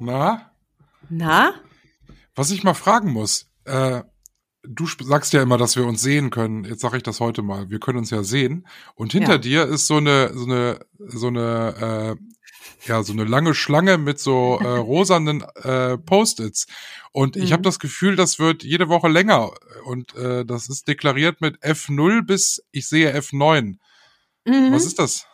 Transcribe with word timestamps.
Na, 0.00 0.50
Na? 1.08 1.54
was 2.34 2.50
ich 2.50 2.64
mal 2.64 2.74
fragen 2.74 3.12
muss, 3.12 3.48
äh, 3.64 4.02
du 4.62 4.86
sagst 4.86 5.32
ja 5.32 5.42
immer, 5.42 5.56
dass 5.58 5.76
wir 5.76 5.86
uns 5.86 6.02
sehen 6.02 6.30
können. 6.30 6.64
Jetzt 6.64 6.80
sage 6.80 6.96
ich 6.96 7.02
das 7.02 7.20
heute 7.20 7.42
mal. 7.42 7.70
Wir 7.70 7.78
können 7.80 7.98
uns 7.98 8.10
ja 8.10 8.22
sehen. 8.24 8.66
Und 8.94 9.12
hinter 9.12 9.32
Ja. 9.32 9.38
dir 9.38 9.64
ist 9.66 9.86
so 9.86 9.96
eine, 9.98 10.32
so 10.34 10.44
eine, 10.44 10.80
so 10.98 11.28
eine, 11.28 12.16
äh, 12.18 12.88
ja, 12.88 13.02
so 13.02 13.12
eine 13.12 13.24
lange 13.24 13.54
Schlange 13.54 13.98
mit 13.98 14.18
so 14.18 14.58
äh, 14.60 14.66
rosanen 14.78 15.42
äh, 15.62 15.96
Post-its. 15.98 16.66
Und 17.12 17.36
ich 17.36 17.50
Mhm. 17.50 17.52
habe 17.52 17.62
das 17.62 17.78
Gefühl, 17.78 18.16
das 18.16 18.38
wird 18.38 18.64
jede 18.64 18.88
Woche 18.88 19.08
länger. 19.08 19.52
Und 19.84 20.14
äh, 20.16 20.44
das 20.44 20.68
ist 20.68 20.88
deklariert 20.88 21.40
mit 21.40 21.58
F0 21.62 22.22
bis 22.22 22.64
ich 22.72 22.88
sehe 22.88 23.14
F9. 23.16 23.76
Mhm. 24.46 24.72
Was 24.72 24.86
ist 24.86 24.98
das? 24.98 25.26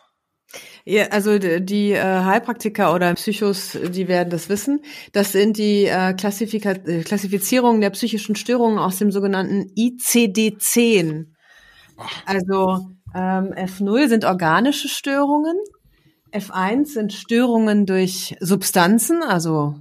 Ja, 0.85 1.07
also 1.07 1.37
die 1.37 1.91
äh, 1.91 2.01
Heilpraktiker 2.01 2.93
oder 2.93 3.13
Psychos, 3.13 3.77
die 3.89 4.07
werden 4.07 4.29
das 4.29 4.49
wissen. 4.49 4.81
Das 5.11 5.31
sind 5.31 5.57
die 5.57 5.85
äh, 5.85 6.13
Klassifika 6.13 6.71
äh, 6.71 7.03
Klassifizierungen 7.03 7.81
der 7.81 7.91
psychischen 7.91 8.35
Störungen 8.35 8.79
aus 8.79 8.97
dem 8.97 9.11
sogenannten 9.11 9.71
ICD-10. 9.75 11.27
Also 12.25 12.79
ähm, 13.13 13.53
F0 13.53 14.07
sind 14.07 14.25
organische 14.25 14.87
Störungen, 14.87 15.57
F1 16.31 16.93
sind 16.93 17.13
Störungen 17.13 17.85
durch 17.85 18.35
Substanzen, 18.39 19.21
also 19.21 19.75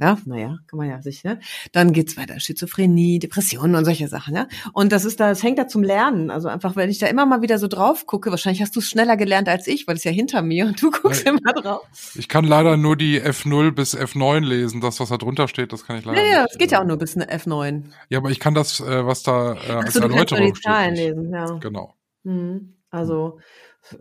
ja, 0.00 0.16
naja, 0.26 0.58
kann 0.68 0.76
man 0.78 0.88
ja 0.88 1.02
sich, 1.02 1.24
ne? 1.24 1.40
Dann 1.72 1.92
geht's 1.92 2.16
weiter, 2.16 2.38
Schizophrenie, 2.38 3.18
Depressionen 3.18 3.74
und 3.74 3.84
solche 3.84 4.06
Sachen, 4.08 4.34
ja. 4.36 4.46
Und 4.72 4.92
das 4.92 5.04
ist 5.04 5.18
da, 5.18 5.28
das 5.28 5.42
hängt 5.42 5.58
da 5.58 5.66
zum 5.66 5.82
Lernen. 5.82 6.30
Also 6.30 6.48
einfach, 6.48 6.76
wenn 6.76 6.88
ich 6.88 6.98
da 6.98 7.08
immer 7.08 7.26
mal 7.26 7.42
wieder 7.42 7.58
so 7.58 7.66
drauf 7.66 8.06
gucke, 8.06 8.30
wahrscheinlich 8.30 8.62
hast 8.62 8.76
du 8.76 8.80
es 8.80 8.88
schneller 8.88 9.16
gelernt 9.16 9.48
als 9.48 9.66
ich, 9.66 9.86
weil 9.88 9.96
es 9.96 10.04
ja 10.04 10.10
hinter 10.12 10.40
mir 10.42 10.66
und 10.66 10.80
du 10.80 10.90
guckst 10.90 11.24
Nein. 11.26 11.38
immer 11.38 11.52
drauf. 11.60 11.82
Ich 12.14 12.28
kann 12.28 12.44
leider 12.44 12.76
nur 12.76 12.96
die 12.96 13.20
F0 13.20 13.72
bis 13.72 13.96
F9 13.96 14.40
lesen. 14.40 14.80
Das, 14.80 15.00
was 15.00 15.08
da 15.08 15.16
drunter 15.16 15.48
steht, 15.48 15.72
das 15.72 15.84
kann 15.84 15.98
ich 15.98 16.04
leider 16.04 16.20
Ja, 16.22 16.26
ja, 16.32 16.42
nicht. 16.42 16.52
es 16.52 16.58
geht 16.58 16.70
ja 16.70 16.80
auch 16.80 16.86
nur 16.86 16.96
bis 16.96 17.16
eine 17.16 17.26
F9. 17.30 17.82
Ja, 18.08 18.18
aber 18.18 18.30
ich 18.30 18.38
kann 18.40 18.54
das, 18.54 18.80
äh, 18.80 19.04
was 19.04 19.22
da 19.24 19.54
äh, 19.54 19.72
als 19.72 19.96
Achso, 19.96 20.00
Erläuterung 20.02 20.46
die 20.54 20.60
Zahlen 20.60 20.94
steht. 20.96 21.08
lesen, 21.16 21.32
ja. 21.32 21.44
Genau. 21.58 21.94
Mhm. 22.22 22.74
Also 22.90 23.38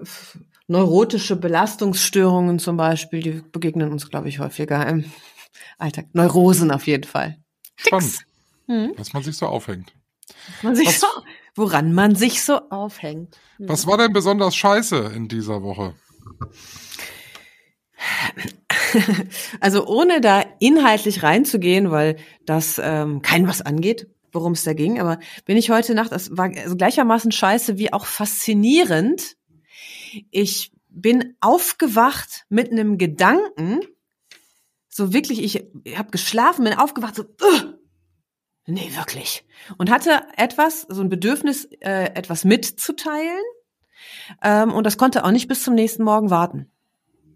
f- 0.02 0.38
neurotische 0.68 1.36
Belastungsstörungen 1.36 2.60
zum 2.60 2.78
Beispiel, 2.78 3.22
die 3.22 3.42
begegnen 3.52 3.92
uns, 3.92 4.10
glaube 4.10 4.30
ich, 4.30 4.40
häufiger 4.40 4.86
im 4.88 5.06
Alltag. 5.78 6.08
Neurosen 6.14 6.72
auf 6.72 6.88
jeden 6.88 7.04
Fall. 7.06 7.38
Spannend, 7.76 8.20
Mhm. 8.68 8.94
dass 8.98 9.14
man 9.14 9.24
sich 9.24 9.38
so 9.38 9.46
aufhängt. 9.48 9.94
Man 10.62 10.76
sich 10.76 10.88
Was- 10.88 11.00
so, 11.00 11.08
woran 11.56 11.94
man 11.94 12.16
sich 12.16 12.44
so 12.44 12.70
aufhängt. 12.70 13.38
Was 13.60 13.88
war 13.88 13.98
denn 13.98 14.14
besonders 14.14 14.56
scheiße 14.56 15.12
in 15.16 15.28
dieser 15.28 15.62
Woche? 15.64 15.96
Also 19.60 19.86
ohne 19.88 20.22
da 20.22 20.44
inhaltlich 20.60 21.24
reinzugehen, 21.24 21.92
weil 21.92 22.18
das 22.46 22.80
ähm, 22.84 23.22
kein 23.22 23.48
was 23.48 23.62
angeht, 23.62 24.08
worum 24.32 24.54
es 24.54 24.64
da 24.64 24.74
ging, 24.74 25.00
aber 25.00 25.20
bin 25.46 25.58
ich 25.58 25.70
heute 25.70 25.94
Nacht, 25.96 26.12
das 26.12 26.36
war 26.38 26.50
gleichermaßen 26.50 27.32
scheiße 27.32 27.78
wie 27.78 27.92
auch 27.94 28.06
faszinierend. 28.06 29.36
Ich 30.32 30.72
bin 30.90 31.36
aufgewacht 31.42 32.46
mit 32.50 32.72
einem 32.72 32.98
Gedanken, 32.98 33.80
so 34.98 35.14
wirklich, 35.14 35.44
ich, 35.44 35.64
habe 35.96 36.10
geschlafen, 36.10 36.66
bin 36.66 36.74
aufgewacht, 36.74 37.14
so, 37.14 37.24
"Ugh, 37.24 37.76
nee, 38.66 38.92
wirklich. 38.96 39.46
Und 39.78 39.92
hatte 39.92 40.24
etwas, 40.36 40.88
so 40.90 41.02
ein 41.02 41.10
Bedürfnis, 41.10 41.66
äh, 41.82 42.16
etwas 42.16 42.44
mitzuteilen. 42.44 43.44
Ähm, 44.42 44.74
und 44.74 44.86
das 44.86 44.98
konnte 44.98 45.24
auch 45.24 45.30
nicht 45.30 45.48
bis 45.48 45.64
zum 45.64 45.76
nächsten 45.76 46.04
Morgen 46.04 46.32
warten. 46.32 46.72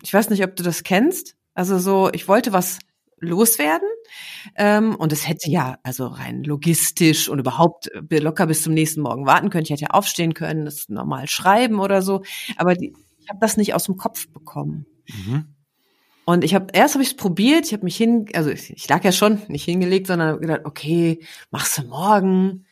Ich 0.01 0.11
weiß 0.11 0.31
nicht, 0.31 0.43
ob 0.43 0.55
du 0.55 0.63
das 0.63 0.81
kennst. 0.81 1.35
Also 1.53 1.77
so, 1.77 2.09
ich 2.11 2.27
wollte 2.27 2.51
was 2.51 2.79
loswerden. 3.19 3.87
Ähm, 4.55 4.95
und 4.95 5.13
es 5.13 5.27
hätte 5.27 5.51
ja, 5.51 5.77
also 5.83 6.07
rein 6.07 6.43
logistisch 6.43 7.29
und 7.29 7.37
überhaupt 7.37 7.91
äh, 8.09 8.17
locker 8.17 8.47
bis 8.47 8.63
zum 8.63 8.73
nächsten 8.73 9.01
Morgen 9.01 9.27
warten 9.27 9.51
können. 9.51 9.65
Ich 9.65 9.69
hätte 9.69 9.83
ja 9.83 9.91
aufstehen 9.91 10.33
können, 10.33 10.65
das 10.65 10.89
normal 10.89 11.29
schreiben 11.29 11.79
oder 11.79 12.01
so. 12.01 12.23
Aber 12.57 12.73
die, 12.73 12.95
ich 13.19 13.29
habe 13.29 13.39
das 13.39 13.55
nicht 13.55 13.75
aus 13.75 13.83
dem 13.83 13.97
Kopf 13.97 14.27
bekommen. 14.29 14.87
Mhm. 15.07 15.60
Und 16.25 16.43
ich 16.43 16.53
habe 16.53 16.67
erst 16.73 16.95
habe 16.95 17.03
ich 17.03 17.11
es 17.11 17.17
probiert, 17.17 17.65
ich 17.65 17.73
habe 17.73 17.83
mich 17.83 17.97
hin, 17.97 18.27
also 18.33 18.49
ich, 18.49 18.71
ich 18.71 18.87
lag 18.87 19.03
ja 19.03 19.11
schon 19.11 19.41
nicht 19.47 19.65
hingelegt, 19.65 20.07
sondern 20.07 20.33
hab 20.33 20.41
gedacht, 20.41 20.61
okay, 20.65 21.19
machst 21.49 21.77
du 21.77 21.83
morgen. 21.83 22.65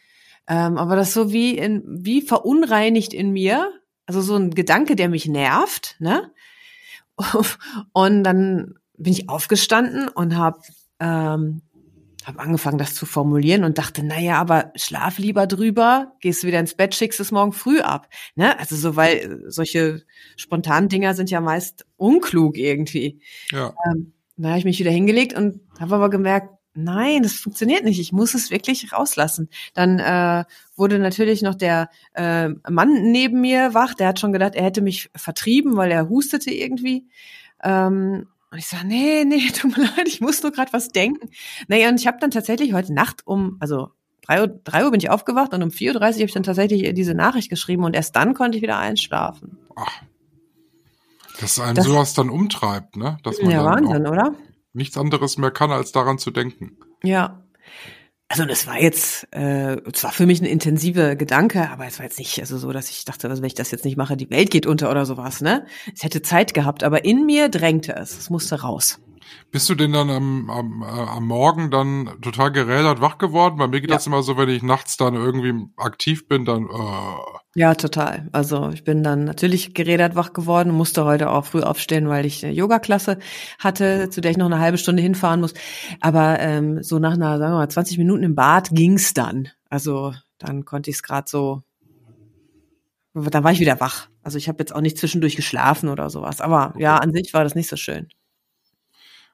Ähm, 0.47 0.77
aber 0.77 0.95
das 0.95 1.13
so 1.13 1.31
wie 1.31 1.57
in, 1.57 1.83
wie 1.85 2.21
verunreinigt 2.21 3.13
in 3.13 3.31
mir, 3.31 3.71
also 4.05 4.21
so 4.21 4.35
ein 4.35 4.51
Gedanke, 4.51 4.95
der 4.95 5.09
mich 5.09 5.27
nervt, 5.27 5.95
ne? 5.99 6.31
Und 7.93 8.23
dann 8.23 8.75
bin 8.97 9.13
ich 9.13 9.29
aufgestanden 9.29 10.09
und 10.09 10.35
habe 10.35 10.59
ähm, 10.99 11.61
hab 12.29 12.40
angefangen, 12.40 12.78
das 12.78 12.94
zu 12.94 13.06
formulieren 13.06 13.63
und 13.63 13.78
dachte, 13.78 14.03
naja, 14.03 14.40
aber 14.40 14.72
schlaf 14.75 15.17
lieber 15.17 15.47
drüber, 15.47 16.13
gehst 16.22 16.44
wieder 16.44 16.59
ins 16.59 16.75
Bett, 16.75 16.94
schickst 16.94 17.19
es 17.19 17.31
morgen 17.31 17.53
früh 17.53 17.79
ab. 17.79 18.07
Ne? 18.35 18.57
Also 18.59 18.75
so, 18.75 18.95
weil 18.95 19.17
äh, 19.17 19.51
solche 19.51 20.03
spontanen 20.38 20.90
Dinger 20.90 21.16
sind 21.16 21.31
ja 21.31 21.41
meist 21.41 21.85
unklug 21.97 22.57
irgendwie. 22.57 23.19
Ja. 23.51 23.73
Ähm, 23.85 24.13
da 24.38 24.50
habe 24.50 24.59
ich 24.59 24.66
mich 24.66 24.79
wieder 24.79 24.91
hingelegt 24.91 25.34
und 25.34 25.59
habe 25.79 25.95
aber 25.95 26.09
gemerkt, 26.09 26.53
nein, 26.73 27.23
das 27.23 27.34
funktioniert 27.34 27.84
nicht. 27.84 28.00
Ich 28.00 28.12
muss 28.12 28.35
es 28.35 28.51
wirklich 28.51 28.94
rauslassen. 28.94 29.50
Dann 29.73 30.00
äh, 30.00 30.46
wurde 30.75 31.00
natürlich 31.00 31.41
noch 31.41 31.56
der 31.56 31.90
äh, 32.13 32.50
Mann 32.69 33.11
neben 33.11 33.41
mir 33.41 33.73
wach. 33.73 33.96
Der 33.96 34.07
hat 34.07 34.19
schon 34.19 34.34
gedacht, 34.34 34.56
er 34.56 34.63
hätte 34.63 34.81
mich 34.81 35.09
vertrieben, 35.16 35.75
weil 35.78 35.91
er 35.91 36.09
hustete 36.09 36.51
irgendwie. 36.51 37.07
Ähm, 37.63 38.28
und 38.51 38.57
ich 38.57 38.67
sage, 38.67 38.87
nee, 38.87 39.23
nee, 39.25 39.47
tut 39.53 39.77
mir 39.77 39.83
leid, 39.83 40.07
ich 40.07 40.21
muss 40.21 40.41
nur 40.43 40.51
gerade 40.51 40.73
was 40.73 40.89
denken. 40.89 41.29
Naja, 41.67 41.89
und 41.89 41.99
ich 41.99 42.07
habe 42.07 42.17
dann 42.19 42.31
tatsächlich 42.31 42.73
heute 42.73 42.93
Nacht 42.93 43.25
um, 43.25 43.57
also 43.59 43.89
drei 44.23 44.41
Uhr, 44.41 44.47
drei 44.63 44.83
Uhr 44.85 44.91
bin 44.91 44.99
ich 44.99 45.09
aufgewacht 45.09 45.53
und 45.53 45.63
um 45.63 45.69
4.30 45.69 45.95
Uhr 45.95 46.01
habe 46.13 46.23
ich 46.25 46.33
dann 46.33 46.43
tatsächlich 46.43 46.93
diese 46.93 47.13
Nachricht 47.13 47.49
geschrieben 47.49 47.83
und 47.83 47.95
erst 47.95 48.15
dann 48.15 48.33
konnte 48.33 48.57
ich 48.57 48.61
wieder 48.63 48.77
einschlafen. 48.77 49.57
Ach. 49.75 50.01
Dass 51.39 51.59
einem 51.59 51.75
Das- 51.75 51.85
sowas 51.85 52.13
dann 52.13 52.29
umtreibt, 52.29 52.95
ne? 52.97 53.17
Dass 53.23 53.41
man 53.41 53.51
Ja, 53.51 53.63
dann 53.63 53.85
Wahnsinn, 53.85 54.07
oder? 54.07 54.33
nichts 54.73 54.97
anderes 54.97 55.37
mehr 55.37 55.51
kann, 55.51 55.71
als 55.71 55.91
daran 55.91 56.17
zu 56.19 56.31
denken. 56.31 56.77
Ja. 57.03 57.41
Also 58.31 58.45
das 58.45 58.67
war 58.67 58.79
jetzt, 58.79 59.28
äh, 59.31 59.78
zwar 59.91 60.12
für 60.12 60.28
mich 60.28 60.40
ein 60.40 60.45
intensiver 60.45 61.16
Gedanke, 61.16 61.67
aber 61.72 61.88
es 61.88 61.97
war 61.97 62.06
jetzt 62.06 62.19
nicht 62.19 62.40
also 62.40 62.59
so, 62.59 62.72
dass 62.72 62.91
ich 62.91 63.03
dachte, 63.03 63.28
also 63.28 63.41
wenn 63.41 63.47
ich 63.47 63.56
das 63.56 63.72
jetzt 63.72 63.85
nicht 63.85 63.97
mache, 63.97 64.16
die 64.17 64.29
Welt 64.29 64.51
geht 64.51 64.67
unter 64.67 64.91
oder 64.91 65.07
sowas, 65.07 65.41
ne? 65.41 65.66
Es 65.95 66.03
hätte 66.03 66.22
Zeit 66.22 66.53
gehabt, 66.53 66.84
aber 66.84 67.06
in 67.06 67.25
mir 67.25 67.50
drängte 67.50 67.95
es. 67.95 68.16
Es 68.17 68.29
musste 68.29 68.62
raus. 68.62 69.00
Bist 69.51 69.67
du 69.69 69.73
denn 69.75 69.94
dann 69.94 70.12
am, 70.12 70.50
am, 70.51 70.84
äh, 70.84 70.85
am 70.85 71.25
Morgen 71.25 71.72
dann 71.72 72.17
total 72.22 72.51
gerädert 72.51 73.01
wach 73.01 73.17
geworden? 73.17 73.57
Bei 73.57 73.67
mir 73.67 73.81
geht 73.81 73.90
Ja. 73.90 73.95
das 73.95 74.06
immer 74.06 74.22
so, 74.22 74.38
wenn 74.38 74.50
ich 74.50 74.61
nachts 74.61 74.96
dann 74.97 75.16
irgendwie 75.16 75.53
aktiv 75.78 76.28
bin, 76.28 76.46
dann 76.46 76.66
äh, 76.66 77.38
Ja, 77.55 77.73
total. 77.73 78.29
Also 78.31 78.69
ich 78.69 78.83
bin 78.83 79.03
dann 79.03 79.23
natürlich 79.23 79.73
gerädert 79.73 80.15
wach 80.15 80.33
geworden, 80.33 80.71
musste 80.71 81.05
heute 81.05 81.29
auch 81.31 81.45
früh 81.45 81.61
aufstehen, 81.61 82.07
weil 82.07 82.25
ich 82.25 82.45
eine 82.45 82.53
Yoga-Klasse 82.53 83.17
hatte, 83.57 84.09
zu 84.11 84.22
der 84.22 84.31
ich 84.31 84.37
noch 84.37 84.46
eine 84.46 84.59
halbe 84.59 84.78
Stunde 84.78 85.01
hinfahren 85.01 85.41
muss. 85.41 85.55
Aber 85.99 86.40
ähm, 86.40 86.84
so 86.84 86.99
nach 86.99 87.13
einer, 87.13 87.40
sagen 87.40 87.53
wir 87.53 87.57
mal, 87.57 87.69
20 87.69 87.97
Minuten 87.97 88.23
im 88.23 88.35
Bad 88.35 88.69
ging's 88.72 89.16
dann. 89.16 89.49
Also 89.69 90.13
dann 90.37 90.63
konnte 90.63 90.91
ich 90.91 90.97
es 90.97 91.03
gerade 91.03 91.28
so, 91.28 91.63
dann 93.16 93.43
war 93.43 93.52
ich 93.52 93.59
wieder 93.59 93.79
wach. 93.79 94.09
Also 94.22 94.37
ich 94.37 94.47
habe 94.47 94.59
jetzt 94.59 94.73
auch 94.73 94.81
nicht 94.81 94.99
zwischendurch 94.99 95.35
geschlafen 95.35 95.90
oder 95.90 96.11
sowas. 96.11 96.41
Aber 96.41 96.75
ja, 96.78 96.97
an 96.97 97.13
sich 97.13 97.34
war 97.34 97.43
das 97.43 97.55
nicht 97.55 97.69
so 97.69 97.78
schön. 97.78 98.09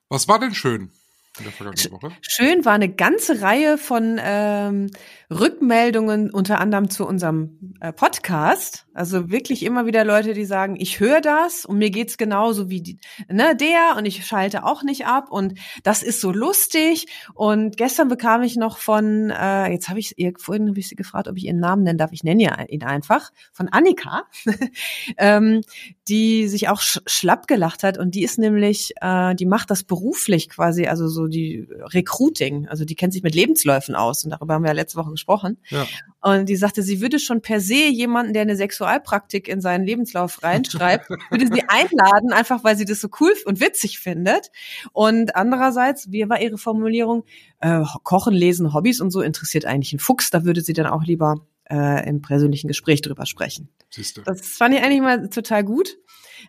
was 0.07 0.29
war 0.29 0.39
denn 0.39 0.53
schön 0.53 0.91
in 1.38 1.44
der 1.44 1.51
vergangenen 1.51 1.91
Woche? 1.91 2.11
Schön 2.21 2.63
war 2.63 2.73
eine 2.73 2.89
ganze 2.89 3.41
Reihe 3.41 3.77
von, 3.77 4.19
ähm, 4.23 4.89
Rückmeldungen 5.31 6.31
unter 6.31 6.60
anderem 6.60 6.89
zu 6.89 7.07
unserem 7.07 7.75
äh, 7.80 7.92
Podcast. 7.92 8.86
Also 8.94 9.30
wirklich 9.30 9.63
immer 9.63 9.86
wieder 9.86 10.06
Leute, 10.06 10.33
die 10.33 10.45
sagen, 10.45 10.75
ich 10.80 11.00
höre 11.00 11.22
das 11.22 11.66
und 11.66 11.77
mir 11.77 11.89
geht's 11.89 12.18
genauso 12.18 12.69
wie 12.69 12.81
die, 12.81 13.00
ne, 13.30 13.56
der 13.56 13.95
und 13.98 14.06
ich 14.06 14.25
schalte 14.25 14.63
auch 14.63 14.83
nicht 14.83 15.06
ab 15.06 15.31
und 15.31 15.57
das 15.83 16.04
ist 16.04 16.22
so 16.22 16.31
lustig. 16.31 17.07
Und 17.33 17.77
gestern 17.77 18.07
bekam 18.07 18.44
ich 18.44 18.56
noch 18.56 18.77
von, 18.77 19.31
äh, 19.31 19.72
jetzt 19.72 19.89
habe 19.89 20.00
ich 20.00 20.18
ihr 20.18 20.33
vorhin 20.38 20.69
hab 20.69 20.77
ich 20.77 20.88
sie 20.88 20.95
gefragt, 20.95 21.28
ob 21.28 21.38
ich 21.38 21.45
ihren 21.45 21.60
Namen 21.60 21.83
nennen 21.83 21.98
darf. 21.98 22.12
Ich 22.12 22.24
nenne 22.24 22.44
ja 22.44 22.63
ihn 22.68 22.83
einfach 22.83 23.31
von 23.51 23.68
Annika, 23.68 24.24
ähm, 25.18 25.62
die 26.07 26.48
sich 26.48 26.69
auch 26.69 26.81
sch 26.81 27.00
schlapp 27.07 27.48
gelacht 27.48 27.83
hat 27.83 27.98
und 27.98 28.16
die 28.16 28.24
ist 28.24 28.38
nämlich, 28.38 28.94
äh, 29.01 29.36
die 29.36 29.45
macht 29.45 29.71
das 29.71 29.83
beruflich 29.83 30.50
quasi, 30.50 30.88
also 30.88 31.07
so 31.07 31.28
die 31.28 31.68
Recruiting, 31.94 32.68
also 32.68 32.86
die 32.86 32.95
kennt 32.95 33.13
sich 33.13 33.24
mit 33.24 33.36
Lebensläufen 33.36 33.95
aus 33.95 34.24
und 34.24 34.31
darüber 34.31 34.54
haben 34.54 34.63
wir 34.63 34.69
ja 34.69 34.74
letzte 34.74 34.98
Woche 34.98 35.14
gesprochen. 35.15 35.57
Ja. 35.69 35.88
Und 36.21 36.47
die 36.47 36.56
sagte, 36.56 36.83
sie 36.83 37.01
würde 37.01 37.19
schon 37.19 37.41
per 37.41 37.59
se 37.59 37.88
jemanden, 37.88 38.33
der 38.33 38.44
eine 38.44 38.56
Sexualpraktik 38.56 39.47
in 39.47 39.62
seinen 39.62 39.85
Lebenslauf 39.85 40.44
reinschreibt, 40.44 41.09
würde 41.29 41.47
sie 41.53 41.63
einladen, 41.67 42.31
einfach 42.31 42.63
weil 42.63 42.77
sie 42.77 42.85
das 42.85 43.01
so 43.01 43.09
cool 43.19 43.33
und 43.45 43.59
witzig 43.59 44.00
findet. 44.00 44.51
Und 44.91 45.35
andererseits, 45.35 46.12
wie 46.12 46.27
war 46.29 46.41
ihre 46.41 46.57
Formulierung? 46.57 47.25
Äh, 47.59 47.83
Kochen, 48.03 48.33
Lesen, 48.33 48.73
Hobbys 48.73 49.01
und 49.01 49.12
so 49.12 49.21
interessiert 49.21 49.65
eigentlich 49.65 49.94
ein 49.94 50.00
Fuchs. 50.00 50.29
Da 50.29 50.45
würde 50.45 50.62
sie 50.62 50.73
dann 50.73 50.88
auch 50.88 51.03
lieber 51.03 51.35
äh, 51.69 52.07
im 52.07 52.21
persönlichen 52.21 52.68
Gespräch 52.68 53.01
drüber 53.01 53.25
sprechen. 53.25 53.69
Siehst 53.89 54.18
du. 54.18 54.21
Das 54.21 54.41
fand 54.47 54.75
ich 54.75 54.81
eigentlich 54.81 55.01
mal 55.01 55.29
total 55.29 55.63
gut. 55.63 55.97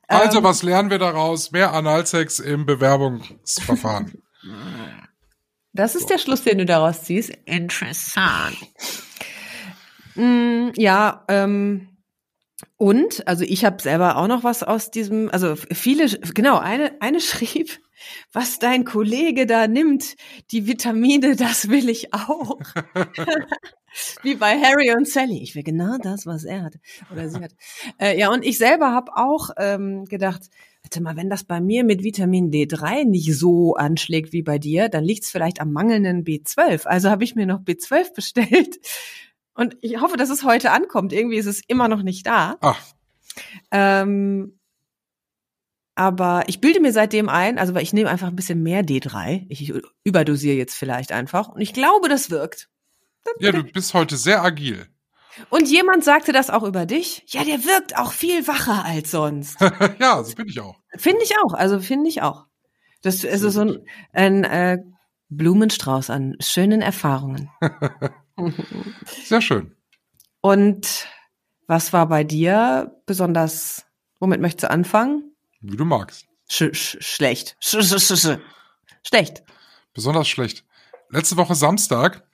Also, 0.09 0.39
Ähm, 0.39 0.45
was 0.45 0.63
lernen 0.63 0.91
wir 0.91 0.99
daraus? 0.99 1.53
Mehr 1.53 1.73
Analsex 1.73 2.39
im 2.39 2.67
Bewerbungsverfahren. 2.67 4.23
Das 5.77 5.95
ist 5.95 6.09
der 6.09 6.19
Schluss, 6.19 6.43
den 6.43 6.59
du 6.59 6.65
daraus 6.65 7.03
ziehst. 7.03 7.33
Interessant. 7.45 8.57
Mm, 10.15 10.71
ja, 10.77 11.25
ähm, 11.29 11.89
und, 12.79 13.29
also 13.29 13.45
ich 13.45 13.65
habe 13.65 13.83
selber 13.83 14.17
auch 14.17 14.27
noch 14.27 14.43
was 14.43 14.63
aus 14.63 14.91
diesem, 14.91 15.31
also 15.31 15.55
viele, 15.55 16.09
genau, 16.35 16.59
eine, 16.59 16.93
eine 17.01 17.21
schrieb, 17.21 17.79
was 18.33 18.59
dein 18.59 18.85
Kollege 18.85 19.47
da 19.47 19.69
nimmt, 19.69 20.17
die 20.51 20.67
Vitamine, 20.67 21.37
das 21.37 21.69
will 21.69 21.91
ich 21.91 22.15
auch. 22.15 22.59
Wie 24.23 24.35
bei 24.35 24.59
Harry 24.59 24.93
und 24.93 25.09
Sally. 25.09 25.43
Ich 25.43 25.55
will 25.55 25.63
genau 25.63 25.97
das, 25.99 26.27
was 26.27 26.45
er 26.45 26.65
hat. 26.65 26.75
Oder 27.11 27.29
sie 27.29 27.41
hat. 27.41 27.53
Äh, 27.99 28.19
ja, 28.19 28.31
und 28.31 28.45
ich 28.45 28.59
selber 28.59 28.93
habe 28.93 29.17
auch 29.17 29.51
ähm, 29.57 30.05
gedacht, 30.05 30.51
warte 30.87 31.03
mal, 31.03 31.17
wenn 31.17 31.29
das 31.29 31.43
bei 31.43 31.61
mir 31.61 31.83
mit 31.83 32.05
Vitamin 32.05 32.53
D3 32.53 33.05
nicht 33.05 33.37
so 33.37 33.75
anschlägt 33.75 34.33
wie 34.33 34.43
bei 34.43 34.61
dir, 34.61 34.89
dann 34.89 35.03
liegt 35.03 35.25
es 35.25 35.33
vielleicht 35.33 35.61
am 35.61 35.73
mangelnden 35.73 36.23
B12. 36.23 36.87
Also 36.87 37.11
habe 37.11 37.25
ich 37.25 37.35
mir 37.35 37.45
noch 37.45 37.61
B12 37.61 38.15
bestellt. 38.15 38.79
Und 39.53 39.77
ich 39.81 40.01
hoffe, 40.01 40.17
dass 40.17 40.31
es 40.31 40.45
heute 40.45 40.71
ankommt. 40.71 41.13
Irgendwie 41.13 41.39
ist 41.39 41.47
es 41.47 41.61
immer 41.67 41.89
noch 41.89 42.05
nicht 42.05 42.25
da. 42.27 42.57
Ach, 42.61 42.81
Ähm, 43.73 44.61
aber 45.97 46.45
ich 46.47 46.61
bilde 46.61 46.79
mir 46.79 46.93
seitdem 46.93 47.29
ein, 47.29 47.59
also 47.59 47.75
weil 47.75 47.83
ich 47.83 47.93
nehme 47.93 48.09
einfach 48.09 48.29
ein 48.29 48.37
bisschen 48.37 48.63
mehr 48.63 48.85
D3. 48.85 49.47
Ich 49.49 49.73
überdosiere 50.05 50.57
jetzt 50.57 50.77
vielleicht 50.77 51.11
einfach. 51.11 51.49
Und 51.49 51.63
ich 51.63 51.73
glaube, 51.73 52.09
das 52.09 52.31
wirkt. 52.31 52.69
ja, 53.41 53.51
du 53.51 53.65
bist 53.65 53.93
heute 53.93 54.17
sehr 54.17 54.45
agil. 54.45 54.87
Und 55.51 55.69
jemand 55.69 56.05
sagte 56.05 56.33
das 56.33 56.51
auch 56.51 56.63
über 56.63 56.87
dich. 56.87 57.23
Ja, 57.29 57.45
der 57.45 57.65
wirkt 57.65 57.97
auch 57.97 58.13
viel 58.13 58.47
wacher 58.47 58.85
als 58.85 59.11
sonst. 59.11 59.61
ja, 60.01 60.23
so 60.23 60.35
bin 60.35 60.49
ich 60.49 60.61
auch. 60.61 60.81
finde 60.97 61.23
ich 61.23 61.33
auch. 61.39 61.53
Also 61.55 61.81
finde 61.81 62.09
ich 62.09 62.23
auch. 62.23 62.47
Das 63.03 63.17
ist 63.17 63.33
also 63.33 63.51
so 63.51 63.61
ein, 63.61 63.79
ein 64.13 64.45
äh, 64.45 64.79
Blumenstrauß 65.29 66.11
an 66.11 66.37
schönen 66.41 66.83
Erfahrungen. 66.83 67.51
Sehr 69.25 69.41
schön. 69.41 69.77
Und 70.41 71.09
was 71.67 71.93
war 71.93 72.09
bei 72.09 72.25
dir 72.25 73.01
besonders? 73.07 73.87
Womit 74.19 74.41
möchtest 74.41 74.65
du 74.65 74.71
anfangen? 74.71 75.35
Wie 75.61 75.77
du 75.77 75.85
magst. 75.85 76.27
Sch 76.49 76.71
sch 76.73 76.97
schlecht. 77.01 77.57
Sch 77.61 77.83
sch 77.83 77.99
sch 77.99 78.17
sch 78.17 78.39
schlecht. 79.03 79.43
Besonders 79.93 80.29
schlecht. 80.29 80.65
Letzte 81.11 81.37
Woche 81.37 81.55
Samstag 81.55 82.26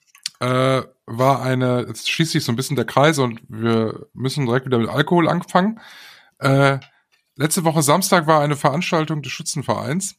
äh, 0.43 0.83
war 1.07 1.43
eine, 1.43 1.85
jetzt 1.87 2.11
schließt 2.11 2.33
sich 2.33 2.45
so 2.45 2.51
ein 2.51 2.57
bisschen 2.57 2.75
der 2.75 2.85
Kreis 2.85 3.19
und 3.19 3.41
wir 3.49 4.09
müssen 4.13 4.45
direkt 4.45 4.67
wieder 4.67 4.79
mit 4.79 4.89
Alkohol 4.89 5.29
anfangen. 5.29 5.81
Äh, 6.39 6.81
letzte 7.37 7.63
Woche 7.63 7.83
Samstag 7.83 8.27
war 8.27 8.41
eine 8.41 8.57
Veranstaltung 8.57 9.23
des 9.23 9.31
Schützenvereins. 9.31 10.17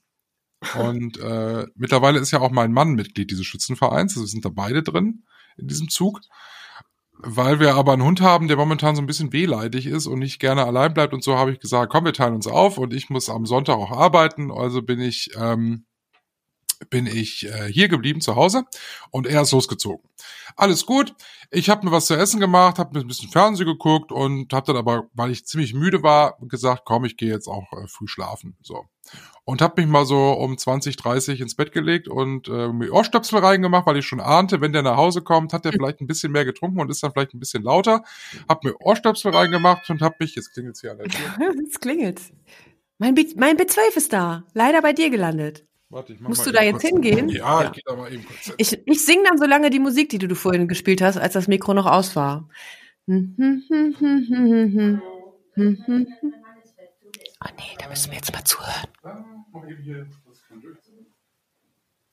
Und 0.80 1.20
äh, 1.20 1.66
mittlerweile 1.75 2.20
ist 2.20 2.31
ja 2.31 2.40
auch 2.40 2.52
mein 2.52 2.72
Mann 2.72 2.94
Mitglied 2.94 3.31
dieses 3.31 3.46
Schützenvereins. 3.46 4.14
Also 4.14 4.22
wir 4.22 4.30
sind 4.30 4.46
da 4.46 4.50
beide 4.50 4.81
drin 4.81 5.25
in 5.58 5.68
diesem 5.68 5.90
Zug. 5.90 6.22
Weil 7.12 7.60
wir 7.60 7.76
aber 7.76 7.92
einen 7.92 8.04
Hund 8.04 8.22
haben, 8.22 8.48
der 8.48 8.56
momentan 8.56 8.96
so 8.96 9.02
ein 9.02 9.08
bisschen 9.08 9.34
wehleidig 9.34 9.88
ist 9.88 10.08
und 10.08 10.19
nicht 10.19 10.40
gerne 10.40 10.66
allein 10.66 10.94
bleibt 10.94 11.14
und 11.14 11.24
so, 11.24 11.38
habe 11.38 11.52
ich 11.52 11.60
gesagt, 11.60 11.92
komm, 11.92 12.06
wir 12.06 12.14
teilen 12.14 12.36
uns 12.36 12.48
auf 12.48 12.78
und 12.78 12.94
ich 12.94 13.10
muss 13.10 13.30
am 13.30 13.46
Sonntag 13.46 13.76
auch 13.76 13.92
arbeiten. 13.92 14.52
Also 14.52 14.81
bin 14.81 15.02
ich 15.02 15.31
ähm, 15.38 15.86
bin 16.89 17.07
ich 17.07 17.45
äh, 17.45 17.71
hier 17.71 17.88
geblieben 17.88 18.21
zu 18.21 18.35
Hause 18.35 18.63
und 19.12 19.27
er 19.27 19.41
ist 19.41 19.51
losgezogen. 19.51 20.09
Alles 20.56 20.85
gut. 20.85 21.15
Ich 21.51 21.69
habe 21.69 21.85
mir 21.85 21.91
was 21.91 22.06
zu 22.06 22.15
essen 22.15 22.39
gemacht, 22.39 22.80
habe 22.80 22.97
mir 22.97 23.03
ein 23.03 23.07
bisschen 23.07 23.30
Fernsehen 23.30 23.68
geguckt 23.68 24.12
und 24.12 24.53
habe 24.53 24.65
dann 24.68 24.77
aber, 24.77 25.09
weil 25.13 25.31
ich 25.31 25.45
ziemlich 25.45 25.74
müde 25.74 26.03
war, 26.03 26.38
gesagt, 26.41 26.83
komm, 26.85 27.06
ich 27.06 27.18
gehe 27.18 27.31
jetzt 27.31 27.47
auch 27.47 27.71
äh, 27.74 27.88
früh 27.88 28.07
schlafen. 28.07 28.57
So 28.62 28.85
und 29.45 29.62
habe 29.62 29.81
mich 29.81 29.89
mal 29.89 30.06
so 30.06 30.31
um 30.31 30.57
20, 30.57 30.95
30 30.95 31.41
ins 31.41 31.56
Bett 31.56 31.71
gelegt 31.71 32.07
und 32.07 32.47
äh, 32.47 32.69
mir 32.69 32.91
Ohrstöpsel 32.94 33.39
reingemacht, 33.39 33.85
weil 33.85 33.97
ich 33.97 34.06
schon 34.06 34.21
ahnte, 34.21 34.62
wenn 34.62 34.71
der 34.71 34.83
nach 34.83 34.95
Hause 34.95 35.21
kommt, 35.21 35.53
hat 35.53 35.65
der 35.65 35.71
vielleicht 35.74 36.01
ein 36.01 36.07
bisschen 36.07 36.31
mehr 36.31 36.45
getrunken 36.45 36.80
und 36.80 36.89
ist 36.89 37.03
dann 37.03 37.12
vielleicht 37.12 37.33
ein 37.33 37.39
bisschen 37.39 37.63
lauter. 37.63 38.03
Hab 38.47 38.63
mir 38.63 38.75
Ohrstöpsel 38.80 39.31
reingemacht 39.31 39.89
und 39.89 40.01
habe 40.01 40.15
mich, 40.19 40.35
jetzt 40.35 40.53
klingelt's 40.53 40.81
hier 40.81 40.91
an 40.91 41.00
der 41.00 41.07
Tür. 41.07 41.53
Es 41.68 41.80
klingelt. 41.80 42.21
Mein, 42.97 43.15
B 43.15 43.25
mein 43.35 43.57
B12 43.57 43.97
ist 43.97 44.13
da. 44.13 44.44
Leider 44.53 44.81
bei 44.81 44.94
dir 44.94 45.09
gelandet. 45.09 45.65
Warte, 45.94 46.16
Musst 46.22 46.45
du 46.45 46.51
da 46.51 46.63
jetzt 46.63 46.81
hingehen? 46.81 47.30
Ja, 47.30 47.62
Ja. 47.62 47.68
ich 47.68 47.72
gehe 47.74 47.84
da 47.86 47.95
mal 47.95 48.12
eben 48.12 48.25
kurz. 48.25 48.45
hin. 48.45 48.56
Ich, 48.57 48.81
ich 48.86 49.06
sing 49.06 49.19
dann 49.28 49.38
so 49.38 49.45
lange 49.45 49.69
die 49.69 49.80
Musik, 49.80 50.10
die 50.10 50.18
du 50.18 50.34
vorhin 50.36 50.68
gespielt 50.68 51.01
hast, 51.01 51.18
als 51.18 51.34
das 51.34 51.48
Mikro 51.48 51.74
noch 51.75 51.86
aus 51.86 52.16
war. 52.16 52.50
Oh 53.07 53.13
nee, 57.57 57.75
da 57.80 57.90
müssen 57.90 58.10
wir 58.12 58.16
jetzt 58.18 58.31
mal 58.34 58.44
zuhören. 58.44 58.88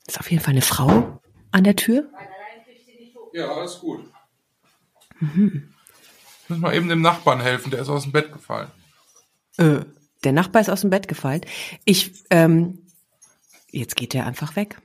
Ist 0.07 0.19
auf 0.19 0.29
jeden 0.29 0.43
Fall 0.43 0.51
eine 0.51 0.61
Frau 0.61 1.19
an 1.51 1.63
der 1.63 1.75
Tür. 1.75 2.09
Ja, 3.33 3.47
alles 3.55 3.79
gut. 3.79 4.11
Müssen 5.21 5.71
wir 6.61 6.73
eben 6.73 6.89
dem 6.89 7.01
Nachbarn 7.01 7.39
helfen, 7.39 7.71
der 7.71 7.81
ist 7.81 7.89
aus 7.89 8.03
dem 8.03 8.11
Bett 8.11 8.31
gefallen. 8.33 8.69
Äh, 9.57 9.79
der 10.23 10.33
Nachbar 10.33 10.61
ist 10.61 10.69
aus 10.69 10.81
dem 10.81 10.89
Bett 10.89 11.07
gefallen. 11.07 11.41
Ich, 11.85 12.11
ähm, 12.29 12.79
jetzt 13.71 13.95
geht 13.95 14.13
der 14.13 14.25
einfach 14.25 14.55
weg. 14.55 14.77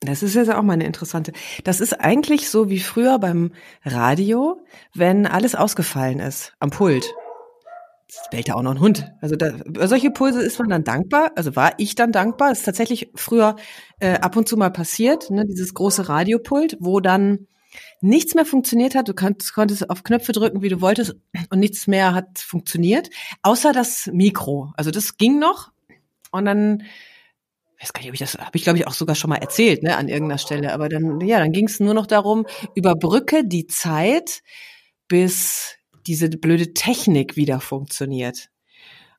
Das 0.00 0.22
ist 0.22 0.34
jetzt 0.34 0.50
auch 0.50 0.62
mal 0.62 0.74
eine 0.74 0.84
interessante. 0.84 1.32
Das 1.64 1.80
ist 1.80 1.94
eigentlich 1.94 2.50
so 2.50 2.68
wie 2.68 2.80
früher 2.80 3.18
beim 3.18 3.52
Radio, 3.84 4.60
wenn 4.94 5.26
alles 5.26 5.54
ausgefallen 5.54 6.20
ist 6.20 6.52
am 6.60 6.70
Pult. 6.70 7.14
Jetzt 8.08 8.30
bellt 8.30 8.48
ja 8.48 8.54
auch 8.54 8.62
noch 8.62 8.72
ein 8.72 8.80
Hund. 8.80 9.10
Also 9.20 9.36
da, 9.36 9.52
solche 9.86 10.10
Pulse 10.10 10.42
ist 10.42 10.58
man 10.58 10.68
dann 10.68 10.84
dankbar. 10.84 11.32
Also 11.34 11.56
war 11.56 11.72
ich 11.78 11.94
dann 11.94 12.12
dankbar. 12.12 12.50
Das 12.50 12.58
ist 12.58 12.64
tatsächlich 12.64 13.10
früher 13.14 13.56
äh, 13.98 14.18
ab 14.18 14.36
und 14.36 14.48
zu 14.48 14.56
mal 14.56 14.70
passiert, 14.70 15.30
ne, 15.30 15.44
dieses 15.46 15.74
große 15.74 16.08
Radiopult, 16.08 16.76
wo 16.78 17.00
dann 17.00 17.48
nichts 18.00 18.34
mehr 18.34 18.46
funktioniert 18.46 18.94
hat. 18.94 19.08
Du 19.08 19.14
konntest, 19.14 19.54
konntest 19.54 19.90
auf 19.90 20.04
Knöpfe 20.04 20.32
drücken, 20.32 20.62
wie 20.62 20.68
du 20.68 20.80
wolltest, 20.80 21.16
und 21.50 21.58
nichts 21.58 21.86
mehr 21.86 22.14
hat 22.14 22.38
funktioniert, 22.38 23.10
außer 23.42 23.72
das 23.72 24.08
Mikro. 24.12 24.72
Also 24.76 24.90
das 24.90 25.16
ging 25.16 25.38
noch. 25.38 25.72
Und 26.30 26.44
dann, 26.44 26.82
weiß 27.80 27.92
gar 27.92 28.00
nicht, 28.00 28.08
ob 28.08 28.14
ich 28.14 28.20
das 28.20 28.34
habe 28.34 28.56
ich 28.56 28.64
glaube 28.64 28.78
ich 28.78 28.86
auch 28.86 28.94
sogar 28.94 29.16
schon 29.16 29.30
mal 29.30 29.36
erzählt, 29.36 29.82
ne, 29.82 29.96
an 29.96 30.08
irgendeiner 30.08 30.38
Stelle. 30.38 30.72
Aber 30.72 30.88
dann, 30.88 31.20
ja, 31.20 31.38
dann 31.38 31.52
ging 31.52 31.66
es 31.66 31.80
nur 31.80 31.94
noch 31.94 32.06
darum, 32.06 32.46
überbrücke 32.74 33.44
die 33.44 33.66
Zeit, 33.66 34.42
bis 35.08 35.76
diese 36.06 36.28
blöde 36.28 36.72
Technik 36.74 37.36
wieder 37.36 37.60
funktioniert. 37.60 38.48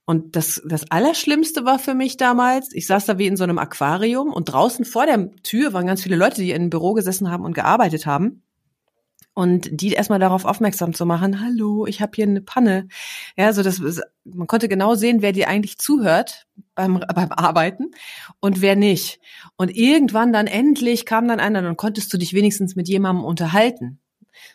Und 0.05 0.37
das, 0.37 0.61
das 0.65 0.89
Allerschlimmste 0.89 1.65
war 1.65 1.79
für 1.79 1.93
mich 1.93 2.15
damals, 2.15 2.69
ich 2.73 2.87
saß 2.87 3.05
da 3.05 3.17
wie 3.17 3.27
in 3.27 3.35
so 3.35 3.43
einem 3.43 3.57
Aquarium 3.57 4.31
und 4.31 4.45
draußen 4.45 4.85
vor 4.85 5.05
der 5.05 5.31
Tür 5.43 5.73
waren 5.73 5.85
ganz 5.85 6.01
viele 6.01 6.15
Leute, 6.15 6.41
die 6.41 6.51
in 6.51 6.61
einem 6.61 6.69
Büro 6.69 6.93
gesessen 6.93 7.29
haben 7.29 7.43
und 7.43 7.53
gearbeitet 7.53 8.05
haben. 8.05 8.41
Und 9.37 9.69
die 9.69 9.93
erstmal 9.93 10.17
darauf 10.17 10.45
aufmerksam 10.45 10.95
zu 10.95 11.05
machen, 11.05 11.39
hallo, 11.39 11.85
ich 11.85 12.01
habe 12.01 12.13
hier 12.15 12.25
eine 12.25 12.41
Panne. 12.41 12.87
Ja, 13.37 13.53
so 13.53 13.61
das, 13.61 13.79
man 14.23 14.47
konnte 14.47 14.67
genau 14.67 14.95
sehen, 14.95 15.21
wer 15.21 15.31
dir 15.31 15.47
eigentlich 15.47 15.77
zuhört 15.77 16.47
beim, 16.73 16.99
beim 17.15 17.31
Arbeiten 17.31 17.91
und 18.39 18.61
wer 18.61 18.75
nicht. 18.75 19.19
Und 19.55 19.69
irgendwann 19.69 20.33
dann 20.33 20.47
endlich 20.47 21.05
kam 21.05 21.27
dann 21.27 21.39
einer, 21.39 21.61
dann 21.61 21.77
konntest 21.77 22.11
du 22.11 22.17
dich 22.17 22.33
wenigstens 22.33 22.75
mit 22.75 22.87
jemandem 22.87 23.23
unterhalten. 23.23 23.99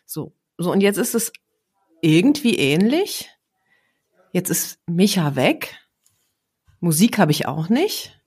So, 0.04 0.32
so 0.58 0.72
und 0.72 0.80
jetzt 0.80 0.96
ist 0.96 1.14
es 1.14 1.32
irgendwie 2.00 2.56
ähnlich. 2.56 3.30
Jetzt 4.32 4.50
ist 4.50 4.80
Micha 4.88 5.36
weg. 5.36 5.78
Musik 6.80 7.18
habe 7.18 7.30
ich 7.30 7.46
auch 7.46 7.68
nicht. 7.68 8.20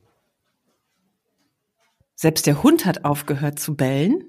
Selbst 2.15 2.47
der 2.47 2.63
Hund 2.63 2.85
hat 2.85 3.03
aufgehört 3.03 3.59
zu 3.59 3.75
bellen. 3.75 4.23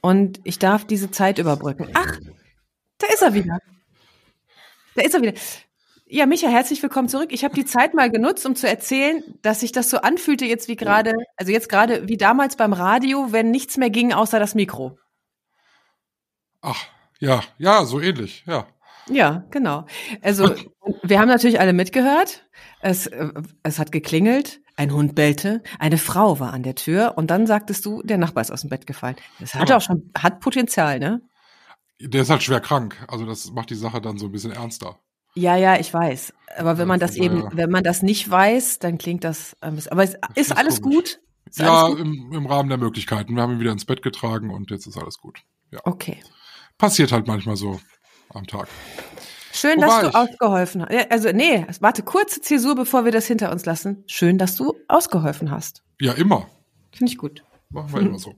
Und 0.00 0.40
ich 0.44 0.58
darf 0.58 0.84
diese 0.84 1.10
Zeit 1.10 1.38
überbrücken. 1.38 1.88
Ach, 1.94 2.18
da 2.98 3.06
ist 3.12 3.22
er 3.22 3.34
wieder. 3.34 3.58
Da 4.94 5.02
ist 5.02 5.14
er 5.14 5.22
wieder. 5.22 5.34
Ja, 6.10 6.24
Micha, 6.24 6.48
herzlich 6.48 6.82
willkommen 6.82 7.08
zurück. 7.08 7.28
Ich 7.32 7.44
habe 7.44 7.54
die 7.54 7.66
Zeit 7.66 7.92
mal 7.92 8.10
genutzt, 8.10 8.46
um 8.46 8.56
zu 8.56 8.66
erzählen, 8.66 9.22
dass 9.42 9.60
sich 9.60 9.72
das 9.72 9.90
so 9.90 9.98
anfühlte 9.98 10.46
jetzt 10.46 10.66
wie 10.66 10.76
gerade, 10.76 11.12
also 11.36 11.52
jetzt 11.52 11.68
gerade 11.68 12.08
wie 12.08 12.16
damals 12.16 12.56
beim 12.56 12.72
Radio, 12.72 13.30
wenn 13.30 13.50
nichts 13.50 13.76
mehr 13.76 13.90
ging 13.90 14.14
außer 14.14 14.38
das 14.38 14.54
Mikro. 14.54 14.98
Ach, 16.62 16.82
ja, 17.20 17.42
ja, 17.58 17.84
so 17.84 18.00
ähnlich, 18.00 18.44
ja. 18.46 18.66
Ja, 19.10 19.44
genau. 19.50 19.86
Also 20.22 20.54
wir 21.02 21.18
haben 21.18 21.28
natürlich 21.28 21.60
alle 21.60 21.74
mitgehört. 21.74 22.46
Es, 22.80 23.06
äh, 23.06 23.28
es 23.62 23.78
hat 23.78 23.92
geklingelt, 23.92 24.60
ein 24.78 24.92
Hund 24.92 25.14
bellte, 25.14 25.62
eine 25.78 25.98
Frau 25.98 26.38
war 26.40 26.52
an 26.52 26.62
der 26.62 26.74
Tür 26.76 27.14
und 27.16 27.30
dann 27.30 27.46
sagtest 27.46 27.84
du, 27.84 28.02
der 28.02 28.16
Nachbar 28.18 28.42
ist 28.42 28.50
aus 28.50 28.62
dem 28.62 28.70
Bett 28.70 28.86
gefallen. 28.86 29.16
Das 29.38 29.54
hat 29.54 29.68
Ja. 29.68 29.76
auch 29.76 29.80
schon, 29.82 30.10
hat 30.16 30.40
Potenzial, 30.40 30.98
ne? 31.00 31.20
Der 32.00 32.22
ist 32.22 32.30
halt 32.30 32.42
schwer 32.44 32.60
krank, 32.60 32.96
also 33.08 33.26
das 33.26 33.50
macht 33.50 33.70
die 33.70 33.74
Sache 33.74 34.00
dann 34.00 34.18
so 34.18 34.26
ein 34.26 34.32
bisschen 34.32 34.52
ernster. 34.52 34.98
Ja, 35.34 35.56
ja, 35.56 35.78
ich 35.78 35.92
weiß. 35.92 36.32
Aber 36.56 36.78
wenn 36.78 36.82
Ja, 36.82 36.86
man 36.86 37.00
das 37.00 37.16
von 37.16 37.24
eben, 37.24 37.44
wenn 37.52 37.70
man 37.70 37.82
das 37.84 38.02
nicht 38.02 38.28
weiß, 38.30 38.78
dann 38.78 38.98
klingt 38.98 39.24
das 39.24 39.56
ein 39.60 39.74
bisschen. 39.74 39.92
Aber 39.92 40.04
es 40.04 40.14
ist 40.14 40.20
ist 40.36 40.56
alles 40.56 40.80
gut? 40.80 41.20
Ist 41.48 41.58
Ja, 41.58 41.86
alles 41.86 41.96
gut? 41.96 42.06
im, 42.06 42.32
im 42.32 42.46
Rahmen 42.46 42.68
der 42.68 42.78
Möglichkeiten. 42.78 43.34
Wir 43.34 43.42
haben 43.42 43.54
ihn 43.54 43.60
wieder 43.60 43.72
ins 43.72 43.84
Bett 43.84 44.02
getragen 44.02 44.50
und 44.50 44.70
jetzt 44.70 44.86
ist 44.86 44.96
alles 44.96 45.18
gut. 45.18 45.40
Ja. 45.72 45.80
Okay. 45.84 46.18
Passiert 46.78 47.10
halt 47.12 47.26
manchmal 47.26 47.56
so 47.56 47.80
am 48.30 48.46
Tag. 48.46 48.68
Schön, 49.60 49.78
Wo 49.78 49.82
dass 49.82 50.00
du 50.00 50.06
ich? 50.08 50.14
ausgeholfen 50.14 50.82
hast. 50.82 51.10
Also, 51.10 51.30
nee, 51.32 51.66
warte, 51.80 52.02
kurze 52.02 52.40
Zäsur, 52.40 52.74
bevor 52.74 53.04
wir 53.04 53.12
das 53.12 53.26
hinter 53.26 53.50
uns 53.50 53.64
lassen. 53.66 54.04
Schön, 54.06 54.38
dass 54.38 54.54
du 54.54 54.74
ausgeholfen 54.86 55.50
hast. 55.50 55.82
Ja, 56.00 56.12
immer. 56.12 56.48
Finde 56.92 57.12
ich 57.12 57.18
gut. 57.18 57.42
Machen 57.70 57.92
wir 57.92 58.00
immer 58.00 58.18
so. 58.18 58.34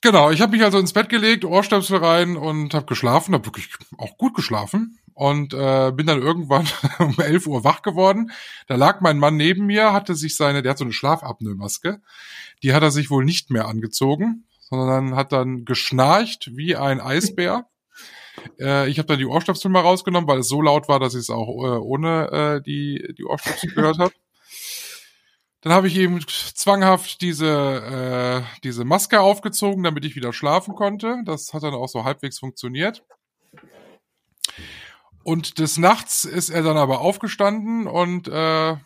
Genau, 0.00 0.30
ich 0.30 0.40
habe 0.40 0.52
mich 0.52 0.62
also 0.62 0.78
ins 0.78 0.92
Bett 0.92 1.08
gelegt, 1.08 1.44
Ohrstöpsel 1.44 1.96
rein 1.96 2.36
und 2.36 2.74
habe 2.74 2.84
geschlafen, 2.86 3.34
habe 3.34 3.46
wirklich 3.46 3.70
auch 3.96 4.18
gut 4.18 4.34
geschlafen 4.34 4.98
und 5.14 5.54
äh, 5.54 5.92
bin 5.92 6.06
dann 6.06 6.20
irgendwann 6.20 6.66
um 6.98 7.14
11 7.18 7.46
Uhr 7.46 7.64
wach 7.64 7.80
geworden. 7.80 8.30
Da 8.66 8.74
lag 8.74 9.00
mein 9.00 9.18
Mann 9.18 9.36
neben 9.36 9.64
mir, 9.66 9.92
hatte 9.92 10.14
sich 10.14 10.36
seine, 10.36 10.62
der 10.62 10.70
hat 10.70 10.78
so 10.78 10.84
eine 10.84 10.92
Schlafapnoe-Maske, 10.92 12.02
die 12.62 12.74
hat 12.74 12.82
er 12.82 12.90
sich 12.90 13.10
wohl 13.10 13.24
nicht 13.24 13.50
mehr 13.50 13.66
angezogen, 13.66 14.44
sondern 14.60 15.16
hat 15.16 15.32
dann 15.32 15.64
geschnarcht 15.64 16.50
wie 16.54 16.76
ein 16.76 17.00
Eisbär. 17.00 17.66
Äh, 18.58 18.88
ich 18.88 18.98
habe 18.98 19.06
dann 19.06 19.18
die 19.18 19.26
Ohrstöpsel 19.26 19.70
mal 19.70 19.80
rausgenommen, 19.80 20.28
weil 20.28 20.38
es 20.38 20.48
so 20.48 20.60
laut 20.60 20.88
war, 20.88 21.00
dass 21.00 21.14
ich 21.14 21.20
es 21.20 21.30
auch 21.30 21.48
äh, 21.48 21.78
ohne 21.78 22.30
äh, 22.30 22.62
die, 22.62 23.14
die 23.16 23.24
Ohrstöpsel 23.24 23.72
gehört 23.74 23.98
habe. 23.98 24.12
Dann 25.60 25.72
habe 25.72 25.88
ich 25.88 25.96
eben 25.96 26.20
zwanghaft 26.28 27.22
diese, 27.22 28.44
äh, 28.46 28.60
diese 28.62 28.84
Maske 28.84 29.20
aufgezogen, 29.20 29.82
damit 29.82 30.04
ich 30.04 30.14
wieder 30.14 30.34
schlafen 30.34 30.74
konnte. 30.74 31.22
Das 31.24 31.54
hat 31.54 31.62
dann 31.62 31.72
auch 31.72 31.88
so 31.88 32.04
halbwegs 32.04 32.38
funktioniert. 32.38 33.02
Und 35.22 35.58
des 35.58 35.78
Nachts 35.78 36.24
ist 36.24 36.50
er 36.50 36.62
dann 36.62 36.76
aber 36.76 37.00
aufgestanden 37.00 37.86
und 37.86 38.28
äh, 38.28 38.76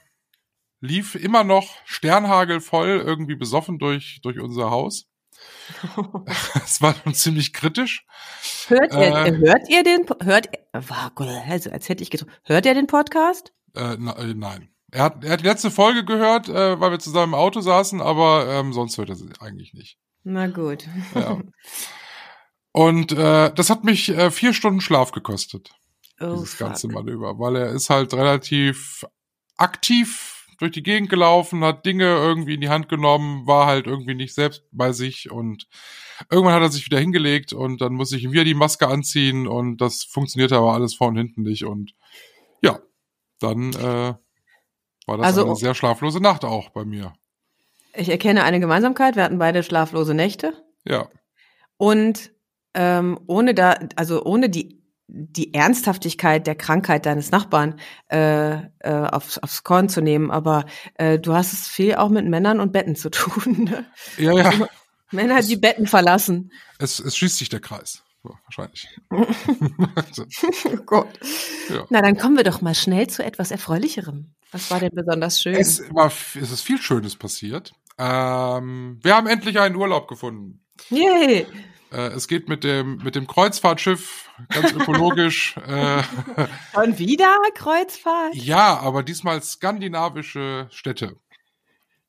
lief 0.80 1.16
immer 1.16 1.42
noch 1.42 1.68
sternhagelvoll 1.84 3.02
irgendwie 3.04 3.34
besoffen 3.34 3.80
durch, 3.80 4.20
durch 4.22 4.38
unser 4.38 4.70
Haus. 4.70 5.07
Es 6.64 6.80
war 6.82 6.94
schon 6.94 7.14
ziemlich 7.14 7.52
kritisch. 7.52 8.04
Hört 8.68 8.92
ihr, 8.92 9.00
Äh. 9.00 9.36
hört 9.38 9.68
ihr 9.68 9.82
den, 9.84 10.06
hört, 10.22 10.48
war, 10.72 11.12
also, 11.48 11.70
als 11.70 11.88
hätte 11.88 12.02
ich 12.02 12.10
getrunken. 12.10 12.34
Hört 12.44 12.66
ihr 12.66 12.74
den 12.74 12.86
Podcast? 12.86 13.52
Äh, 13.74 13.96
na, 13.98 14.16
äh, 14.18 14.34
nein. 14.34 14.70
Er 14.90 15.04
hat, 15.04 15.22
er 15.24 15.32
hat 15.32 15.40
die 15.40 15.44
letzte 15.46 15.70
Folge 15.70 16.04
gehört, 16.04 16.48
äh, 16.48 16.80
weil 16.80 16.90
wir 16.92 16.98
zusammen 16.98 17.34
im 17.34 17.38
Auto 17.38 17.60
saßen, 17.60 18.00
aber 18.00 18.46
ähm, 18.48 18.72
sonst 18.72 18.96
hört 18.96 19.10
er 19.10 19.16
sie 19.16 19.28
eigentlich 19.40 19.74
nicht. 19.74 19.98
Na 20.24 20.46
gut. 20.46 20.88
Ja. 21.14 21.40
Und 22.72 23.12
äh, 23.12 23.52
das 23.52 23.70
hat 23.70 23.84
mich 23.84 24.08
äh, 24.10 24.30
vier 24.30 24.52
Stunden 24.54 24.80
Schlaf 24.80 25.12
gekostet, 25.12 25.70
Oh, 26.20 26.34
dieses 26.34 26.58
ganze 26.58 26.88
fuck. 26.88 26.94
Manöver, 26.94 27.38
weil 27.38 27.56
er 27.56 27.68
ist 27.70 27.90
halt 27.90 28.12
relativ 28.14 29.04
aktiv 29.56 30.37
durch 30.58 30.72
die 30.72 30.82
Gegend 30.82 31.08
gelaufen, 31.08 31.64
hat 31.64 31.86
Dinge 31.86 32.04
irgendwie 32.04 32.54
in 32.54 32.60
die 32.60 32.68
Hand 32.68 32.88
genommen, 32.88 33.46
war 33.46 33.66
halt 33.66 33.86
irgendwie 33.86 34.14
nicht 34.14 34.34
selbst 34.34 34.64
bei 34.72 34.92
sich 34.92 35.30
und 35.30 35.66
irgendwann 36.30 36.54
hat 36.54 36.62
er 36.62 36.70
sich 36.70 36.84
wieder 36.86 36.98
hingelegt 36.98 37.52
und 37.52 37.80
dann 37.80 37.94
muss 37.94 38.12
ich 38.12 38.24
ihm 38.24 38.32
wieder 38.32 38.44
die 38.44 38.54
Maske 38.54 38.88
anziehen 38.88 39.46
und 39.46 39.80
das 39.80 40.02
funktionierte 40.04 40.56
aber 40.56 40.72
alles 40.74 40.94
vor 40.94 41.08
und 41.08 41.16
hinten 41.16 41.42
nicht 41.42 41.64
und 41.64 41.94
ja, 42.60 42.80
dann 43.40 43.72
äh, 43.72 44.14
war 45.06 45.16
das 45.16 45.26
Also- 45.26 45.44
eine 45.46 45.56
sehr 45.56 45.74
schlaflose 45.74 46.20
Nacht 46.20 46.44
auch 46.44 46.70
bei 46.70 46.84
mir. 46.84 47.14
Ich 47.94 48.08
erkenne 48.10 48.44
eine 48.44 48.60
Gemeinsamkeit. 48.60 49.16
Wir 49.16 49.24
hatten 49.24 49.38
beide 49.38 49.62
schlaflose 49.62 50.14
Nächte. 50.14 50.52
Ja, 50.84 51.08
Und 51.78 52.32
ähm, 52.74 53.18
ohne 53.26 53.54
da, 53.54 53.78
also 53.96 54.22
ohne 54.24 54.50
die 54.50 54.77
die 55.08 55.54
Ernsthaftigkeit 55.54 56.46
der 56.46 56.54
Krankheit 56.54 57.06
deines 57.06 57.30
Nachbarn 57.30 57.80
äh, 58.08 58.56
äh, 58.56 58.60
aufs, 58.82 59.38
aufs 59.38 59.64
Korn 59.64 59.88
zu 59.88 60.02
nehmen, 60.02 60.30
aber 60.30 60.66
äh, 60.94 61.18
du 61.18 61.34
hast 61.34 61.52
es 61.54 61.66
viel 61.66 61.94
auch 61.94 62.10
mit 62.10 62.26
Männern 62.26 62.60
und 62.60 62.72
Betten 62.72 62.94
zu 62.94 63.10
tun. 63.10 63.64
Ne? 63.64 63.86
ja, 64.18 64.32
ja. 64.32 64.68
Männer, 65.10 65.40
die 65.40 65.56
Betten 65.56 65.86
verlassen. 65.86 66.52
Es, 66.78 67.00
es 67.00 67.16
schließt 67.16 67.38
sich 67.38 67.48
der 67.48 67.60
Kreis. 67.60 68.02
So, 68.22 68.36
wahrscheinlich. 68.44 68.88
So, 70.12 70.24
Oh 70.64 70.76
Gott. 70.84 71.18
Ja. 71.70 71.86
Na, 71.88 72.02
dann 72.02 72.18
kommen 72.18 72.36
wir 72.36 72.44
doch 72.44 72.60
mal 72.60 72.74
schnell 72.74 73.06
zu 73.06 73.24
etwas 73.24 73.50
Erfreulicherem. 73.50 74.34
Was 74.50 74.70
war 74.70 74.80
denn 74.80 74.90
besonders 74.92 75.40
schön? 75.40 75.54
es 75.54 75.82
war, 75.94 76.06
es 76.06 76.50
ist 76.50 76.60
viel 76.60 76.80
Schönes 76.80 77.16
passiert. 77.16 77.72
Ähm, 77.98 78.98
wir 79.02 79.14
haben 79.16 79.26
endlich 79.26 79.58
einen 79.58 79.76
Urlaub 79.76 80.08
gefunden. 80.08 80.60
Yay! 80.90 81.46
Äh, 81.92 82.08
es 82.08 82.28
geht 82.28 82.48
mit 82.48 82.64
dem, 82.64 82.98
mit 82.98 83.14
dem 83.14 83.26
Kreuzfahrtschiff 83.26 84.30
ganz 84.48 84.72
ökologisch. 84.72 85.56
äh, 85.66 86.02
Schon 86.74 86.98
wieder 86.98 87.36
Kreuzfahrt? 87.54 88.34
ja, 88.34 88.78
aber 88.78 89.02
diesmal 89.02 89.42
skandinavische 89.42 90.68
Städte. 90.70 91.16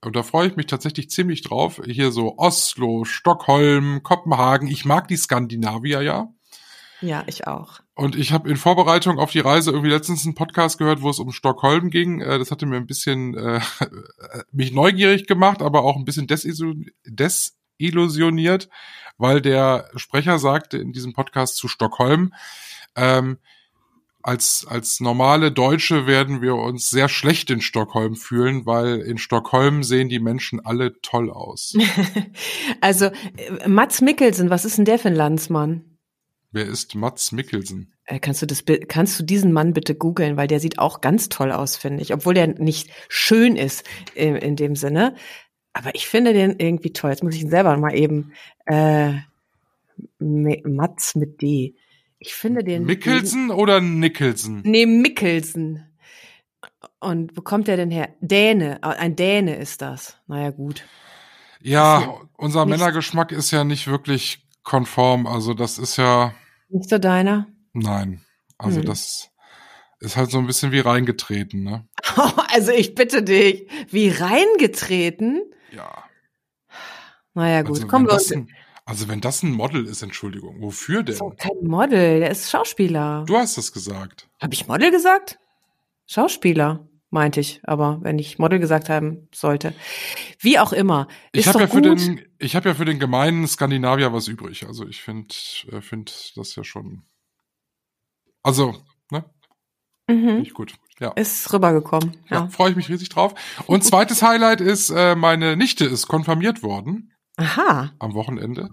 Und 0.01 0.15
da 0.15 0.24
freue 0.24 0.48
ich 0.48 0.55
mich 0.55 0.67
tatsächlich 0.67 1.09
ziemlich 1.09 1.41
drauf. 1.41 1.81
Hier 1.86 2.12
so 2.12 2.38
Oslo, 2.38 3.03
Stockholm, 3.03 4.01
Kopenhagen. 4.03 4.67
Ich 4.69 4.86
mag 4.86 5.07
die 5.09 5.17
Skandinavier 5.17 6.01
ja. 6.01 6.33
Ja, 7.01 7.24
ich 7.27 7.48
auch. 7.48 7.79
Und 7.95 8.17
ich 8.17 8.31
habe 8.33 8.50
in 8.50 8.57
Vorbereitung 8.57 9.19
auf 9.19 9.31
die 9.31 9.39
Reise 9.39 9.71
irgendwie 9.71 9.89
letztens 9.89 10.25
einen 10.25 10.36
Podcast 10.36 10.77
gehört, 10.77 11.01
wo 11.01 11.09
es 11.09 11.19
um 11.19 11.31
Stockholm 11.31 11.89
ging. 11.89 12.21
Äh, 12.21 12.39
das 12.39 12.51
hatte 12.51 12.65
mir 12.65 12.77
ein 12.77 12.88
bisschen 12.88 13.36
äh, 13.38 13.62
mich 14.51 14.71
neugierig 14.71 15.27
gemacht, 15.27 15.62
aber 15.62 15.83
auch 15.83 15.95
ein 15.95 16.05
bisschen 16.05 16.27
desillu- 16.27 16.89
desillusioniert, 17.79 18.69
weil 19.17 19.41
der 19.41 19.89
Sprecher 19.95 20.39
sagte 20.39 20.77
in 20.77 20.93
diesem 20.93 21.13
Podcast 21.13 21.57
zu 21.57 21.67
Stockholm, 21.67 22.33
ähm, 22.95 23.38
als, 24.21 24.65
als 24.67 25.00
normale 25.00 25.51
Deutsche 25.51 26.05
werden 26.05 26.41
wir 26.41 26.55
uns 26.55 26.89
sehr 26.89 27.07
schlecht 27.07 27.50
in 27.50 27.62
Stockholm 27.62 28.15
fühlen, 28.15 28.65
weil 28.65 29.00
in 29.00 29.17
Stockholm 29.17 29.81
sehen 29.83 30.09
die 30.09 30.19
Menschen 30.19 30.63
alle 30.65 31.00
toll 31.01 31.31
aus. 31.31 31.75
Also, 32.81 33.05
äh, 33.05 33.67
Mats 33.67 34.01
Mikkelsen, 34.01 34.50
was 34.50 34.65
ist 34.65 34.77
denn 34.77 34.86
der 34.86 35.00
für 35.00 35.09
ein 35.09 35.15
Landsmann? 35.15 35.98
Wer 36.51 36.65
ist 36.65 36.95
Mats 36.95 37.31
Mikkelsen? 37.31 37.93
Äh, 38.05 38.19
Kannst 38.19 38.41
du 38.41 38.45
das, 38.45 38.63
kannst 38.88 39.19
du 39.19 39.24
diesen 39.24 39.51
Mann 39.51 39.74
bitte 39.74 39.95
googeln, 39.95 40.38
weil 40.38 40.48
der 40.48 40.59
sieht 40.59 40.79
auch 40.79 41.01
ganz 41.01 41.29
toll 41.29 41.51
aus, 41.51 41.75
finde 41.75 42.01
ich, 42.01 42.13
obwohl 42.13 42.33
der 42.33 42.48
nicht 42.48 42.89
schön 43.07 43.55
ist 43.55 43.83
in, 44.15 44.36
in 44.36 44.55
dem 44.55 44.75
Sinne. 44.75 45.15
Aber 45.73 45.93
ich 45.95 46.07
finde 46.07 46.33
den 46.33 46.59
irgendwie 46.59 46.91
toll. 46.93 47.11
Jetzt 47.11 47.23
muss 47.23 47.35
ich 47.35 47.41
ihn 47.43 47.49
selber 47.49 47.77
mal 47.77 47.95
eben 47.95 48.33
äh, 48.65 49.13
Mats 50.19 51.15
mit 51.15 51.41
D. 51.41 51.75
Ich 52.19 52.33
finde 52.33 52.63
den 52.63 52.85
Mikkelsen 52.85 53.49
oder 53.51 53.79
Nicholson? 53.79 54.61
Nee, 54.65 54.85
Mikkelsen. 54.85 55.85
Und 56.99 57.38
wo 57.38 57.41
kommt 57.41 57.67
der 57.67 57.77
denn 57.77 57.91
her? 57.91 58.09
Däne. 58.19 58.79
Ah, 58.81 58.91
Ein 58.91 59.15
Däne 59.15 59.55
ist 59.55 59.81
das. 59.81 60.17
Naja, 60.27 60.49
gut. 60.51 60.83
Ja, 61.61 62.19
unser 62.38 62.65
nicht- 62.65 62.77
Männergeschmack 62.77 63.31
ist 63.31 63.51
ja 63.51 63.63
nicht 63.63 63.88
wirklich 63.88 64.45
konform. 64.63 65.27
Also 65.27 65.53
das 65.53 65.77
ist 65.77 65.97
ja, 65.97 66.33
Nicht 66.69 66.89
so 66.89 66.97
deiner? 66.97 67.47
nein. 67.73 68.21
Also 68.57 68.79
Hm. 68.79 68.85
das 68.85 69.29
ist 70.01 70.17
halt 70.17 70.31
so 70.31 70.38
ein 70.39 70.47
bisschen 70.47 70.71
wie 70.73 70.79
reingetreten, 70.79 71.63
ne? 71.63 71.88
Also 72.53 72.71
ich 72.71 72.95
bitte 72.95 73.23
dich. 73.23 73.67
Wie 73.89 74.09
reingetreten? 74.09 75.41
Ja. 75.71 76.03
Naja, 77.33 77.61
gut. 77.61 77.77
Also 77.77 77.88
Kommen 77.88 78.05
wir 78.05 78.13
das 78.13 78.31
uns. 78.31 78.49
ein, 78.49 78.55
also 78.85 79.07
wenn 79.07 79.21
das 79.21 79.43
ein 79.43 79.51
Model 79.51 79.85
ist, 79.85 80.01
Entschuldigung, 80.01 80.61
wofür 80.61 81.03
denn? 81.03 81.15
So, 81.15 81.33
kein 81.38 81.63
Model, 81.63 82.19
der 82.19 82.31
ist 82.31 82.49
Schauspieler. 82.49 83.23
Du 83.27 83.38
hast 83.38 83.57
das 83.57 83.71
gesagt. 83.71 84.27
Habe 84.41 84.53
ich 84.53 84.67
Model 84.67 84.89
gesagt? 84.91 85.39
Schauspieler, 86.07 86.88
meinte 87.11 87.39
ich, 87.39 87.61
aber 87.63 87.99
wenn 88.01 88.17
ich 88.17 88.39
Model 88.39 88.57
gesagt 88.57 88.89
haben 88.89 89.27
sollte. 89.31 89.75
Wie 90.39 90.57
auch 90.57 90.73
immer. 90.73 91.07
Ich 91.31 91.47
habe 91.47 91.59
ja 91.59 91.67
für 91.67 91.81
den, 91.81 92.25
ich 92.39 92.55
habe 92.55 92.69
ja 92.69 92.75
für 92.75 92.85
den 92.85 92.99
gemeinen 92.99 93.47
Skandinavier 93.47 94.11
was 94.11 94.27
übrig. 94.27 94.65
Also 94.65 94.88
ich 94.88 95.01
finde, 95.03 95.35
äh, 95.71 95.81
finde 95.81 96.11
das 96.35 96.55
ja 96.55 96.63
schon. 96.63 97.03
Also, 98.41 98.75
ne? 99.11 99.23
mhm. 100.07 100.39
Nicht 100.39 100.53
gut. 100.53 100.73
Ja. 101.00 101.12
Ist 101.12 101.51
rübergekommen. 101.53 102.18
Ja, 102.29 102.38
Ja. 102.41 102.48
freue 102.50 102.72
ich 102.72 102.75
mich 102.75 102.89
riesig 102.89 103.10
drauf. 103.10 103.34
Und 103.68 103.84
zweites 103.84 104.22
Highlight 104.22 104.62
ist, 104.62 104.89
äh, 104.89 105.15
meine 105.15 105.56
Nichte 105.56 105.86
ist 105.86 106.08
konfirmiert 106.08 106.63
worden. 106.63 107.13
Aha. 107.38 107.94
am 108.00 108.15
Wochenende. 108.15 108.70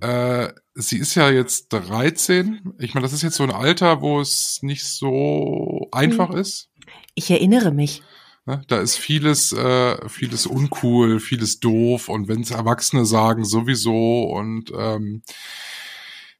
Äh, 0.00 0.48
sie 0.74 0.98
ist 0.98 1.14
ja 1.14 1.30
jetzt 1.30 1.68
13. 1.68 2.72
Ich 2.80 2.92
meine, 2.94 3.04
das 3.04 3.12
ist 3.12 3.22
jetzt 3.22 3.36
so 3.36 3.44
ein 3.44 3.52
Alter, 3.52 4.00
wo 4.02 4.20
es 4.20 4.58
nicht 4.62 4.84
so 4.84 5.88
einfach 5.92 6.30
ist. 6.30 6.70
Ich 7.14 7.30
erinnere 7.30 7.70
mich. 7.70 8.02
Ne? 8.46 8.62
Da 8.66 8.78
ist 8.80 8.96
vieles, 8.96 9.52
äh, 9.52 10.08
vieles 10.08 10.44
uncool, 10.46 11.20
vieles 11.20 11.60
doof 11.60 12.08
und 12.08 12.26
wenn 12.26 12.40
es 12.40 12.50
Erwachsene 12.50 13.06
sagen, 13.06 13.44
sowieso 13.44 14.24
und 14.24 14.72
ähm, 14.76 15.22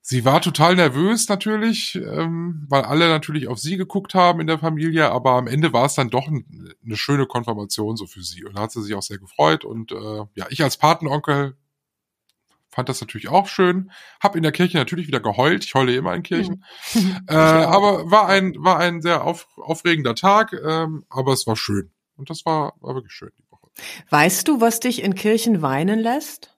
Sie 0.06 0.26
war 0.26 0.42
total 0.42 0.76
nervös 0.76 1.30
natürlich, 1.30 1.94
ähm, 1.94 2.66
weil 2.68 2.82
alle 2.82 3.08
natürlich 3.08 3.49
auf 3.49 3.58
sie 3.58 3.78
geguckt 3.78 4.14
haben 4.14 4.38
in 4.38 4.46
der 4.46 4.58
Familie, 4.58 5.11
aber 5.11 5.30
am 5.30 5.46
Ende 5.46 5.73
war 5.73 5.87
es 5.87 5.94
dann 5.94 6.11
doch 6.11 6.28
ein, 6.28 6.75
eine 6.84 6.96
schöne 6.99 7.25
Konfirmation 7.25 7.96
so 7.96 8.04
für 8.04 8.20
sie 8.20 8.44
und 8.44 8.54
da 8.54 8.61
hat 8.64 8.73
sie 8.73 8.82
sich 8.82 8.94
auch 8.94 9.02
sehr 9.02 9.16
gefreut 9.16 9.64
und 9.64 9.92
äh, 9.92 10.25
ja, 10.34 10.44
ich 10.50 10.62
als 10.62 10.76
Patenonkel 10.76 11.56
fand 12.68 12.90
das 12.90 13.00
natürlich 13.00 13.28
auch 13.28 13.49
schön, 13.49 13.90
hab 14.20 14.37
in 14.37 14.42
der 14.42 14.52
Kirche 14.52 14.76
natürlich 14.76 15.06
wieder 15.06 15.20
geheult, 15.20 15.64
ich 15.64 15.75
heule 15.75 15.96
immer 15.96 16.14
in 16.14 16.23
Kirchen, 16.23 16.66
äh, 17.26 17.34
aber 17.34 18.11
war 18.11 18.28
ein 18.28 18.56
war 18.58 18.78
ein 18.78 19.00
sehr 19.00 19.25
auf, 19.25 19.49
aufregender 19.56 20.14
Tag, 20.14 20.52
ähm, 20.52 21.06
aber 21.08 21.32
es 21.32 21.46
war 21.46 21.56
schön 21.56 21.90
und 22.16 22.28
das 22.28 22.44
war 22.44 22.75
war 22.80 22.94
wirklich 22.94 23.14
schön 23.14 23.30
die 23.38 23.50
Woche. 23.50 23.70
Weißt 24.11 24.49
du, 24.49 24.61
was 24.61 24.80
dich 24.80 25.02
in 25.02 25.14
Kirchen 25.14 25.62
weinen 25.62 25.99
lässt? 25.99 26.53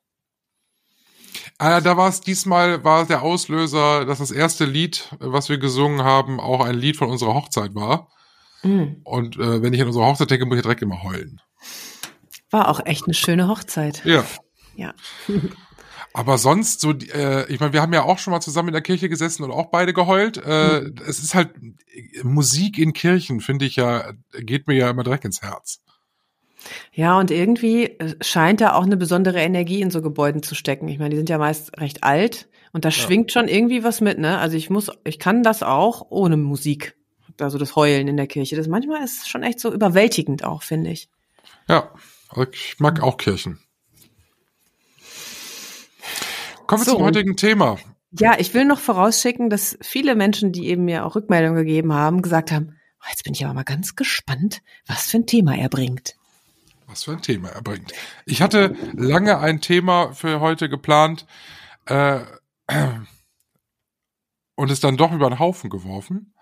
Ah, 1.58 1.80
da 1.80 1.96
war 1.96 2.08
es 2.08 2.20
diesmal, 2.20 2.84
war 2.84 3.06
der 3.06 3.22
Auslöser, 3.22 4.04
dass 4.04 4.18
das 4.18 4.30
erste 4.30 4.64
Lied, 4.64 5.14
was 5.18 5.48
wir 5.48 5.58
gesungen 5.58 6.02
haben, 6.02 6.40
auch 6.40 6.64
ein 6.64 6.74
Lied 6.74 6.96
von 6.96 7.10
unserer 7.10 7.34
Hochzeit 7.34 7.74
war. 7.74 8.08
Mhm. 8.62 9.00
Und 9.04 9.36
äh, 9.36 9.62
wenn 9.62 9.72
ich 9.72 9.80
an 9.80 9.88
unsere 9.88 10.04
Hochzeit 10.04 10.30
denke, 10.30 10.46
muss 10.46 10.56
ich 10.56 10.62
direkt 10.62 10.82
immer 10.82 11.02
heulen. 11.02 11.40
War 12.50 12.68
auch 12.68 12.80
echt 12.84 13.04
eine 13.04 13.14
schöne 13.14 13.48
Hochzeit. 13.48 14.04
Ja. 14.04 14.24
Ja. 14.76 14.94
Aber 16.12 16.38
sonst 16.38 16.80
so, 16.80 16.92
äh, 16.92 17.44
ich 17.52 17.60
meine, 17.60 17.74
wir 17.74 17.82
haben 17.82 17.92
ja 17.92 18.02
auch 18.02 18.18
schon 18.18 18.30
mal 18.30 18.40
zusammen 18.40 18.68
in 18.68 18.72
der 18.72 18.82
Kirche 18.82 19.10
gesessen 19.10 19.42
und 19.44 19.50
auch 19.50 19.66
beide 19.66 19.92
geheult. 19.92 20.38
Äh, 20.38 20.80
Mhm. 20.80 20.94
Es 21.06 21.18
ist 21.18 21.34
halt 21.34 21.50
Musik 22.22 22.78
in 22.78 22.92
Kirchen, 22.92 23.40
finde 23.40 23.66
ich 23.66 23.76
ja, 23.76 24.12
geht 24.32 24.66
mir 24.66 24.74
ja 24.74 24.88
immer 24.90 25.04
direkt 25.04 25.26
ins 25.26 25.42
Herz. 25.42 25.82
Ja, 26.92 27.18
und 27.18 27.30
irgendwie 27.30 27.84
äh, 27.84 28.14
scheint 28.20 28.60
da 28.60 28.74
auch 28.74 28.84
eine 28.84 28.96
besondere 28.96 29.40
Energie 29.40 29.80
in 29.80 29.90
so 29.90 30.02
Gebäuden 30.02 30.42
zu 30.42 30.54
stecken. 30.54 30.88
Ich 30.88 30.98
meine, 30.98 31.10
die 31.10 31.16
sind 31.16 31.28
ja 31.28 31.38
meist 31.38 31.78
recht 31.80 32.04
alt 32.04 32.48
und 32.72 32.84
da 32.84 32.90
schwingt 32.90 33.32
schon 33.32 33.48
irgendwie 33.48 33.84
was 33.84 34.00
mit, 34.00 34.18
ne? 34.18 34.38
Also 34.38 34.56
ich 34.56 34.70
muss, 34.70 34.90
ich 35.04 35.18
kann 35.18 35.42
das 35.42 35.62
auch 35.62 36.06
ohne 36.10 36.36
Musik. 36.36 36.96
Also 37.40 37.58
das 37.58 37.76
Heulen 37.76 38.08
in 38.08 38.16
der 38.16 38.26
Kirche. 38.26 38.56
Das 38.56 38.68
manchmal 38.68 39.02
ist 39.04 39.28
schon 39.28 39.42
echt 39.42 39.60
so 39.60 39.72
überwältigend 39.72 40.44
auch, 40.44 40.62
finde 40.62 40.90
ich. 40.90 41.08
Ja, 41.68 41.90
ich 42.52 42.76
mag 42.78 43.02
auch 43.02 43.16
Kirchen. 43.18 43.58
Kommen 46.66 46.82
wir 46.82 46.86
So. 46.86 46.96
zum 46.96 47.04
heutigen 47.04 47.36
Thema. 47.36 47.78
Ja, 48.18 48.34
ich 48.38 48.54
will 48.54 48.64
noch 48.64 48.78
vorausschicken, 48.78 49.50
dass 49.50 49.76
viele 49.82 50.14
Menschen, 50.14 50.52
die 50.52 50.68
eben 50.68 50.84
mir 50.84 51.04
auch 51.04 51.14
Rückmeldungen 51.16 51.64
gegeben 51.64 51.92
haben, 51.92 52.22
gesagt 52.22 52.50
haben, 52.50 52.76
"Oh, 53.02 53.06
jetzt 53.10 53.24
bin 53.24 53.34
ich 53.34 53.44
aber 53.44 53.54
mal 53.54 53.64
ganz 53.64 53.94
gespannt, 53.94 54.62
was 54.86 55.10
für 55.10 55.18
ein 55.18 55.26
Thema 55.26 55.56
er 55.56 55.68
bringt. 55.68 56.16
Was 56.86 57.04
für 57.04 57.12
ein 57.12 57.22
Thema 57.22 57.48
er 57.48 57.62
bringt. 57.62 57.92
Ich 58.26 58.42
hatte 58.42 58.76
lange 58.94 59.38
ein 59.38 59.60
Thema 59.60 60.12
für 60.12 60.40
heute 60.40 60.68
geplant 60.68 61.26
äh, 61.86 62.20
und 64.54 64.70
es 64.70 64.80
dann 64.80 64.96
doch 64.96 65.12
über 65.12 65.28
den 65.28 65.38
Haufen 65.38 65.68
geworfen, 65.68 66.34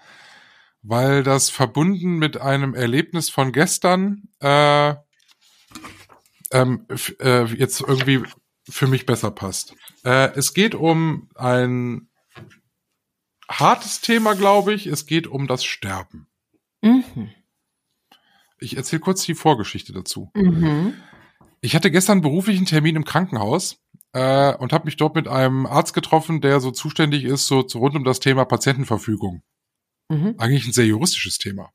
weil 0.83 1.23
das 1.23 1.49
verbunden 1.51 2.19
mit 2.19 2.41
einem 2.41 2.75
Erlebnis 2.75 3.31
von 3.31 3.53
gestern 3.53 4.29
äh, 4.41 4.95
ähm, 6.53 6.87
äh, 7.21 7.45
jetzt 7.45 7.81
irgendwie 7.81 8.23
für 8.69 8.87
mich 8.87 9.07
besser 9.07 9.31
passt. 9.31 9.75
Äh, 10.05 10.33
es 10.35 10.55
geht 10.55 10.75
um 10.75 11.29
ein 11.35 12.09
hartes 13.49 14.01
Thema, 14.01 14.35
glaube 14.35 14.73
ich. 14.73 14.87
Es 14.87 15.07
geht 15.07 15.27
um 15.27 15.47
das 15.47 15.65
Sterben. 15.65 16.29
Mhm. 16.83 17.31
Ich 18.65 18.77
erzähle 18.77 19.01
kurz 19.01 19.23
die 19.25 19.35
Vorgeschichte 19.35 19.93
dazu. 19.93 20.31
Mhm. 20.35 20.95
Ich 21.61 21.75
hatte 21.75 21.91
gestern 21.91 22.15
einen 22.15 22.23
beruflichen 22.23 22.67
Termin 22.67 22.97
im 22.97 23.05
Krankenhaus 23.05 23.79
äh, 24.13 24.55
und 24.57 24.73
habe 24.73 24.87
mich 24.87 24.97
dort 24.97 25.15
mit 25.15 25.29
einem 25.29 25.67
Arzt 25.67 25.95
getroffen, 25.95 26.41
der 26.41 26.61
so 26.61 26.71
zuständig 26.71 27.25
ist, 27.25 27.47
so 27.47 27.63
zu- 27.63 27.79
rund 27.79 27.97
um 27.97 28.05
das 28.05 28.21
Thema 28.21 28.45
Patientenverfügung. 28.45 29.43
Mhm. 30.09 30.35
Eigentlich 30.39 30.67
ein 30.67 30.73
sehr 30.73 30.87
juristisches 30.87 31.39
Thema. 31.39 31.71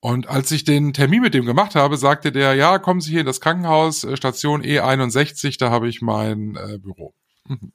Und 0.00 0.26
als 0.26 0.50
ich 0.50 0.64
den 0.64 0.92
Termin 0.92 1.22
mit 1.22 1.32
dem 1.32 1.46
gemacht 1.46 1.74
habe, 1.76 1.96
sagte 1.96 2.32
der, 2.32 2.54
ja, 2.54 2.78
kommen 2.78 3.00
Sie 3.00 3.12
hier 3.12 3.20
in 3.20 3.26
das 3.26 3.40
Krankenhaus, 3.40 4.02
äh, 4.04 4.16
Station 4.16 4.62
E61, 4.62 5.58
da 5.58 5.70
habe 5.70 5.88
ich 5.88 6.02
mein 6.02 6.56
äh, 6.56 6.78
Büro. 6.78 7.14
Mhm. 7.46 7.72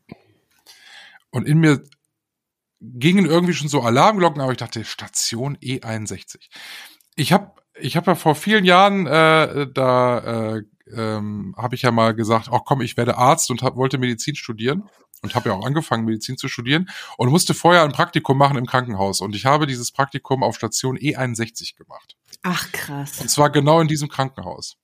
Und 1.32 1.48
in 1.48 1.60
mir 1.60 1.84
gingen 2.80 3.26
irgendwie 3.26 3.54
schon 3.54 3.70
so 3.70 3.82
Alarmglocken, 3.82 4.42
aber 4.42 4.52
ich 4.52 4.58
dachte, 4.58 4.84
Station 4.86 5.58
E61. 5.58 6.38
Ich 7.16 7.34
habe 7.34 7.54
ich 7.80 7.98
hab 7.98 8.08
ja 8.08 8.16
vor 8.16 8.36
vielen 8.36 8.66
Jahren, 8.66 9.08
äh, 9.08 9.68
da 9.72 10.56
äh, 10.56 10.64
ähm, 10.94 11.56
habe 11.58 11.76
ich 11.76 11.82
ja 11.82 11.92
mal 11.92 12.14
gesagt, 12.14 12.50
ach 12.52 12.62
komm, 12.66 12.82
ich 12.82 12.98
werde 12.98 13.18
Arzt 13.18 13.52
und 13.52 13.62
hab, 13.62 13.76
wollte 13.76 13.98
Medizin 13.98 14.36
studieren 14.36 14.90
und 15.22 15.36
habe 15.36 15.50
ja 15.50 15.56
auch 15.56 15.66
angefangen, 15.66 16.06
Medizin 16.06 16.38
zu 16.38 16.48
studieren 16.48 16.90
und 17.18 17.30
musste 17.30 17.54
vorher 17.54 17.84
ein 17.84 17.92
Praktikum 17.92 18.38
machen 18.38 18.58
im 18.58 18.66
Krankenhaus. 18.66 19.22
Und 19.22 19.36
ich 19.36 19.46
habe 19.46 19.68
dieses 19.68 19.92
Praktikum 19.92 20.44
auf 20.44 20.56
Station 20.56 20.98
E61 20.98 21.76
gemacht. 21.76 22.16
Ach 22.44 22.72
krass. 22.72 23.20
Und 23.20 23.30
zwar 23.30 23.50
genau 23.50 23.82
in 23.82 23.88
diesem 23.88 24.10
Krankenhaus. 24.10 24.78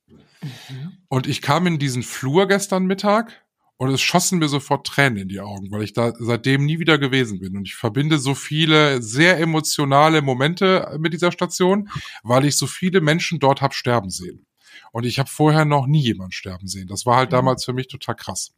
Und 1.08 1.26
ich 1.26 1.40
kam 1.40 1.66
in 1.66 1.78
diesen 1.78 2.02
Flur 2.02 2.46
gestern 2.48 2.84
Mittag 2.84 3.43
und 3.84 3.90
es 3.90 4.00
schossen 4.00 4.38
mir 4.38 4.48
sofort 4.48 4.86
Tränen 4.86 5.18
in 5.18 5.28
die 5.28 5.40
Augen, 5.40 5.70
weil 5.70 5.82
ich 5.82 5.92
da 5.92 6.14
seitdem 6.18 6.64
nie 6.64 6.78
wieder 6.78 6.96
gewesen 6.96 7.38
bin. 7.38 7.54
Und 7.54 7.66
ich 7.66 7.74
verbinde 7.74 8.18
so 8.18 8.34
viele 8.34 9.02
sehr 9.02 9.38
emotionale 9.38 10.22
Momente 10.22 10.96
mit 10.98 11.12
dieser 11.12 11.30
Station, 11.30 11.90
weil 12.22 12.46
ich 12.46 12.56
so 12.56 12.66
viele 12.66 13.02
Menschen 13.02 13.40
dort 13.40 13.60
hab 13.60 13.74
sterben 13.74 14.08
sehen. 14.08 14.46
Und 14.90 15.04
ich 15.04 15.18
habe 15.18 15.28
vorher 15.28 15.66
noch 15.66 15.86
nie 15.86 16.00
jemanden 16.00 16.32
sterben 16.32 16.66
sehen. 16.66 16.88
Das 16.88 17.04
war 17.04 17.18
halt 17.18 17.34
damals 17.34 17.66
für 17.66 17.74
mich 17.74 17.88
total 17.88 18.14
krass. 18.14 18.54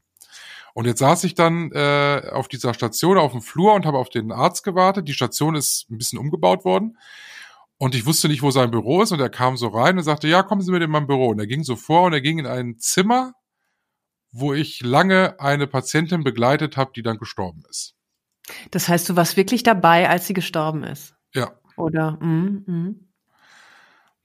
Und 0.75 0.85
jetzt 0.85 1.01
saß 1.01 1.25
ich 1.25 1.35
dann 1.35 1.73
äh, 1.73 2.31
auf 2.31 2.47
dieser 2.47 2.73
Station 2.73 3.19
auf 3.19 3.33
dem 3.33 3.43
Flur 3.43 3.75
und 3.75 3.85
habe 3.85 3.99
auf 3.99 4.11
den 4.11 4.31
Arzt 4.31 4.63
gewartet. 4.63 5.09
Die 5.09 5.15
Station 5.15 5.57
ist 5.57 5.91
ein 5.91 5.99
bisschen 5.99 6.21
umgebaut 6.21 6.65
worden. 6.65 6.99
Und 7.79 7.97
ich 7.97 8.07
wusste 8.07 8.29
nicht, 8.29 8.43
wo 8.43 8.53
sein 8.53 8.71
Büro 8.71 9.03
ist. 9.03 9.11
Und 9.11 9.19
er 9.19 9.29
kam 9.29 9.57
so 9.57 9.67
rein 9.67 9.99
und 9.99 10.05
sagte, 10.05 10.29
ja, 10.29 10.45
kommen 10.45 10.63
Sie 10.63 10.71
mit 10.71 10.85
in 10.85 10.91
mein 10.91 11.09
Büro. 11.09 11.31
Und 11.31 11.41
er 11.41 11.49
ging 11.49 11.65
so 11.65 11.75
vor 11.75 12.03
und 12.03 12.13
er 12.13 12.21
ging 12.21 12.39
in 12.39 12.47
ein 12.47 12.79
Zimmer, 12.79 13.33
wo 14.39 14.53
ich 14.55 14.83
lange 14.83 15.41
eine 15.41 15.67
Patientin 15.67 16.23
begleitet 16.25 16.77
habe, 16.77 16.93
die 16.95 17.03
dann 17.03 17.19
gestorben 17.19 17.63
ist. 17.71 17.95
Das 18.71 18.89
heißt, 18.89 19.09
du 19.09 19.17
warst 19.17 19.37
wirklich 19.37 19.63
dabei, 19.63 20.09
als 20.09 20.27
sie 20.27 20.35
gestorben 20.35 20.85
ist. 20.85 21.15
Ja. 21.35 21.53
Oder? 21.77 22.19
Mhm. 22.23 22.65
Mhm. 22.67 23.01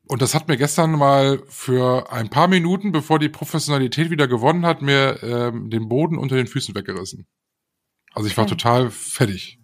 Und 0.07 0.21
das 0.21 0.35
hat 0.35 0.47
mir 0.47 0.57
gestern 0.57 0.91
mal 0.91 1.41
für 1.47 2.11
ein 2.11 2.29
paar 2.29 2.47
Minuten, 2.47 2.91
bevor 2.91 3.17
die 3.19 3.29
Professionalität 3.29 4.09
wieder 4.09 4.27
gewonnen 4.27 4.65
hat, 4.65 4.81
mir 4.81 5.23
ähm, 5.23 5.69
den 5.69 5.87
Boden 5.87 6.17
unter 6.17 6.35
den 6.35 6.47
Füßen 6.47 6.75
weggerissen. 6.75 7.27
Also 8.13 8.27
ich 8.27 8.35
war 8.35 8.43
Okay. 8.43 8.55
total 8.55 8.89
fertig. 8.91 9.57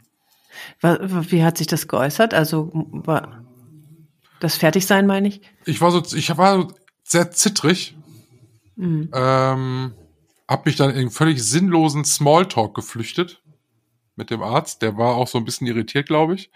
Wie 0.81 1.43
hat 1.43 1.57
sich 1.57 1.67
das 1.67 1.87
geäußert? 1.87 2.33
Also 2.33 2.71
war 2.73 3.43
das 4.39 4.55
Fertigsein, 4.55 5.05
meine 5.05 5.27
ich? 5.27 5.41
Ich 5.65 5.81
war 5.81 5.91
so, 5.91 6.01
ich 6.15 6.35
war 6.37 6.67
sehr 7.03 7.31
zittrig, 7.31 7.95
Mhm. 8.75 9.09
ähm, 9.13 9.93
hab 10.47 10.65
mich 10.65 10.75
dann 10.75 10.91
in 10.91 11.09
völlig 11.09 11.43
sinnlosen 11.43 12.05
Smalltalk 12.05 12.73
geflüchtet 12.75 13.41
mit 14.15 14.29
dem 14.31 14.41
Arzt. 14.41 14.81
Der 14.81 14.97
war 14.97 15.15
auch 15.15 15.27
so 15.27 15.37
ein 15.37 15.45
bisschen 15.45 15.67
irritiert, 15.67 16.07
glaube 16.07 16.35
ich. 16.35 16.49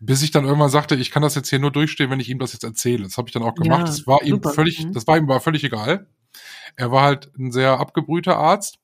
Bis 0.00 0.22
ich 0.22 0.30
dann 0.30 0.44
irgendwann 0.44 0.70
sagte, 0.70 0.94
ich 0.94 1.10
kann 1.10 1.22
das 1.22 1.34
jetzt 1.34 1.50
hier 1.50 1.58
nur 1.58 1.70
durchstehen, 1.70 2.10
wenn 2.10 2.20
ich 2.20 2.28
ihm 2.30 2.38
das 2.38 2.52
jetzt 2.52 2.64
erzähle. 2.64 3.02
Das 3.04 3.18
habe 3.18 3.28
ich 3.28 3.34
dann 3.34 3.42
auch 3.42 3.54
gemacht. 3.54 3.80
Ja, 3.80 3.84
das 3.86 4.06
war 4.06 4.22
ihm 4.22 4.36
super. 4.36 4.50
völlig, 4.50 4.84
Mhm. 4.84 4.92
das 4.92 5.06
war 5.06 5.16
ihm 5.18 5.24
aber 5.24 5.40
völlig 5.40 5.62
egal. 5.64 6.06
Er 6.76 6.90
war 6.90 7.02
halt 7.02 7.30
ein 7.38 7.52
sehr 7.52 7.78
abgebrühter 7.80 8.38
Arzt, 8.38 8.78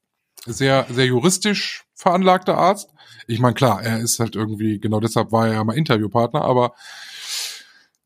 sehr, 0.45 0.87
sehr 0.91 1.07
juristisch 1.07 1.85
veranlagter 1.95 2.59
Arzt. 2.59 2.91
Ich 3.27 3.41
meine, 3.41 3.55
klar, 3.55 3.83
er 3.83 3.99
ist 4.01 4.21
halt 4.21 4.37
irgendwie, 4.37 4.79
genau 4.79 5.01
deshalb 5.01 5.33
war 5.33 5.47
er 5.49 5.55
ja 5.55 5.65
mal 5.65 5.77
Interviewpartner, 5.77 6.43
aber 6.43 6.75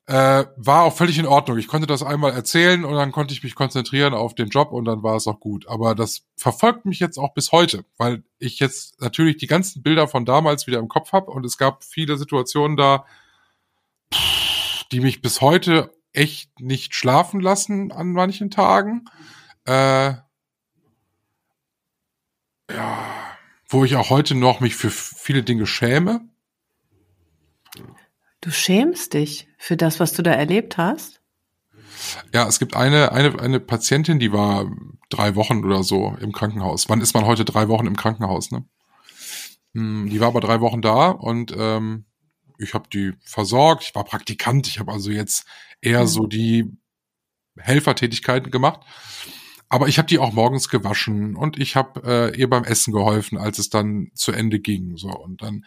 äh, 0.07 0.45
war 0.57 0.83
auch 0.83 0.97
völlig 0.97 1.19
in 1.19 1.27
Ordnung. 1.27 1.59
Ich 1.59 1.69
konnte 1.69 1.87
das 1.87 2.03
einmal 2.03 2.33
erzählen 2.33 2.85
und 2.85 2.95
dann 2.95 3.13
konnte 3.13 3.33
ich 3.33 3.43
mich 3.43 3.55
konzentrieren 3.55 4.15
auf 4.15 4.35
den 4.35 4.49
Job 4.49 4.73
und 4.73 4.85
dann 4.85 5.03
war 5.03 5.17
es 5.17 5.27
auch 5.27 5.39
gut. 5.39 5.69
Aber 5.69 5.95
das 5.95 6.23
verfolgt 6.37 6.85
mich 6.85 6.99
jetzt 6.99 7.19
auch 7.19 7.35
bis 7.35 7.53
heute, 7.53 7.85
weil 7.99 8.25
ich 8.39 8.59
jetzt 8.59 9.01
natürlich 9.01 9.37
die 9.37 9.47
ganzen 9.47 9.83
Bilder 9.83 10.09
von 10.09 10.25
damals 10.25 10.67
wieder 10.67 10.81
im 10.81 10.89
Kopf 10.89 11.13
habe 11.13 11.31
und 11.31 11.47
es 11.47 11.57
gab 11.57 11.85
viele 11.85 12.19
Situationen 12.19 12.77
da, 12.77 13.07
die 14.91 15.01
mich 15.01 15.23
bis 15.23 15.41
heute 15.41 15.93
echt 16.13 16.61
nicht 16.61 16.95
schlafen 16.95 17.41
lassen 17.41 17.93
an 17.93 18.13
manchen 18.13 18.51
Tagen. 18.51 19.05
Äh, 19.65 20.15
ja, 22.71 23.37
wo 23.69 23.85
ich 23.85 23.97
auch 23.97 24.11
heute 24.11 24.35
noch 24.35 24.61
mich 24.61 24.75
für 24.75 24.91
viele 24.91 25.43
Dinge 25.43 25.67
schäme. 25.67 26.29
Du 28.43 28.51
schämst 28.51 29.15
dich 29.15 29.47
für 29.57 29.77
das, 29.77 30.01
was 30.01 30.13
du 30.13 30.23
da 30.23 30.33
erlebt 30.33 30.77
hast? 30.77 31.23
Ja, 32.35 32.49
es 32.49 32.59
gibt 32.59 32.75
eine, 32.75 33.13
eine, 33.13 33.39
eine 33.39 33.61
Patientin, 33.61 34.19
die 34.19 34.33
war 34.33 34.71
drei 35.09 35.37
Wochen 35.37 35.65
oder 35.65 35.85
so 35.85 36.17
im 36.21 36.33
Krankenhaus. 36.33 36.89
Wann 36.89 37.01
ist 37.01 37.15
man 37.15 37.25
heute 37.25 37.45
drei 37.45 37.69
Wochen 37.69 37.87
im 37.87 37.97
Krankenhaus, 37.97 38.51
ne? 38.51 38.65
Hm, 39.75 40.11
Die 40.11 40.19
war 40.19 40.29
aber 40.29 40.41
drei 40.41 40.61
Wochen 40.61 40.83
da 40.83 41.11
und 41.11 41.55
ähm, 41.57 42.05
ich 42.59 42.75
habe 42.75 42.89
die 42.93 43.13
versorgt. 43.25 43.85
Ich 43.85 43.95
war 43.95 44.05
Praktikant. 44.05 44.67
Ich 44.67 44.81
habe 44.81 44.91
also 44.93 45.11
jetzt 45.11 45.47
eher 45.81 46.07
so 46.09 46.27
die 46.27 46.69
Helfertätigkeiten 47.57 48.51
gemacht. 48.51 48.81
Aber 49.69 49.89
ich 49.89 49.99
habe 49.99 50.09
die 50.09 50.19
auch 50.19 50.33
morgens 50.33 50.69
gewaschen 50.69 51.37
und 51.37 51.59
ich 51.59 51.77
habe 51.77 52.03
äh, 52.05 52.39
ihr 52.39 52.51
beim 52.51 52.65
Essen 52.65 52.93
geholfen, 52.93 53.39
als 53.39 53.59
es 53.59 53.71
dann 53.71 54.11
zu 54.15 54.33
Ende 54.33 54.59
ging. 54.59 54.97
So 54.97 55.09
und 55.09 55.43
dann, 55.43 55.65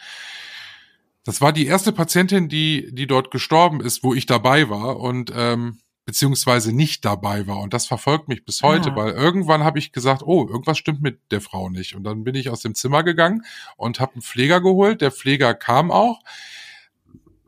das 1.26 1.42
war 1.42 1.52
die 1.52 1.66
erste 1.66 1.92
Patientin, 1.92 2.48
die 2.48 2.90
die 2.94 3.08
dort 3.08 3.30
gestorben 3.32 3.82
ist, 3.82 4.04
wo 4.04 4.14
ich 4.14 4.26
dabei 4.26 4.70
war 4.70 4.98
und 5.02 5.32
ähm, 5.36 5.80
beziehungsweise 6.06 6.72
nicht 6.72 7.04
dabei 7.04 7.48
war. 7.48 7.60
Und 7.60 7.74
das 7.74 7.88
verfolgt 7.88 8.28
mich 8.28 8.46
bis 8.46 8.62
heute, 8.62 8.92
Ah. 8.92 8.96
weil 8.96 9.12
irgendwann 9.14 9.64
habe 9.64 9.80
ich 9.80 9.92
gesagt, 9.92 10.22
oh, 10.24 10.48
irgendwas 10.48 10.78
stimmt 10.78 11.02
mit 11.02 11.20
der 11.32 11.42
Frau 11.42 11.70
nicht. 11.70 11.96
Und 11.96 12.04
dann 12.04 12.24
bin 12.24 12.36
ich 12.36 12.50
aus 12.52 12.62
dem 12.62 12.76
Zimmer 12.76 13.02
gegangen 13.04 13.44
und 13.76 14.00
habe 14.00 14.14
einen 14.14 14.22
Pfleger 14.22 14.62
geholt. 14.62 15.02
Der 15.02 15.12
Pfleger 15.12 15.56
kam 15.56 15.90
auch 15.92 16.20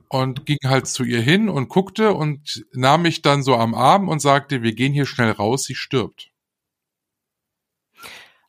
und 0.09 0.47
ging 0.47 0.57
halt 0.65 0.87
zu 0.87 1.03
ihr 1.03 1.21
hin 1.21 1.49
und 1.49 1.69
guckte 1.69 2.13
und 2.15 2.65
nahm 2.73 3.03
mich 3.03 3.21
dann 3.21 3.43
so 3.43 3.55
am 3.55 3.75
Arm 3.75 4.09
und 4.09 4.21
sagte, 4.21 4.63
wir 4.63 4.73
gehen 4.73 4.91
hier 4.93 5.05
schnell 5.05 5.29
raus, 5.31 5.65
sie 5.65 5.75
stirbt. 5.75 6.31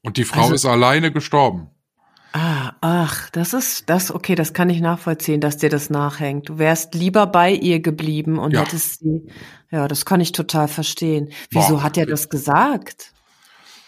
Und 0.01 0.17
die 0.17 0.25
Frau 0.25 0.43
Also- 0.43 0.55
ist 0.55 0.65
alleine 0.65 1.13
gestorben. 1.13 1.69
Ah, 2.33 2.75
ach, 2.83 3.31
das 3.31 3.55
ist 3.55 3.89
das, 3.89 4.11
okay, 4.11 4.35
das 4.35 4.53
kann 4.53 4.69
ich 4.71 4.81
nachvollziehen, 4.81 5.41
dass 5.41 5.57
dir 5.57 5.71
das 5.71 5.89
nachhängt. 5.89 6.49
Du 6.49 6.59
wärst 6.59 6.95
lieber 6.95 7.27
bei 7.27 7.53
ihr 7.53 7.81
geblieben 7.81 8.39
und 8.39 8.53
Ja. 8.53 8.61
hättest 8.61 9.01
sie, 9.01 9.31
ja, 9.71 9.89
das 9.89 10.05
kann 10.05 10.21
ich 10.21 10.33
total 10.33 10.69
verstehen. 10.69 11.33
Wieso 11.51 11.77
Boah. 11.77 11.83
hat 11.83 11.97
er 11.97 12.07
das 12.07 12.29
gesagt? 12.29 13.15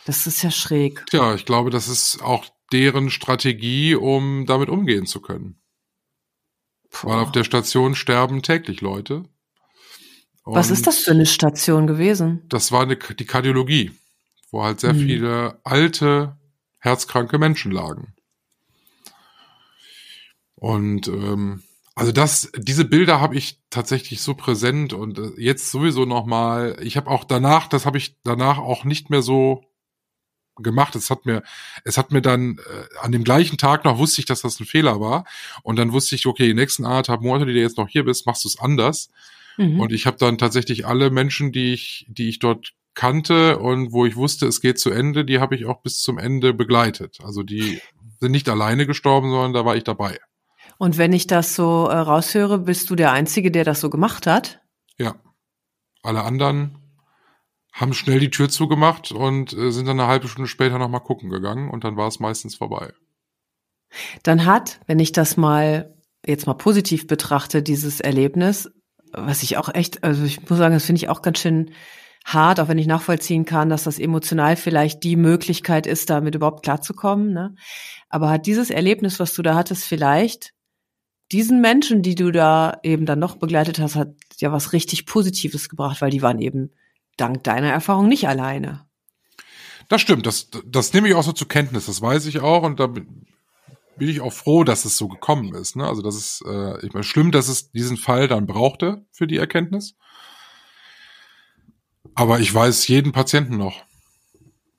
Das 0.06 0.26
ist 0.26 0.42
ja 0.42 0.50
schräg. 0.50 1.04
Tja, 1.10 1.34
ich 1.34 1.44
glaube, 1.44 1.70
das 1.70 1.86
ist 1.88 2.22
auch 2.22 2.46
deren 2.72 3.10
Strategie, 3.10 3.94
um 3.94 4.46
damit 4.46 4.70
umgehen 4.70 5.06
zu 5.06 5.20
können. 5.20 5.60
Weil 7.02 7.18
auf 7.18 7.32
der 7.32 7.44
Station 7.44 7.94
sterben 7.94 8.42
täglich 8.42 8.80
Leute. 8.80 9.24
Was 10.46 10.68
Und 10.68 10.72
ist 10.72 10.86
das 10.86 11.00
für 11.00 11.12
eine 11.12 11.26
Station 11.26 11.86
gewesen? 11.86 12.42
Das 12.48 12.72
war 12.72 12.82
eine, 12.82 12.96
die 12.96 13.26
Kardiologie, 13.26 13.92
wo 14.50 14.64
halt 14.64 14.80
sehr 14.80 14.94
Mhm. 14.94 14.98
viele 14.98 15.60
alte, 15.62 16.36
herzkranke 16.80 17.38
Menschen 17.38 17.70
lagen. 17.70 18.14
Und 20.60 21.08
ähm, 21.08 21.62
also 21.94 22.12
das, 22.12 22.52
diese 22.56 22.84
Bilder 22.84 23.20
habe 23.20 23.34
ich 23.34 23.58
tatsächlich 23.70 24.20
so 24.20 24.34
präsent 24.34 24.92
und 24.92 25.18
äh, 25.18 25.30
jetzt 25.38 25.70
sowieso 25.70 26.04
noch 26.04 26.26
mal. 26.26 26.76
Ich 26.82 26.96
habe 26.96 27.10
auch 27.10 27.24
danach, 27.24 27.66
das 27.66 27.86
habe 27.86 27.98
ich 27.98 28.16
danach 28.22 28.58
auch 28.58 28.84
nicht 28.84 29.10
mehr 29.10 29.22
so 29.22 29.64
gemacht. 30.56 30.94
Es 30.94 31.08
hat 31.08 31.24
mir, 31.24 31.42
es 31.84 31.96
hat 31.96 32.12
mir 32.12 32.20
dann 32.20 32.58
äh, 32.58 32.98
an 33.00 33.10
dem 33.10 33.24
gleichen 33.24 33.56
Tag 33.56 33.86
noch 33.86 33.98
wusste 33.98 34.20
ich, 34.20 34.26
dass 34.26 34.42
das 34.42 34.60
ein 34.60 34.66
Fehler 34.66 35.00
war 35.00 35.24
und 35.62 35.76
dann 35.76 35.92
wusste 35.92 36.14
ich, 36.14 36.26
okay, 36.26 36.46
die 36.46 36.54
nächsten 36.54 36.84
anderthalb 36.84 37.22
Monate, 37.22 37.46
die 37.46 37.54
du 37.54 37.60
jetzt 37.60 37.78
noch 37.78 37.88
hier 37.88 38.04
bist, 38.04 38.26
machst 38.26 38.44
du 38.44 38.48
es 38.48 38.58
anders. 38.58 39.10
Mhm. 39.56 39.80
Und 39.80 39.92
ich 39.92 40.06
habe 40.06 40.18
dann 40.18 40.36
tatsächlich 40.36 40.86
alle 40.86 41.10
Menschen, 41.10 41.52
die 41.52 41.72
ich, 41.72 42.06
die 42.08 42.28
ich 42.28 42.38
dort 42.38 42.74
kannte 42.94 43.58
und 43.58 43.92
wo 43.92 44.04
ich 44.04 44.16
wusste, 44.16 44.46
es 44.46 44.60
geht 44.60 44.78
zu 44.78 44.90
Ende, 44.90 45.24
die 45.24 45.38
habe 45.38 45.54
ich 45.54 45.64
auch 45.64 45.80
bis 45.80 46.00
zum 46.00 46.18
Ende 46.18 46.52
begleitet. 46.52 47.18
Also 47.24 47.42
die 47.42 47.80
sind 48.20 48.32
nicht 48.32 48.48
alleine 48.50 48.86
gestorben, 48.86 49.30
sondern 49.30 49.54
da 49.54 49.64
war 49.64 49.76
ich 49.76 49.84
dabei. 49.84 50.18
Und 50.80 50.96
wenn 50.96 51.12
ich 51.12 51.26
das 51.26 51.54
so 51.54 51.88
äh, 51.88 51.94
raushöre, 51.94 52.58
bist 52.58 52.88
du 52.88 52.96
der 52.96 53.12
Einzige, 53.12 53.50
der 53.50 53.64
das 53.64 53.80
so 53.80 53.90
gemacht 53.90 54.26
hat? 54.26 54.62
Ja. 54.96 55.14
Alle 56.02 56.22
anderen 56.22 56.78
haben 57.70 57.92
schnell 57.92 58.18
die 58.18 58.30
Tür 58.30 58.48
zugemacht 58.48 59.12
und 59.12 59.52
äh, 59.52 59.72
sind 59.72 59.86
dann 59.86 60.00
eine 60.00 60.08
halbe 60.08 60.26
Stunde 60.26 60.48
später 60.48 60.78
nochmal 60.78 61.02
gucken 61.02 61.28
gegangen 61.28 61.68
und 61.68 61.84
dann 61.84 61.98
war 61.98 62.08
es 62.08 62.18
meistens 62.18 62.54
vorbei. 62.54 62.94
Dann 64.22 64.46
hat, 64.46 64.80
wenn 64.86 64.98
ich 65.00 65.12
das 65.12 65.36
mal 65.36 65.94
jetzt 66.26 66.46
mal 66.46 66.54
positiv 66.54 67.06
betrachte, 67.06 67.62
dieses 67.62 68.00
Erlebnis, 68.00 68.70
was 69.12 69.42
ich 69.42 69.58
auch 69.58 69.68
echt, 69.74 70.02
also 70.02 70.24
ich 70.24 70.48
muss 70.48 70.58
sagen, 70.58 70.72
das 70.72 70.86
finde 70.86 71.02
ich 71.02 71.10
auch 71.10 71.20
ganz 71.20 71.40
schön 71.40 71.72
hart, 72.24 72.58
auch 72.58 72.68
wenn 72.68 72.78
ich 72.78 72.86
nachvollziehen 72.86 73.44
kann, 73.44 73.68
dass 73.68 73.84
das 73.84 73.98
emotional 73.98 74.56
vielleicht 74.56 75.04
die 75.04 75.16
Möglichkeit 75.16 75.86
ist, 75.86 76.08
damit 76.08 76.36
überhaupt 76.36 76.62
klarzukommen. 76.62 77.34
Ne? 77.34 77.54
Aber 78.08 78.30
hat 78.30 78.46
dieses 78.46 78.70
Erlebnis, 78.70 79.20
was 79.20 79.34
du 79.34 79.42
da 79.42 79.54
hattest, 79.54 79.84
vielleicht 79.84 80.54
diesen 81.32 81.60
Menschen, 81.60 82.02
die 82.02 82.14
du 82.14 82.30
da 82.32 82.78
eben 82.82 83.06
dann 83.06 83.18
noch 83.18 83.36
begleitet 83.36 83.78
hast, 83.78 83.96
hat 83.96 84.14
ja 84.38 84.52
was 84.52 84.72
richtig 84.72 85.06
Positives 85.06 85.68
gebracht, 85.68 86.00
weil 86.00 86.10
die 86.10 86.22
waren 86.22 86.40
eben 86.40 86.70
dank 87.16 87.44
deiner 87.44 87.70
Erfahrung 87.70 88.08
nicht 88.08 88.28
alleine. 88.28 88.86
Das 89.88 90.00
stimmt, 90.00 90.26
das, 90.26 90.50
das 90.64 90.92
nehme 90.92 91.08
ich 91.08 91.14
auch 91.14 91.22
so 91.22 91.32
zur 91.32 91.48
Kenntnis, 91.48 91.86
das 91.86 92.00
weiß 92.00 92.26
ich 92.26 92.40
auch 92.40 92.62
und 92.62 92.78
da 92.78 92.86
bin 92.86 94.08
ich 94.08 94.20
auch 94.20 94.32
froh, 94.32 94.64
dass 94.64 94.84
es 94.84 94.96
so 94.96 95.08
gekommen 95.08 95.54
ist. 95.54 95.76
Ne? 95.76 95.86
Also 95.86 96.00
das 96.00 96.16
ist, 96.16 96.42
äh, 96.46 96.86
ich 96.86 96.92
meine, 96.92 97.04
schlimm, 97.04 97.32
dass 97.32 97.48
es 97.48 97.70
diesen 97.70 97.96
Fall 97.96 98.28
dann 98.28 98.46
brauchte 98.46 99.04
für 99.10 99.26
die 99.26 99.36
Erkenntnis. 99.36 99.94
Aber 102.14 102.40
ich 102.40 102.52
weiß 102.52 102.88
jeden 102.88 103.12
Patienten 103.12 103.56
noch. 103.56 103.84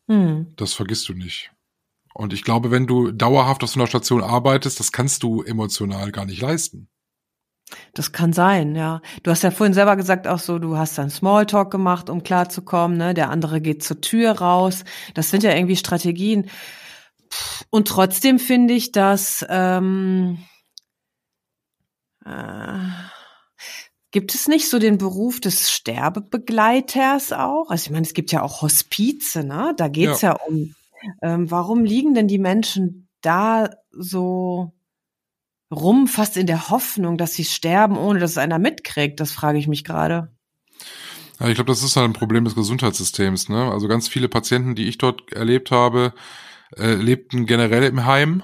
Hm. 0.07 0.53
Das 0.55 0.73
vergisst 0.73 1.07
du 1.07 1.13
nicht. 1.13 1.51
Und 2.13 2.33
ich 2.33 2.43
glaube, 2.43 2.71
wenn 2.71 2.87
du 2.87 3.11
dauerhaft 3.11 3.63
auf 3.63 3.69
so 3.69 3.79
einer 3.79 3.87
Station 3.87 4.23
arbeitest, 4.23 4.79
das 4.79 4.91
kannst 4.91 5.23
du 5.23 5.43
emotional 5.43 6.11
gar 6.11 6.25
nicht 6.25 6.41
leisten. 6.41 6.89
Das 7.93 8.11
kann 8.11 8.33
sein, 8.33 8.75
ja. 8.75 9.01
Du 9.23 9.31
hast 9.31 9.43
ja 9.43 9.51
vorhin 9.51 9.73
selber 9.73 9.95
gesagt, 9.95 10.27
auch 10.27 10.39
so, 10.39 10.59
du 10.59 10.77
hast 10.77 10.97
dann 10.97 11.09
Smalltalk 11.09 11.71
gemacht, 11.71 12.09
um 12.09 12.23
klarzukommen, 12.23 12.97
ne? 12.97 13.13
Der 13.13 13.29
andere 13.29 13.61
geht 13.61 13.83
zur 13.83 14.01
Tür 14.01 14.31
raus. 14.31 14.83
Das 15.13 15.29
sind 15.29 15.43
ja 15.43 15.53
irgendwie 15.53 15.77
Strategien. 15.77 16.49
Und 17.69 17.87
trotzdem 17.87 18.39
finde 18.39 18.73
ich, 18.73 18.91
dass 18.91 19.45
ähm, 19.49 20.39
äh, 22.25 22.89
gibt 24.11 24.35
es 24.35 24.47
nicht 24.47 24.69
so 24.69 24.79
den 24.79 24.97
Beruf 24.97 25.39
des 25.39 25.71
Sterbebegleiters 25.71 27.31
auch? 27.31 27.69
Also 27.69 27.85
ich 27.85 27.91
meine, 27.91 28.05
es 28.05 28.13
gibt 28.13 28.31
ja 28.31 28.41
auch 28.41 28.61
Hospize, 28.61 29.43
ne? 29.43 29.73
Da 29.77 29.87
geht's 29.87 30.21
ja, 30.21 30.33
um. 30.33 30.75
Ähm, 31.21 31.49
warum 31.49 31.83
liegen 31.83 32.13
denn 32.13 32.27
die 32.27 32.39
Menschen 32.39 33.07
da 33.21 33.69
so 33.91 34.73
rum, 35.71 36.07
fast 36.07 36.37
in 36.37 36.47
der 36.47 36.69
Hoffnung, 36.69 37.17
dass 37.17 37.33
sie 37.33 37.45
sterben, 37.45 37.97
ohne 37.97 38.19
dass 38.19 38.31
es 38.31 38.37
einer 38.37 38.59
mitkriegt? 38.59 39.19
Das 39.19 39.31
frage 39.31 39.57
ich 39.57 39.67
mich 39.67 39.83
gerade. 39.83 40.31
Ja, 41.39 41.47
ich 41.47 41.55
glaube, 41.55 41.71
das 41.71 41.83
ist 41.83 41.95
halt 41.95 42.09
ein 42.09 42.13
Problem 42.13 42.45
des 42.45 42.55
Gesundheitssystems. 42.55 43.49
Ne? 43.49 43.71
Also 43.71 43.87
ganz 43.87 44.07
viele 44.07 44.29
Patienten, 44.29 44.75
die 44.75 44.87
ich 44.87 44.97
dort 44.97 45.31
erlebt 45.33 45.71
habe, 45.71 46.13
äh, 46.77 46.93
lebten 46.93 47.45
generell 47.45 47.83
im 47.83 48.05
Heim. 48.05 48.43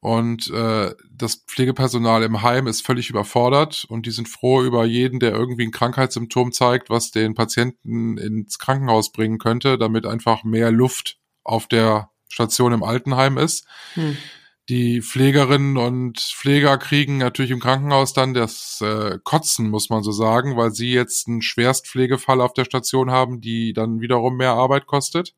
Und 0.00 0.50
äh, 0.50 0.94
das 1.10 1.44
Pflegepersonal 1.46 2.22
im 2.22 2.42
Heim 2.42 2.66
ist 2.66 2.86
völlig 2.86 3.10
überfordert 3.10 3.84
und 3.88 4.06
die 4.06 4.12
sind 4.12 4.28
froh 4.28 4.62
über 4.62 4.84
jeden, 4.84 5.18
der 5.18 5.32
irgendwie 5.32 5.64
ein 5.64 5.72
Krankheitssymptom 5.72 6.52
zeigt, 6.52 6.88
was 6.88 7.10
den 7.10 7.34
Patienten 7.34 8.16
ins 8.16 8.58
Krankenhaus 8.58 9.10
bringen 9.10 9.38
könnte, 9.38 9.76
damit 9.76 10.06
einfach 10.06 10.44
mehr 10.44 10.70
Luft 10.70 11.18
auf 11.48 11.66
der 11.66 12.10
Station 12.28 12.72
im 12.72 12.82
Altenheim 12.82 13.38
ist. 13.38 13.66
Hm. 13.94 14.16
Die 14.68 15.00
Pflegerinnen 15.00 15.78
und 15.78 16.20
Pfleger 16.20 16.76
kriegen 16.76 17.16
natürlich 17.16 17.52
im 17.52 17.60
Krankenhaus 17.60 18.12
dann 18.12 18.34
das 18.34 18.82
äh, 18.82 19.18
Kotzen, 19.24 19.70
muss 19.70 19.88
man 19.88 20.02
so 20.02 20.12
sagen, 20.12 20.58
weil 20.58 20.72
sie 20.72 20.92
jetzt 20.92 21.26
einen 21.26 21.40
Schwerstpflegefall 21.40 22.42
auf 22.42 22.52
der 22.52 22.66
Station 22.66 23.10
haben, 23.10 23.40
die 23.40 23.72
dann 23.72 24.02
wiederum 24.02 24.36
mehr 24.36 24.52
Arbeit 24.52 24.86
kostet. 24.86 25.34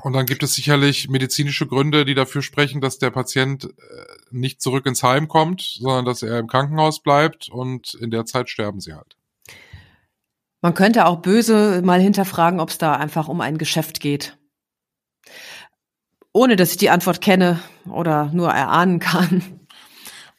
Und 0.00 0.14
dann 0.14 0.24
gibt 0.24 0.42
es 0.42 0.54
sicherlich 0.54 1.10
medizinische 1.10 1.66
Gründe, 1.66 2.06
die 2.06 2.14
dafür 2.14 2.40
sprechen, 2.40 2.80
dass 2.80 2.98
der 2.98 3.10
Patient 3.10 3.64
äh, 3.64 3.68
nicht 4.30 4.62
zurück 4.62 4.86
ins 4.86 5.02
Heim 5.02 5.28
kommt, 5.28 5.60
sondern 5.60 6.06
dass 6.06 6.22
er 6.22 6.38
im 6.38 6.46
Krankenhaus 6.46 7.02
bleibt 7.02 7.50
und 7.50 7.92
in 7.94 8.10
der 8.10 8.24
Zeit 8.24 8.48
sterben 8.48 8.80
sie 8.80 8.94
halt. 8.94 9.16
Man 10.66 10.74
könnte 10.74 11.06
auch 11.06 11.22
böse 11.22 11.80
mal 11.84 12.00
hinterfragen, 12.00 12.58
ob 12.58 12.70
es 12.70 12.78
da 12.78 12.94
einfach 12.94 13.28
um 13.28 13.40
ein 13.40 13.56
Geschäft 13.56 14.00
geht. 14.00 14.36
Ohne 16.32 16.56
dass 16.56 16.72
ich 16.72 16.76
die 16.76 16.90
Antwort 16.90 17.20
kenne 17.20 17.60
oder 17.88 18.32
nur 18.32 18.50
erahnen 18.50 18.98
kann. 18.98 19.60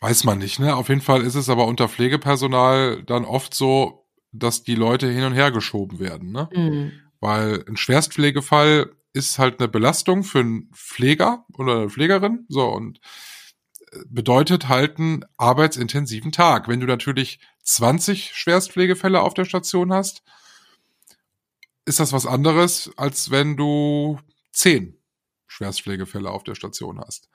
Weiß 0.02 0.26
man 0.26 0.40
nicht, 0.40 0.60
ne? 0.60 0.76
Auf 0.76 0.90
jeden 0.90 1.00
Fall 1.00 1.22
ist 1.22 1.36
es 1.36 1.48
aber 1.48 1.66
unter 1.66 1.88
Pflegepersonal 1.88 3.04
dann 3.04 3.24
oft 3.24 3.54
so, 3.54 4.06
dass 4.34 4.64
die 4.64 4.76
Leute 4.76 5.10
hin 5.10 5.24
und 5.24 5.32
her 5.32 5.50
geschoben 5.50 6.02
werden, 6.02 6.34
ne? 6.34 6.50
Hm. 6.52 6.92
Weil 7.22 7.64
ein 7.66 7.78
Schwerstpflegefall 7.78 8.92
ist 9.14 9.40
halt 9.40 9.62
eine 9.62 9.70
Belastung 9.70 10.26
für 10.26 10.40
einen 10.40 10.70
Pfleger 10.74 11.46
oder 11.58 11.78
eine 11.78 11.90
Pflegerin, 11.90 12.46
so 12.50 12.66
und 12.66 13.00
bedeutet 14.08 14.68
halt 14.68 15.00
einen 15.00 15.26
arbeitsintensiven 15.38 16.32
Tag. 16.32 16.68
Wenn 16.68 16.80
du 16.80 16.88
natürlich 16.88 17.40
20 17.64 18.36
Schwerstpflegefälle 18.36 19.22
auf 19.22 19.34
der 19.34 19.46
Station 19.46 19.94
hast, 19.94 20.24
ist 21.86 22.00
das 22.00 22.14
was 22.14 22.26
anderes, 22.26 22.92
als 22.98 23.32
wenn 23.32 23.56
du 23.56 24.20
10 24.52 24.98
Schwerstpflegefälle 25.48 26.30
auf 26.30 26.44
der 26.44 26.56
Station 26.56 27.00
hast. 27.00 27.30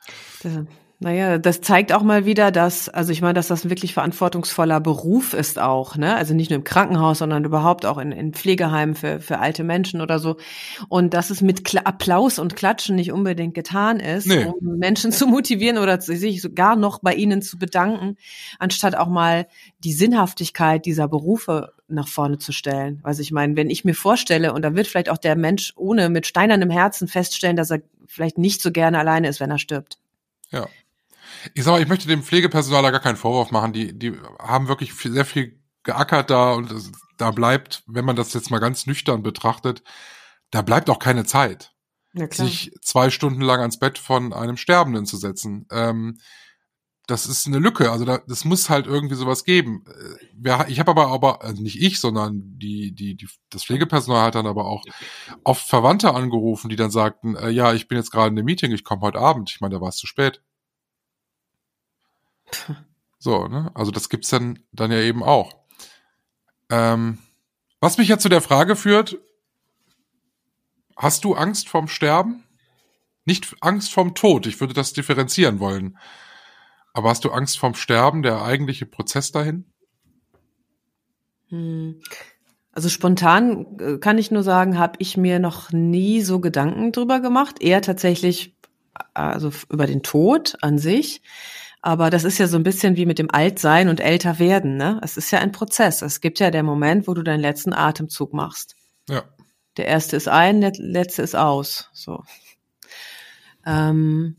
Naja, 1.03 1.39
das 1.39 1.61
zeigt 1.61 1.93
auch 1.93 2.05
mal 2.05 2.27
wieder, 2.27 2.53
dass, 2.53 2.89
also 2.89 3.11
ich 3.11 3.23
meine, 3.23 3.35
dass 3.35 3.49
das 3.49 3.65
ein 3.65 3.71
wirklich 3.71 3.93
verantwortungsvoller 3.93 4.79
Beruf 4.79 5.35
ist 5.35 5.59
auch, 5.59 5.97
ne? 5.97 6.15
Also 6.15 6.33
nicht 6.33 6.51
nur 6.51 6.59
im 6.59 6.65
Krankenhaus, 6.65 7.19
sondern 7.19 7.45
überhaupt 7.45 7.87
auch 7.87 7.99
in, 7.99 8.13
in 8.13 8.33
Pflegeheimen 8.33 8.95
für, 8.95 9.19
für 9.21 9.41
alte 9.41 9.65
Menschen 9.65 10.01
oder 10.01 10.21
so. 10.21 10.37
Und 10.89 11.13
dass 11.13 11.31
es 11.31 11.41
mit 11.41 11.65
Kla 11.65 11.83
Applaus 11.83 12.39
und 12.39 12.55
Klatschen 12.55 12.95
nicht 12.95 13.11
unbedingt 13.11 13.55
getan 13.55 13.99
ist, 13.99 14.29
Nee. 14.29 14.45
um 14.45 14.79
Menschen 14.79 15.11
zu 15.11 15.27
motivieren 15.27 15.79
oder 15.79 16.01
sich 16.01 16.41
sogar 16.41 16.77
noch 16.77 17.01
bei 17.01 17.15
ihnen 17.15 17.43
zu 17.43 17.59
bedanken, 17.59 18.17
anstatt 18.61 18.95
auch 18.95 19.09
mal 19.09 19.49
die 19.83 19.93
Sinnhaftigkeit 19.93 20.87
dieser 20.87 21.09
Berufe 21.09 21.73
nach 21.89 22.07
vorne 22.07 22.39
zu 22.39 22.53
stellen. 22.53 23.01
Also 23.03 23.23
ich 23.23 23.33
meine, 23.33 23.57
wenn 23.57 23.71
ich 23.71 23.85
mir 23.85 23.95
vorstelle, 23.95 24.53
und 24.53 24.63
da 24.63 24.77
wird 24.77 24.87
vielleicht 24.87 25.09
auch 25.09 25.19
der 25.19 25.35
Mensch 25.35 25.73
ohne 25.75 26.09
mit 26.11 26.29
steinernem 26.29 26.71
Herzen 26.71 27.09
feststellen, 27.09 27.57
dass 27.57 27.73
er 27.73 27.81
vielleicht 28.07 28.39
nicht 28.39 28.63
so 28.63 28.71
gerne 28.71 29.01
alleine 29.01 29.27
ist, 29.27 29.41
wenn 29.41 29.51
er 29.51 29.59
stirbt. 29.59 29.99
Ja. 30.53 30.69
Ich 31.55 31.65
sag 31.65 31.73
mal, 31.73 31.83
ich 31.83 31.89
möchte 31.89 32.09
dem 32.09 32.23
Pflegepersonal 32.23 32.83
da 32.83 32.91
gar 32.91 33.01
keinen 33.01 33.17
Vorwurf 33.17 33.51
machen. 33.51 33.73
Die, 33.73 33.99
die 33.99 34.13
haben 34.39 34.69
wirklich 34.69 34.93
viel, 34.93 35.13
sehr 35.13 35.25
viel 35.25 35.61
geackert 35.83 36.31
da 36.31 36.53
und 36.53 36.71
es, 36.71 36.91
da 37.19 37.31
bleibt, 37.31 37.83
wenn 37.87 38.05
man 38.05 38.17
das 38.17 38.33
jetzt 38.35 38.51
mal 38.51 38.59
ganz 38.61 38.87
nüchtern 38.87 39.23
betrachtet, 39.23 39.83
da 40.51 40.63
bleibt 40.63 40.91
auch 40.91 40.99
keine 40.99 41.25
Zeit, 41.25 41.73
sich 42.37 42.73
zwei 42.83 43.11
Stunden 43.11 43.41
lang 43.41 43.61
ans 43.61 43.79
Bett 43.79 43.99
von 43.99 44.33
einem 44.33 44.57
Sterbenden 44.57 45.07
zu 45.07 45.17
setzen. 45.17 45.67
Ähm, 45.71 46.19
das 47.09 47.27
ist 47.27 47.47
eine 47.47 47.59
Lücke. 47.59 47.91
Also 47.91 48.05
da, 48.05 48.19
das 48.29 48.45
muss 48.45 48.71
halt 48.71 48.87
irgendwie 48.87 49.17
sowas 49.17 49.45
geben. 49.45 49.85
Äh, 50.45 50.65
Ich 50.69 50.79
habe 50.79 50.91
aber 50.93 51.09
aber 51.09 51.43
also 51.43 51.63
nicht 51.63 51.81
ich, 51.81 52.01
sondern 52.01 52.59
die 52.59 52.93
die 52.95 53.17
die 53.17 53.29
das 53.51 53.65
Pflegepersonal 53.65 54.27
hat 54.27 54.35
dann 54.37 54.47
aber 54.47 54.67
auch 54.67 54.85
oft 55.45 55.67
Verwandte 55.69 56.15
angerufen, 56.15 56.69
die 56.69 56.77
dann 56.77 56.91
sagten, 56.91 57.35
äh, 57.37 57.51
ja, 57.51 57.73
ich 57.75 57.89
bin 57.89 57.99
jetzt 57.99 58.13
gerade 58.13 58.29
in 58.29 58.39
einem 58.39 58.45
Meeting, 58.47 58.73
ich 58.73 58.85
komme 58.85 59.03
heute 59.03 59.19
Abend. 59.19 59.51
Ich 59.51 59.61
meine, 59.61 59.75
da 59.75 59.81
war 59.81 59.89
es 59.89 59.97
zu 59.97 60.07
spät. 60.07 60.43
So, 63.19 63.47
ne? 63.47 63.71
Also 63.75 63.91
das 63.91 64.09
gibt's 64.09 64.31
dann 64.31 64.59
dann 64.73 64.91
ja 64.91 64.99
eben 64.99 65.23
auch. 65.23 65.53
Ähm, 66.71 67.19
was 67.81 67.99
mich 67.99 68.09
jetzt 68.09 68.23
zu 68.23 68.29
der 68.29 68.41
Frage 68.41 68.77
führt: 68.77 69.19
Hast 70.97 71.25
du 71.25 71.35
Angst 71.35 71.69
vorm 71.69 71.89
Sterben? 71.89 72.45
Nicht 73.25 73.55
Angst 73.61 73.93
vorm 73.93 74.15
Tod. 74.15 74.47
Ich 74.47 74.61
würde 74.61 74.75
das 74.75 74.93
differenzieren 74.93 75.61
wollen. 75.61 75.99
Aber 76.93 77.11
hast 77.11 77.25
du 77.25 77.31
Angst 77.31 77.59
vorm 77.59 77.75
Sterben, 77.75 78.23
der 78.23 78.43
eigentliche 78.43 78.87
Prozess 78.87 79.33
dahin? 79.33 79.65
Hm. 81.49 82.01
Also 82.73 82.89
spontan 82.89 83.79
äh, 83.79 83.99
kann 83.99 84.19
ich 84.19 84.31
nur 84.31 84.43
sagen, 84.43 84.79
habe 84.79 84.97
ich 84.99 85.17
mir 85.17 85.39
noch 85.39 85.73
nie 85.73 86.23
so 86.23 86.41
Gedanken 86.41 86.91
drüber 86.93 87.21
gemacht. 87.21 87.63
Eher 87.63 87.83
tatsächlich 87.83 88.57
also 89.15 89.49
f- 89.49 89.67
über 89.71 89.87
den 89.87 90.03
Tod 90.03 90.57
an 90.63 90.79
sich. 90.79 91.23
Aber 91.85 92.11
das 92.11 92.23
ist 92.23 92.39
ja 92.39 92.47
so 92.47 92.57
ein 92.57 92.63
bisschen 92.63 92.97
wie 92.97 93.07
mit 93.07 93.19
dem 93.19 93.29
Altsein 93.31 93.89
und 93.89 93.99
älter 93.99 94.39
werden. 94.39 94.77
Ne? 94.77 95.01
Es 95.03 95.17
ist 95.17 95.33
ja 95.33 95.41
ein 95.41 95.51
Prozess. 95.51 96.01
Es 96.01 96.21
gibt 96.21 96.39
ja 96.39 96.53
der 96.53 96.63
Moment, 96.63 97.09
wo 97.09 97.15
du 97.15 97.23
deinen 97.23 97.41
letzten 97.41 97.73
Atemzug 97.73 98.33
machst. 98.33 98.77
Ja. 99.09 99.25
Der 99.77 99.87
erste 99.87 100.17
ist 100.17 100.29
ein, 100.29 100.61
der 100.61 100.73
letzte 100.77 101.23
ist 101.23 101.35
aus. 101.35 101.91
So. 101.93 102.23
Ähm, 103.67 104.37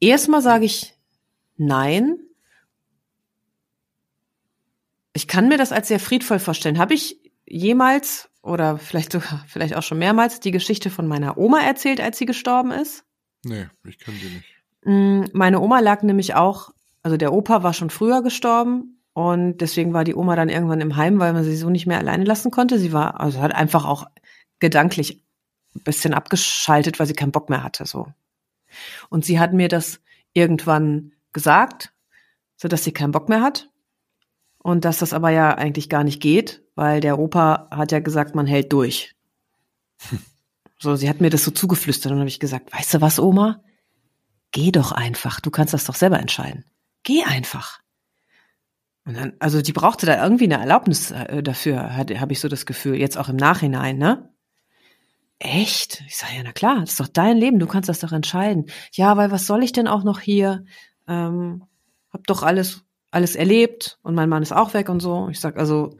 erstmal 0.00 0.42
sage 0.42 0.64
ich 0.64 0.94
nein. 1.56 2.18
Ich 5.12 5.28
kann 5.28 5.46
mir 5.46 5.58
das 5.58 5.70
als 5.70 5.88
sehr 5.88 6.00
friedvoll 6.00 6.40
vorstellen. 6.40 6.78
Habe 6.78 6.94
ich 6.94 7.20
jemals 7.46 8.28
oder 8.42 8.78
vielleicht 8.78 9.12
sogar, 9.12 9.44
vielleicht 9.46 9.76
auch 9.76 9.82
schon 9.84 9.98
mehrmals 9.98 10.40
die 10.40 10.50
Geschichte 10.50 10.90
von 10.90 11.06
meiner 11.06 11.38
Oma 11.38 11.60
erzählt, 11.60 12.00
als 12.00 12.18
sie 12.18 12.26
gestorben 12.26 12.72
ist? 12.72 13.04
Nee, 13.44 13.68
ich 13.84 13.98
kenne 14.00 14.18
sie 14.18 14.28
nicht. 14.28 14.55
Mm, 14.86 15.24
Meine 15.32 15.60
Oma 15.60 15.80
lag 15.80 16.02
nämlich 16.02 16.34
auch, 16.34 16.70
also 17.02 17.16
der 17.16 17.32
Opa 17.32 17.62
war 17.62 17.74
schon 17.74 17.90
früher 17.90 18.22
gestorben 18.22 19.00
und 19.12 19.58
deswegen 19.58 19.92
war 19.92 20.04
die 20.04 20.14
Oma 20.14 20.36
dann 20.36 20.48
irgendwann 20.48 20.80
im 20.80 20.96
Heim, 20.96 21.18
weil 21.18 21.32
man 21.32 21.44
sie 21.44 21.56
so 21.56 21.70
nicht 21.70 21.86
mehr 21.86 21.98
alleine 21.98 22.24
lassen 22.24 22.50
konnte. 22.50 22.78
Sie 22.78 22.92
war, 22.92 23.20
also 23.20 23.40
hat 23.40 23.54
einfach 23.54 23.84
auch 23.84 24.06
gedanklich 24.60 25.24
ein 25.74 25.82
bisschen 25.82 26.14
abgeschaltet, 26.14 26.98
weil 26.98 27.06
sie 27.06 27.14
keinen 27.14 27.32
Bock 27.32 27.50
mehr 27.50 27.62
hatte, 27.64 27.84
so. 27.84 28.06
Und 29.10 29.24
sie 29.24 29.40
hat 29.40 29.52
mir 29.52 29.68
das 29.68 30.00
irgendwann 30.32 31.12
gesagt, 31.32 31.92
so 32.56 32.68
dass 32.68 32.84
sie 32.84 32.92
keinen 32.92 33.12
Bock 33.12 33.28
mehr 33.28 33.42
hat 33.42 33.70
und 34.58 34.84
dass 34.84 34.98
das 34.98 35.12
aber 35.12 35.30
ja 35.30 35.54
eigentlich 35.54 35.88
gar 35.88 36.04
nicht 36.04 36.22
geht, 36.22 36.62
weil 36.74 37.00
der 37.00 37.18
Opa 37.18 37.68
hat 37.70 37.92
ja 37.92 37.98
gesagt, 38.00 38.34
man 38.34 38.46
hält 38.46 38.72
durch. 38.72 39.14
So, 40.78 40.94
sie 40.94 41.08
hat 41.08 41.22
mir 41.22 41.30
das 41.30 41.42
so 41.42 41.50
zugeflüstert 41.50 42.12
und 42.12 42.16
dann 42.16 42.20
habe 42.20 42.28
ich 42.28 42.38
gesagt, 42.38 42.70
weißt 42.70 42.92
du 42.92 43.00
was, 43.00 43.18
Oma? 43.18 43.62
Geh 44.56 44.72
doch 44.72 44.90
einfach, 44.90 45.38
du 45.38 45.50
kannst 45.50 45.74
das 45.74 45.84
doch 45.84 45.94
selber 45.94 46.18
entscheiden. 46.18 46.64
Geh 47.02 47.24
einfach. 47.24 47.80
Und 49.04 49.14
dann, 49.14 49.34
also 49.38 49.60
die 49.60 49.74
brauchte 49.74 50.06
da 50.06 50.22
irgendwie 50.22 50.44
eine 50.44 50.58
Erlaubnis 50.58 51.10
äh, 51.10 51.42
dafür, 51.42 51.94
habe 51.94 52.32
ich 52.32 52.40
so 52.40 52.48
das 52.48 52.64
Gefühl, 52.64 52.94
jetzt 52.94 53.18
auch 53.18 53.28
im 53.28 53.36
Nachhinein, 53.36 53.98
ne? 53.98 54.32
Echt? 55.38 56.02
Ich 56.06 56.16
sage, 56.16 56.36
ja, 56.36 56.42
na 56.42 56.52
klar, 56.52 56.80
das 56.80 56.92
ist 56.92 57.00
doch 57.00 57.06
dein 57.06 57.36
Leben, 57.36 57.58
du 57.58 57.66
kannst 57.66 57.90
das 57.90 57.98
doch 57.98 58.12
entscheiden. 58.12 58.70
Ja, 58.92 59.18
weil 59.18 59.30
was 59.30 59.46
soll 59.46 59.62
ich 59.62 59.72
denn 59.72 59.88
auch 59.88 60.04
noch 60.04 60.20
hier? 60.20 60.64
Ähm, 61.06 61.64
hab 62.10 62.26
doch 62.26 62.42
alles, 62.42 62.82
alles 63.10 63.36
erlebt 63.36 63.98
und 64.04 64.14
mein 64.14 64.30
Mann 64.30 64.42
ist 64.42 64.52
auch 64.52 64.72
weg 64.72 64.88
und 64.88 65.00
so. 65.00 65.28
Ich 65.28 65.38
sag, 65.38 65.58
also, 65.58 65.98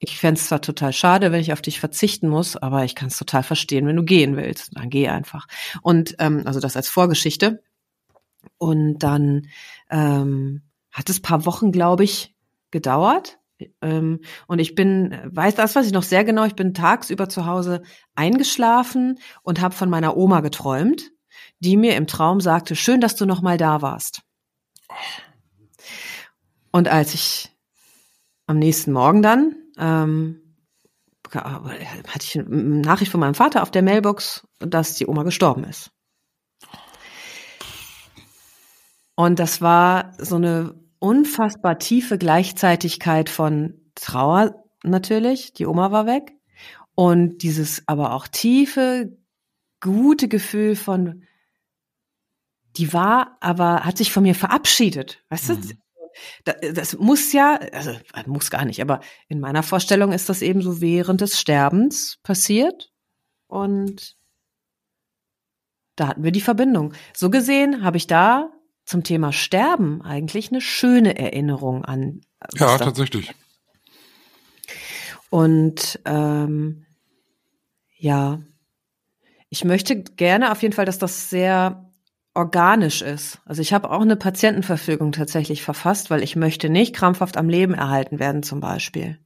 ich 0.00 0.18
fänd's 0.18 0.48
zwar 0.48 0.60
total 0.60 0.92
schade, 0.92 1.30
wenn 1.30 1.40
ich 1.40 1.52
auf 1.52 1.62
dich 1.62 1.78
verzichten 1.78 2.28
muss, 2.28 2.56
aber 2.56 2.82
ich 2.82 2.96
kann 2.96 3.10
es 3.10 3.16
total 3.16 3.44
verstehen, 3.44 3.86
wenn 3.86 3.94
du 3.94 4.02
gehen 4.02 4.36
willst. 4.36 4.70
Dann 4.72 4.90
geh 4.90 5.06
einfach. 5.06 5.46
Und 5.82 6.16
ähm, 6.18 6.42
also 6.46 6.58
das 6.58 6.74
als 6.74 6.88
Vorgeschichte. 6.88 7.62
Und 8.58 8.98
dann 8.98 9.48
ähm, 9.90 10.62
hat 10.90 11.10
es 11.10 11.20
paar 11.20 11.44
Wochen, 11.44 11.72
glaube 11.72 12.04
ich, 12.04 12.34
gedauert. 12.70 13.38
Ähm, 13.80 14.20
und 14.46 14.58
ich 14.58 14.74
bin, 14.74 15.18
weiß 15.24 15.54
das, 15.54 15.74
weiß 15.74 15.86
ich 15.86 15.92
noch 15.92 16.02
sehr 16.02 16.24
genau, 16.24 16.44
ich 16.44 16.56
bin 16.56 16.74
tagsüber 16.74 17.28
zu 17.28 17.46
Hause 17.46 17.82
eingeschlafen 18.14 19.18
und 19.42 19.60
habe 19.60 19.74
von 19.74 19.88
meiner 19.88 20.16
Oma 20.16 20.40
geträumt, 20.40 21.10
die 21.60 21.76
mir 21.76 21.96
im 21.96 22.06
Traum 22.06 22.40
sagte, 22.40 22.76
schön, 22.76 23.00
dass 23.00 23.16
du 23.16 23.24
noch 23.24 23.42
mal 23.42 23.56
da 23.56 23.82
warst. 23.82 24.22
Und 26.70 26.88
als 26.88 27.14
ich 27.14 27.50
am 28.46 28.58
nächsten 28.58 28.92
Morgen 28.92 29.22
dann 29.22 29.56
ähm, 29.78 30.40
hatte 31.34 32.22
ich 32.22 32.38
eine 32.38 32.48
Nachricht 32.48 33.10
von 33.10 33.20
meinem 33.20 33.34
Vater 33.34 33.62
auf 33.62 33.70
der 33.70 33.82
Mailbox, 33.82 34.46
dass 34.60 34.94
die 34.94 35.06
Oma 35.06 35.22
gestorben 35.22 35.64
ist. 35.64 35.90
Und 39.16 39.38
das 39.38 39.60
war 39.60 40.12
so 40.18 40.36
eine 40.36 40.74
unfassbar 40.98 41.78
tiefe 41.78 42.18
Gleichzeitigkeit 42.18 43.28
von 43.28 43.74
Trauer 43.94 44.62
natürlich, 44.84 45.52
die 45.54 45.66
Oma 45.66 45.90
war 45.90 46.06
weg, 46.06 46.34
und 46.94 47.42
dieses 47.42 47.82
aber 47.86 48.12
auch 48.14 48.28
tiefe, 48.28 49.16
gute 49.80 50.28
Gefühl 50.28 50.76
von, 50.76 51.24
die 52.76 52.92
war, 52.92 53.36
aber 53.40 53.84
hat 53.84 53.98
sich 53.98 54.12
von 54.12 54.22
mir 54.22 54.34
verabschiedet. 54.34 55.22
Weißt 55.30 55.48
Mhm. 55.48 55.60
du? 55.60 55.74
Das, 56.44 56.56
das 56.72 56.98
muss 56.98 57.32
ja, 57.32 57.58
also 57.72 57.92
muss 58.26 58.50
gar 58.50 58.64
nicht, 58.64 58.80
aber 58.80 59.00
in 59.28 59.38
meiner 59.40 59.62
Vorstellung 59.62 60.12
ist 60.12 60.30
das 60.30 60.40
eben 60.40 60.62
so 60.62 60.80
während 60.80 61.20
des 61.20 61.38
Sterbens 61.38 62.18
passiert 62.22 62.90
und 63.48 64.16
da 65.94 66.08
hatten 66.08 66.24
wir 66.24 66.32
die 66.32 66.40
Verbindung. 66.40 66.94
So 67.14 67.28
gesehen 67.28 67.82
habe 67.84 67.98
ich 67.98 68.06
da 68.06 68.50
zum 68.86 69.02
Thema 69.02 69.32
Sterben 69.32 70.00
eigentlich 70.00 70.50
eine 70.50 70.60
schöne 70.60 71.18
Erinnerung 71.18 71.84
an. 71.84 72.22
was 72.40 72.60
Ja, 72.60 72.78
tatsächlich. 72.78 73.34
Und 75.28 76.00
ähm, 76.04 76.86
ja, 77.98 78.40
ich 79.50 79.64
möchte 79.64 80.02
gerne 80.02 80.52
auf 80.52 80.62
jeden 80.62 80.74
Fall, 80.74 80.84
dass 80.84 80.98
das 80.98 81.28
sehr 81.30 81.90
organisch 82.34 83.02
ist. 83.02 83.40
Also 83.44 83.62
ich 83.62 83.72
habe 83.72 83.90
auch 83.90 84.02
eine 84.02 84.16
Patientenverfügung 84.16 85.12
tatsächlich 85.12 85.62
verfasst, 85.62 86.10
weil 86.10 86.22
ich 86.22 86.36
möchte 86.36 86.68
nicht 86.68 86.94
krampfhaft 86.94 87.36
am 87.36 87.48
Leben 87.48 87.74
erhalten 87.74 88.18
werden 88.18 88.42
zum 88.42 88.60
Beispiel. 88.60 89.18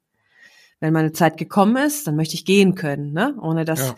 Wenn 0.78 0.94
meine 0.94 1.12
Zeit 1.12 1.36
gekommen 1.36 1.76
ist, 1.76 2.06
dann 2.06 2.16
möchte 2.16 2.34
ich 2.34 2.44
gehen 2.44 2.74
können, 2.74 3.12
ne? 3.12 3.36
ohne 3.40 3.64
dass 3.64 3.88
Ja. 3.88 3.94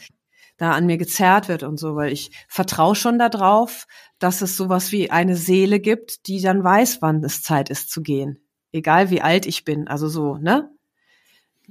Da 0.62 0.72
an 0.72 0.86
mir 0.86 0.96
gezerrt 0.96 1.48
wird 1.48 1.62
und 1.62 1.78
so, 1.78 1.96
weil 1.96 2.12
ich 2.12 2.30
vertraue 2.48 2.94
schon 2.94 3.18
darauf, 3.18 3.86
dass 4.18 4.42
es 4.42 4.56
sowas 4.56 4.92
wie 4.92 5.10
eine 5.10 5.36
Seele 5.36 5.80
gibt, 5.80 6.28
die 6.28 6.40
dann 6.40 6.62
weiß, 6.62 7.02
wann 7.02 7.22
es 7.24 7.42
Zeit 7.42 7.68
ist 7.68 7.90
zu 7.90 8.02
gehen. 8.02 8.38
Egal 8.72 9.10
wie 9.10 9.20
alt 9.20 9.44
ich 9.44 9.64
bin, 9.64 9.88
also 9.88 10.08
so, 10.08 10.36
ne? 10.36 10.70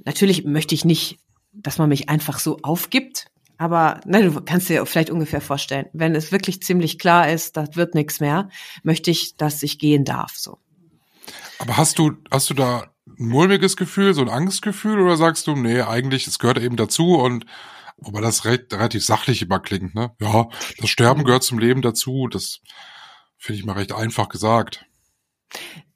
Natürlich 0.04 0.44
möchte 0.44 0.74
ich 0.74 0.84
nicht, 0.84 1.18
dass 1.52 1.78
man 1.78 1.88
mich 1.88 2.08
einfach 2.08 2.38
so 2.38 2.58
aufgibt, 2.62 3.26
aber 3.58 4.00
ne, 4.04 4.30
du 4.30 4.40
kannst 4.42 4.68
dir 4.68 4.84
vielleicht 4.86 5.10
ungefähr 5.10 5.40
vorstellen, 5.40 5.86
wenn 5.92 6.14
es 6.14 6.32
wirklich 6.32 6.62
ziemlich 6.62 6.98
klar 6.98 7.30
ist, 7.30 7.56
das 7.56 7.76
wird 7.76 7.94
nichts 7.94 8.20
mehr, 8.20 8.48
möchte 8.82 9.10
ich, 9.10 9.36
dass 9.36 9.62
ich 9.62 9.78
gehen 9.78 10.04
darf, 10.04 10.32
so. 10.36 10.58
Aber 11.58 11.76
hast 11.76 11.98
du, 11.98 12.12
hast 12.30 12.50
du 12.50 12.54
da 12.54 12.90
ein 13.06 13.28
mulmiges 13.28 13.76
Gefühl, 13.76 14.14
so 14.14 14.22
ein 14.22 14.28
Angstgefühl, 14.28 15.00
oder 15.00 15.16
sagst 15.16 15.46
du, 15.46 15.54
nee, 15.54 15.80
eigentlich, 15.80 16.26
es 16.26 16.38
gehört 16.38 16.58
eben 16.58 16.76
dazu 16.76 17.14
und 17.14 17.46
wobei 18.04 18.20
das 18.20 18.44
re 18.44 18.58
relativ 18.72 19.04
sachlich 19.04 19.42
immer 19.42 19.60
klingt, 19.60 19.94
ne? 19.94 20.12
Ja, 20.20 20.48
das 20.78 20.90
Sterben 20.90 21.24
gehört 21.24 21.42
zum 21.42 21.58
Leben 21.58 21.82
dazu, 21.82 22.28
das 22.28 22.60
Finde 23.42 23.58
ich 23.58 23.66
mal 23.66 23.72
recht 23.72 23.92
einfach 23.92 24.28
gesagt. 24.28 24.86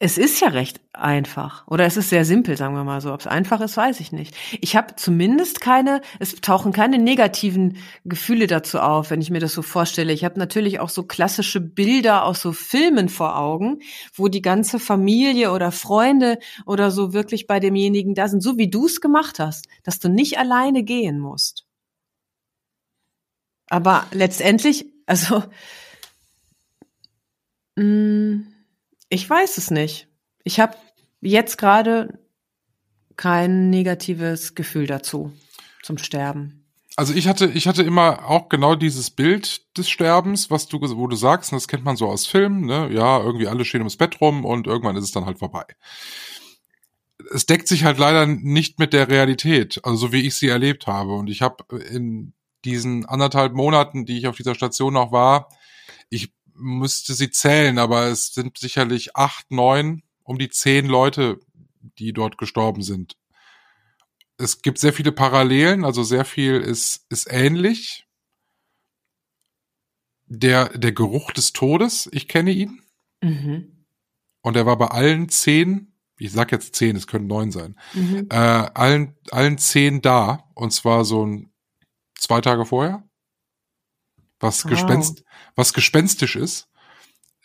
Es 0.00 0.18
ist 0.18 0.40
ja 0.40 0.48
recht 0.48 0.80
einfach. 0.92 1.64
Oder 1.68 1.86
es 1.86 1.96
ist 1.96 2.10
sehr 2.10 2.24
simpel, 2.24 2.56
sagen 2.56 2.74
wir 2.74 2.82
mal 2.82 3.00
so. 3.00 3.12
Ob 3.14 3.20
es 3.20 3.28
einfach 3.28 3.60
ist, 3.60 3.76
weiß 3.76 4.00
ich 4.00 4.10
nicht. 4.10 4.34
Ich 4.60 4.74
habe 4.74 4.96
zumindest 4.96 5.60
keine, 5.60 6.00
es 6.18 6.34
tauchen 6.40 6.72
keine 6.72 6.98
negativen 6.98 7.76
Gefühle 8.04 8.48
dazu 8.48 8.80
auf, 8.80 9.10
wenn 9.10 9.20
ich 9.20 9.30
mir 9.30 9.38
das 9.38 9.52
so 9.52 9.62
vorstelle. 9.62 10.12
Ich 10.12 10.24
habe 10.24 10.40
natürlich 10.40 10.80
auch 10.80 10.88
so 10.88 11.04
klassische 11.04 11.60
Bilder 11.60 12.24
aus 12.24 12.42
so 12.42 12.50
Filmen 12.50 13.08
vor 13.08 13.38
Augen, 13.38 13.78
wo 14.12 14.26
die 14.26 14.42
ganze 14.42 14.80
Familie 14.80 15.52
oder 15.52 15.70
Freunde 15.70 16.40
oder 16.66 16.90
so 16.90 17.12
wirklich 17.12 17.46
bei 17.46 17.60
demjenigen 17.60 18.16
da 18.16 18.26
sind, 18.26 18.42
so 18.42 18.58
wie 18.58 18.68
du 18.68 18.86
es 18.86 19.00
gemacht 19.00 19.38
hast, 19.38 19.68
dass 19.84 20.00
du 20.00 20.08
nicht 20.08 20.36
alleine 20.36 20.82
gehen 20.82 21.20
musst. 21.20 21.65
Aber 23.68 24.06
letztendlich, 24.12 24.86
also, 25.06 25.42
mh, 27.76 27.84
mm, 27.84 28.46
ich 29.08 29.28
weiß 29.28 29.58
es 29.58 29.70
nicht. 29.70 30.08
Ich 30.42 30.58
habe 30.60 30.76
jetzt 31.20 31.58
gerade 31.58 32.18
kein 33.16 33.70
negatives 33.70 34.54
Gefühl 34.54 34.86
dazu 34.86 35.32
zum 35.82 35.98
Sterben. 35.98 36.66
Also 36.96 37.12
ich 37.12 37.28
hatte, 37.28 37.46
ich 37.46 37.68
hatte 37.68 37.82
immer 37.82 38.28
auch 38.28 38.48
genau 38.48 38.74
dieses 38.74 39.10
Bild 39.10 39.76
des 39.76 39.88
Sterbens, 39.88 40.50
was 40.50 40.66
du, 40.66 40.80
wo 40.80 41.06
du 41.06 41.16
sagst, 41.16 41.52
und 41.52 41.56
das 41.56 41.68
kennt 41.68 41.84
man 41.84 41.96
so 41.96 42.06
aus 42.06 42.26
Filmen, 42.26 42.64
ne? 42.64 42.88
Ja, 42.90 43.20
irgendwie 43.20 43.48
alle 43.48 43.66
stehen 43.66 43.82
ums 43.82 43.98
Bett 43.98 44.20
rum 44.20 44.46
und 44.46 44.66
irgendwann 44.66 44.96
ist 44.96 45.04
es 45.04 45.12
dann 45.12 45.26
halt 45.26 45.38
vorbei. 45.38 45.64
Es 47.34 47.44
deckt 47.44 47.68
sich 47.68 47.84
halt 47.84 47.98
leider 47.98 48.24
nicht 48.26 48.78
mit 48.78 48.94
der 48.94 49.08
Realität, 49.08 49.80
also 49.84 50.06
so 50.06 50.12
wie 50.12 50.26
ich 50.26 50.36
sie 50.36 50.48
erlebt 50.48 50.86
habe. 50.86 51.12
Und 51.12 51.28
ich 51.28 51.42
habe 51.42 51.64
in 51.90 52.32
diesen 52.66 53.06
anderthalb 53.06 53.54
Monaten, 53.54 54.04
die 54.04 54.18
ich 54.18 54.26
auf 54.26 54.36
dieser 54.36 54.54
Station 54.54 54.92
noch 54.94 55.12
war, 55.12 55.48
ich 56.10 56.34
müsste 56.52 57.14
sie 57.14 57.30
zählen, 57.30 57.78
aber 57.78 58.06
es 58.06 58.34
sind 58.34 58.58
sicherlich 58.58 59.16
acht, 59.16 59.50
neun, 59.50 60.02
um 60.22 60.38
die 60.38 60.48
zehn 60.48 60.86
Leute, 60.86 61.38
die 61.98 62.12
dort 62.12 62.38
gestorben 62.38 62.82
sind. 62.82 63.16
Es 64.38 64.60
gibt 64.60 64.78
sehr 64.78 64.92
viele 64.92 65.12
Parallelen, 65.12 65.84
also 65.84 66.02
sehr 66.02 66.24
viel 66.24 66.56
ist, 66.56 67.06
ist 67.08 67.26
ähnlich. 67.30 68.06
Der, 70.28 70.76
der 70.76 70.92
Geruch 70.92 71.30
des 71.32 71.52
Todes, 71.52 72.08
ich 72.12 72.26
kenne 72.26 72.50
ihn. 72.50 72.82
Mhm. 73.22 73.86
Und 74.42 74.56
er 74.56 74.66
war 74.66 74.76
bei 74.76 74.88
allen 74.88 75.28
zehn, 75.28 75.92
ich 76.18 76.32
sag 76.32 76.52
jetzt 76.52 76.74
zehn, 76.74 76.96
es 76.96 77.06
können 77.06 77.28
neun 77.28 77.52
sein, 77.52 77.78
mhm. 77.94 78.26
äh, 78.30 78.34
allen, 78.34 79.16
allen 79.30 79.58
zehn 79.58 80.02
da. 80.02 80.50
Und 80.54 80.72
zwar 80.72 81.04
so 81.04 81.24
ein 81.24 81.52
zwei 82.18 82.40
Tage 82.40 82.66
vorher 82.66 83.04
was 84.40 84.64
wow. 84.64 84.70
gespenst, 84.70 85.24
was 85.54 85.72
gespenstisch 85.72 86.36
ist. 86.36 86.68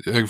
Äh, 0.06 0.26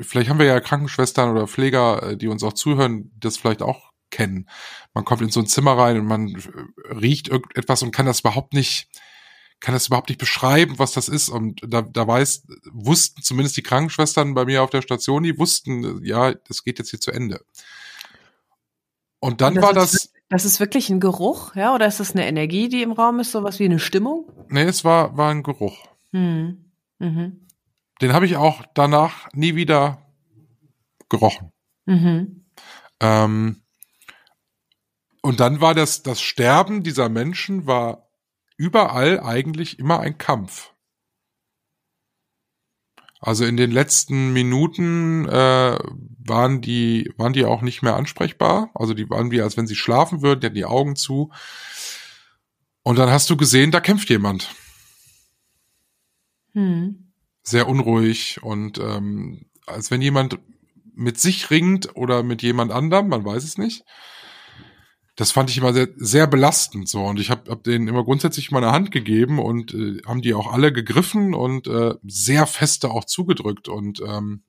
vielleicht 0.00 0.28
haben 0.28 0.38
wir 0.38 0.46
ja 0.46 0.60
Krankenschwestern 0.60 1.30
oder 1.30 1.46
Pfleger, 1.46 2.02
äh, 2.02 2.16
die 2.16 2.28
uns 2.28 2.42
auch 2.42 2.52
zuhören, 2.52 3.10
das 3.18 3.36
vielleicht 3.36 3.62
auch 3.62 3.90
kennen. 4.10 4.48
Man 4.92 5.04
kommt 5.04 5.22
in 5.22 5.30
so 5.30 5.40
ein 5.40 5.46
Zimmer 5.46 5.78
rein 5.78 5.98
und 5.98 6.06
man 6.06 6.28
äh, 6.28 6.94
riecht 6.94 7.28
irgendetwas 7.28 7.82
und 7.82 7.92
kann 7.92 8.06
das 8.06 8.20
überhaupt 8.20 8.54
nicht, 8.54 8.88
kann 9.60 9.74
das 9.74 9.86
überhaupt 9.86 10.08
nicht 10.08 10.18
beschreiben, 10.18 10.78
was 10.78 10.92
das 10.92 11.08
ist. 11.08 11.28
Und 11.28 11.60
da, 11.66 11.82
da 11.82 12.06
weiß, 12.06 12.46
wussten 12.72 13.22
zumindest 13.22 13.56
die 13.56 13.62
Krankenschwestern 13.62 14.34
bei 14.34 14.44
mir 14.44 14.62
auf 14.62 14.70
der 14.70 14.82
Station, 14.82 15.22
die 15.22 15.38
wussten, 15.38 16.04
ja, 16.04 16.34
das 16.34 16.64
geht 16.64 16.78
jetzt 16.78 16.90
hier 16.90 17.00
zu 17.00 17.12
Ende. 17.12 17.44
Und 19.20 19.42
dann 19.42 19.54
und 19.54 19.56
das 19.56 19.64
war 19.64 19.74
das. 19.74 20.12
Das 20.30 20.44
ist 20.44 20.60
wirklich 20.60 20.90
ein 20.90 21.00
Geruch, 21.00 21.56
ja, 21.56 21.74
oder 21.74 21.86
ist 21.86 21.98
das 21.98 22.12
eine 22.12 22.26
Energie, 22.26 22.68
die 22.68 22.82
im 22.82 22.92
Raum 22.92 23.18
ist, 23.18 23.32
sowas 23.32 23.58
wie 23.58 23.64
eine 23.64 23.80
Stimmung? 23.80 24.30
Nee, 24.48 24.62
es 24.62 24.84
war, 24.84 25.16
war 25.16 25.30
ein 25.32 25.42
Geruch. 25.42 25.76
Mhm. 26.12 26.70
Mhm. 27.00 27.48
Den 28.00 28.12
habe 28.12 28.26
ich 28.26 28.36
auch 28.36 28.62
danach 28.74 29.28
nie 29.32 29.56
wieder 29.56 29.98
gerochen. 31.08 31.50
Mhm. 31.84 32.46
Ähm, 33.00 33.62
und 35.20 35.40
dann 35.40 35.60
war 35.60 35.74
das, 35.74 36.04
das 36.04 36.20
Sterben 36.20 36.84
dieser 36.84 37.08
Menschen 37.08 37.66
war 37.66 38.08
überall 38.56 39.18
eigentlich 39.18 39.80
immer 39.80 39.98
ein 39.98 40.16
Kampf. 40.16 40.69
Also 43.20 43.44
in 43.44 43.58
den 43.58 43.70
letzten 43.70 44.32
Minuten 44.32 45.28
äh, 45.28 45.78
waren 46.26 46.62
die 46.62 47.12
waren 47.18 47.34
die 47.34 47.44
auch 47.44 47.60
nicht 47.60 47.82
mehr 47.82 47.94
ansprechbar. 47.94 48.70
Also 48.74 48.94
die 48.94 49.10
waren 49.10 49.30
wie 49.30 49.42
als 49.42 49.58
wenn 49.58 49.66
sie 49.66 49.76
schlafen 49.76 50.22
würden, 50.22 50.40
die 50.40 50.46
hatten 50.46 50.54
die 50.54 50.64
Augen 50.64 50.96
zu. 50.96 51.30
Und 52.82 52.98
dann 52.98 53.10
hast 53.10 53.28
du 53.28 53.36
gesehen, 53.36 53.70
da 53.70 53.80
kämpft 53.80 54.08
jemand. 54.08 54.54
Hm. 56.52 57.12
Sehr 57.42 57.68
unruhig 57.68 58.42
und 58.42 58.78
ähm, 58.78 59.46
als 59.66 59.90
wenn 59.90 60.00
jemand 60.00 60.38
mit 60.94 61.20
sich 61.20 61.50
ringt 61.50 61.94
oder 61.94 62.22
mit 62.22 62.42
jemand 62.42 62.72
anderem, 62.72 63.08
man 63.08 63.24
weiß 63.24 63.44
es 63.44 63.58
nicht. 63.58 63.84
Das 65.20 65.32
fand 65.32 65.50
ich 65.50 65.58
immer 65.58 65.74
sehr, 65.74 65.88
sehr 65.96 66.26
belastend 66.26 66.88
so 66.88 67.04
und 67.04 67.20
ich 67.20 67.28
habe 67.28 67.50
hab 67.50 67.62
denen 67.62 67.88
immer 67.88 68.04
grundsätzlich 68.04 68.50
meine 68.52 68.72
Hand 68.72 68.90
gegeben 68.90 69.38
und 69.38 69.74
äh, 69.74 70.00
haben 70.06 70.22
die 70.22 70.32
auch 70.32 70.50
alle 70.50 70.72
gegriffen 70.72 71.34
und 71.34 71.66
äh, 71.66 71.92
sehr 72.04 72.46
feste 72.46 72.90
auch 72.90 73.04
zugedrückt 73.04 73.68
und 73.68 74.00
ähm, 74.00 74.44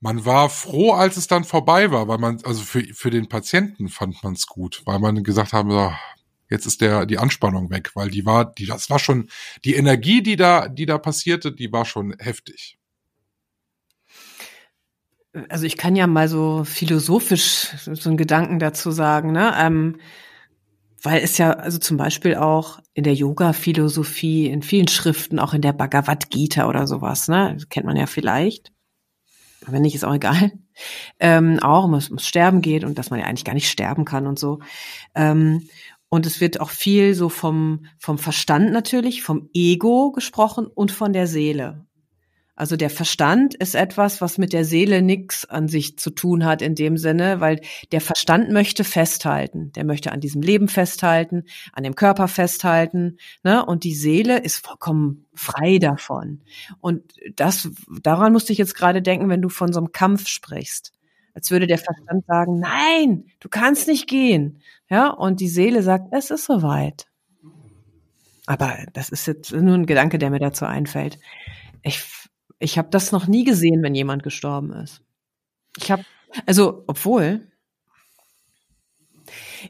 man 0.00 0.26
war 0.26 0.50
froh, 0.50 0.92
als 0.92 1.16
es 1.16 1.26
dann 1.26 1.44
vorbei 1.44 1.90
war, 1.90 2.06
weil 2.06 2.18
man, 2.18 2.42
also 2.44 2.62
für, 2.62 2.82
für 2.92 3.08
den 3.08 3.30
Patienten 3.30 3.88
fand 3.88 4.22
man 4.22 4.34
es 4.34 4.46
gut, 4.46 4.82
weil 4.84 4.98
man 4.98 5.24
gesagt 5.24 5.54
haben, 5.54 5.70
so, 5.70 5.90
Jetzt 6.50 6.66
ist 6.66 6.80
der 6.82 7.04
die 7.04 7.18
Anspannung 7.18 7.70
weg, 7.70 7.90
weil 7.94 8.10
die 8.10 8.24
war, 8.24 8.52
die 8.54 8.66
das 8.66 8.88
war 8.88 8.98
schon 8.98 9.28
die 9.64 9.74
Energie, 9.74 10.22
die 10.22 10.36
da, 10.36 10.68
die 10.68 10.86
da 10.86 10.96
passierte, 10.96 11.52
die 11.52 11.72
war 11.72 11.84
schon 11.84 12.14
heftig. 12.18 12.77
Also 15.48 15.66
ich 15.66 15.76
kann 15.76 15.96
ja 15.96 16.06
mal 16.06 16.28
so 16.28 16.64
philosophisch 16.64 17.68
so 17.84 18.08
einen 18.08 18.16
Gedanken 18.16 18.58
dazu 18.58 18.90
sagen, 18.90 19.32
ne? 19.32 19.52
Ähm, 19.58 19.96
weil 21.02 21.22
es 21.22 21.38
ja 21.38 21.52
also 21.52 21.78
zum 21.78 21.96
Beispiel 21.96 22.34
auch 22.34 22.80
in 22.92 23.04
der 23.04 23.14
Yoga-Philosophie, 23.14 24.46
in 24.48 24.62
vielen 24.62 24.88
Schriften, 24.88 25.38
auch 25.38 25.54
in 25.54 25.62
der 25.62 25.72
Bhagavad 25.72 26.30
Gita 26.30 26.68
oder 26.68 26.86
sowas, 26.86 27.28
ne, 27.28 27.54
das 27.54 27.68
kennt 27.68 27.86
man 27.86 27.96
ja 27.96 28.06
vielleicht. 28.06 28.72
Wenn 29.66 29.82
nicht, 29.82 29.94
ist 29.94 30.04
auch 30.04 30.14
egal. 30.14 30.52
Ähm, 31.18 31.58
auch 31.58 31.84
um 31.84 31.94
es 31.94 32.06
ums 32.06 32.26
Sterben 32.26 32.62
geht 32.62 32.84
und 32.84 32.98
dass 32.98 33.10
man 33.10 33.18
ja 33.18 33.26
eigentlich 33.26 33.44
gar 33.44 33.54
nicht 33.54 33.68
sterben 33.68 34.04
kann 34.04 34.28
und 34.28 34.38
so. 34.38 34.60
Ähm, 35.16 35.68
und 36.08 36.24
es 36.24 36.40
wird 36.40 36.60
auch 36.60 36.70
viel 36.70 37.14
so 37.14 37.28
vom, 37.28 37.86
vom 37.98 38.18
Verstand 38.18 38.70
natürlich, 38.70 39.22
vom 39.22 39.50
Ego 39.52 40.12
gesprochen 40.12 40.68
und 40.68 40.92
von 40.92 41.12
der 41.12 41.26
Seele. 41.26 41.87
Also 42.58 42.76
der 42.76 42.90
Verstand 42.90 43.54
ist 43.54 43.76
etwas, 43.76 44.20
was 44.20 44.36
mit 44.36 44.52
der 44.52 44.64
Seele 44.64 45.00
nichts 45.00 45.44
an 45.44 45.68
sich 45.68 45.96
zu 45.96 46.10
tun 46.10 46.44
hat 46.44 46.60
in 46.60 46.74
dem 46.74 46.96
Sinne, 46.96 47.38
weil 47.38 47.60
der 47.92 48.00
Verstand 48.00 48.50
möchte 48.50 48.82
festhalten. 48.82 49.70
Der 49.76 49.84
möchte 49.84 50.10
an 50.10 50.18
diesem 50.18 50.42
Leben 50.42 50.66
festhalten, 50.66 51.44
an 51.72 51.84
dem 51.84 51.94
Körper 51.94 52.26
festhalten. 52.26 53.18
Ne? 53.44 53.64
Und 53.64 53.84
die 53.84 53.94
Seele 53.94 54.38
ist 54.40 54.66
vollkommen 54.66 55.26
frei 55.34 55.78
davon. 55.78 56.40
Und 56.80 57.14
das, 57.36 57.68
daran 58.02 58.32
musste 58.32 58.52
ich 58.52 58.58
jetzt 58.58 58.74
gerade 58.74 59.02
denken, 59.02 59.28
wenn 59.28 59.40
du 59.40 59.50
von 59.50 59.72
so 59.72 59.78
einem 59.78 59.92
Kampf 59.92 60.26
sprichst 60.26 60.92
als 61.34 61.52
würde 61.52 61.68
der 61.68 61.78
Verstand 61.78 62.26
sagen, 62.26 62.58
nein, 62.58 63.26
du 63.38 63.48
kannst 63.48 63.86
nicht 63.86 64.08
gehen. 64.08 64.60
Ja, 64.90 65.10
und 65.10 65.38
die 65.38 65.46
Seele 65.46 65.84
sagt, 65.84 66.08
es 66.10 66.32
ist 66.32 66.46
soweit. 66.46 67.06
Aber 68.46 68.76
das 68.92 69.10
ist 69.10 69.28
jetzt 69.28 69.52
nur 69.52 69.76
ein 69.76 69.86
Gedanke, 69.86 70.18
der 70.18 70.30
mir 70.30 70.40
dazu 70.40 70.64
einfällt. 70.64 71.20
Ich, 71.84 72.02
ich 72.58 72.78
habe 72.78 72.88
das 72.90 73.12
noch 73.12 73.26
nie 73.26 73.44
gesehen, 73.44 73.82
wenn 73.82 73.94
jemand 73.94 74.22
gestorben 74.22 74.72
ist. 74.72 75.02
Ich 75.76 75.90
habe, 75.90 76.04
also, 76.46 76.84
obwohl, 76.86 77.46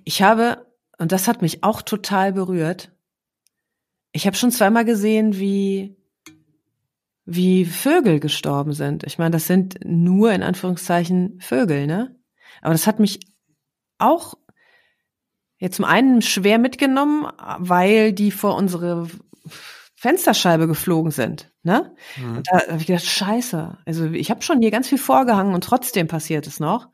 ich 0.05 0.23
habe, 0.23 0.67
und 0.99 1.13
das 1.13 1.29
hat 1.29 1.43
mich 1.43 1.65
auch 1.65 1.83
total 1.83 2.33
berührt, 2.33 2.93
ich 4.13 4.27
habe 4.27 4.37
schon 4.37 4.51
zweimal 4.51 4.85
gesehen, 4.85 5.39
wie 5.39 5.99
wie 7.31 7.67
Vögel 7.67 8.21
gestorben 8.21 8.73
sind. 8.73 9.05
Ich 9.05 9.19
meine, 9.19 9.33
das 9.33 9.47
sind 9.47 9.81
nur 9.85 10.33
in 10.33 10.43
Anführungszeichen 10.43 11.39
Vögel, 11.43 11.87
ne? 11.87 12.17
Aber 12.63 12.73
das 12.73 12.87
hat 12.87 13.01
mich 13.01 13.21
auch 13.99 14.33
ja, 15.59 15.71
zum 15.71 15.85
einen 15.85 16.23
schwer 16.23 16.59
mitgenommen, 16.59 17.31
weil 17.59 18.15
die 18.15 18.31
vor 18.31 18.57
unsere 18.57 19.09
Fensterscheibe 19.95 20.67
geflogen 20.67 21.11
sind. 21.11 21.48
Ne? 21.69 21.95
Mhm. 22.17 22.39
Und 22.39 22.49
da 22.51 22.67
habe 22.67 22.79
ich 22.79 22.87
gedacht, 22.87 23.05
scheiße. 23.05 23.77
Also 23.85 24.07
ich 24.07 24.31
habe 24.31 24.41
schon 24.41 24.63
hier 24.63 24.71
ganz 24.71 24.89
viel 24.89 24.97
vorgehangen 24.97 25.53
und 25.53 25.63
trotzdem 25.63 26.09
passiert 26.09 26.47
es 26.47 26.61
noch. 26.61 26.89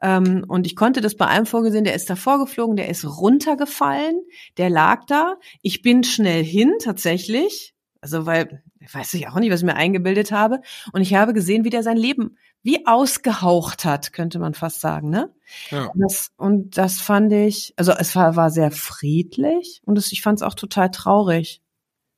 Ähm, 0.00 0.44
und 0.46 0.64
ich 0.64 0.76
konnte 0.76 1.00
das 1.00 1.16
bei 1.16 1.26
einem 1.26 1.44
vorgesehen, 1.44 1.82
der 1.82 1.94
ist 1.94 2.08
da 2.08 2.14
vorgeflogen, 2.14 2.76
der 2.76 2.88
ist 2.88 3.04
runtergefallen, 3.04 4.20
der 4.58 4.70
lag 4.70 5.06
da. 5.06 5.38
Ich 5.60 5.82
bin 5.82 6.04
schnell 6.04 6.44
hin 6.44 6.74
tatsächlich. 6.80 7.74
Also 8.00 8.26
weil 8.26 8.62
weiß 8.92 9.14
ich 9.14 9.26
auch 9.28 9.40
nicht, 9.40 9.50
was 9.50 9.60
ich 9.60 9.66
mir 9.66 9.74
eingebildet 9.74 10.30
habe. 10.30 10.60
Und 10.92 11.00
ich 11.02 11.14
habe 11.14 11.32
gesehen, 11.32 11.64
wie 11.64 11.70
der 11.70 11.82
sein 11.82 11.96
Leben 11.96 12.36
wie 12.62 12.86
ausgehaucht 12.86 13.84
hat, 13.84 14.12
könnte 14.12 14.38
man 14.38 14.54
fast 14.54 14.80
sagen, 14.80 15.10
ne? 15.10 15.34
Ja. 15.70 15.86
Und 15.86 16.00
das, 16.00 16.30
und 16.36 16.78
das 16.78 17.00
fand 17.00 17.32
ich, 17.32 17.74
also 17.76 17.92
es 17.92 18.14
war, 18.14 18.36
war 18.36 18.50
sehr 18.50 18.70
friedlich 18.70 19.82
und 19.84 19.98
es, 19.98 20.12
ich 20.12 20.22
fand 20.22 20.38
es 20.38 20.42
auch 20.42 20.54
total 20.54 20.90
traurig. 20.90 21.60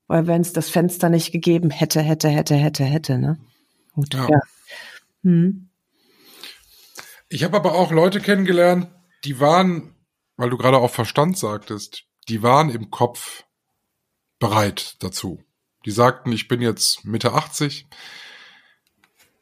Weil 0.06 0.26
wenn 0.26 0.42
es 0.42 0.52
das 0.52 0.68
Fenster 0.68 1.08
nicht 1.08 1.32
gegeben 1.32 1.70
hätte, 1.70 2.00
hätte, 2.00 2.28
hätte, 2.28 2.54
hätte, 2.54 2.84
hätte, 2.84 3.18
ne? 3.18 3.38
Gut, 3.94 4.14
Ja. 4.14 4.28
ja. 4.28 4.40
Hm. 5.22 5.70
Ich 7.28 7.42
habe 7.42 7.56
aber 7.56 7.74
auch 7.74 7.90
Leute 7.90 8.20
kennengelernt, 8.20 8.88
die 9.24 9.40
waren, 9.40 9.94
weil 10.36 10.50
du 10.50 10.58
gerade 10.58 10.76
auch 10.78 10.90
Verstand 10.90 11.38
sagtest, 11.38 12.04
die 12.28 12.42
waren 12.42 12.70
im 12.70 12.90
Kopf 12.90 13.44
bereit 14.38 14.96
dazu. 15.00 15.42
Die 15.84 15.90
sagten, 15.90 16.32
ich 16.32 16.48
bin 16.48 16.60
jetzt 16.60 17.04
Mitte 17.04 17.32
80, 17.32 17.86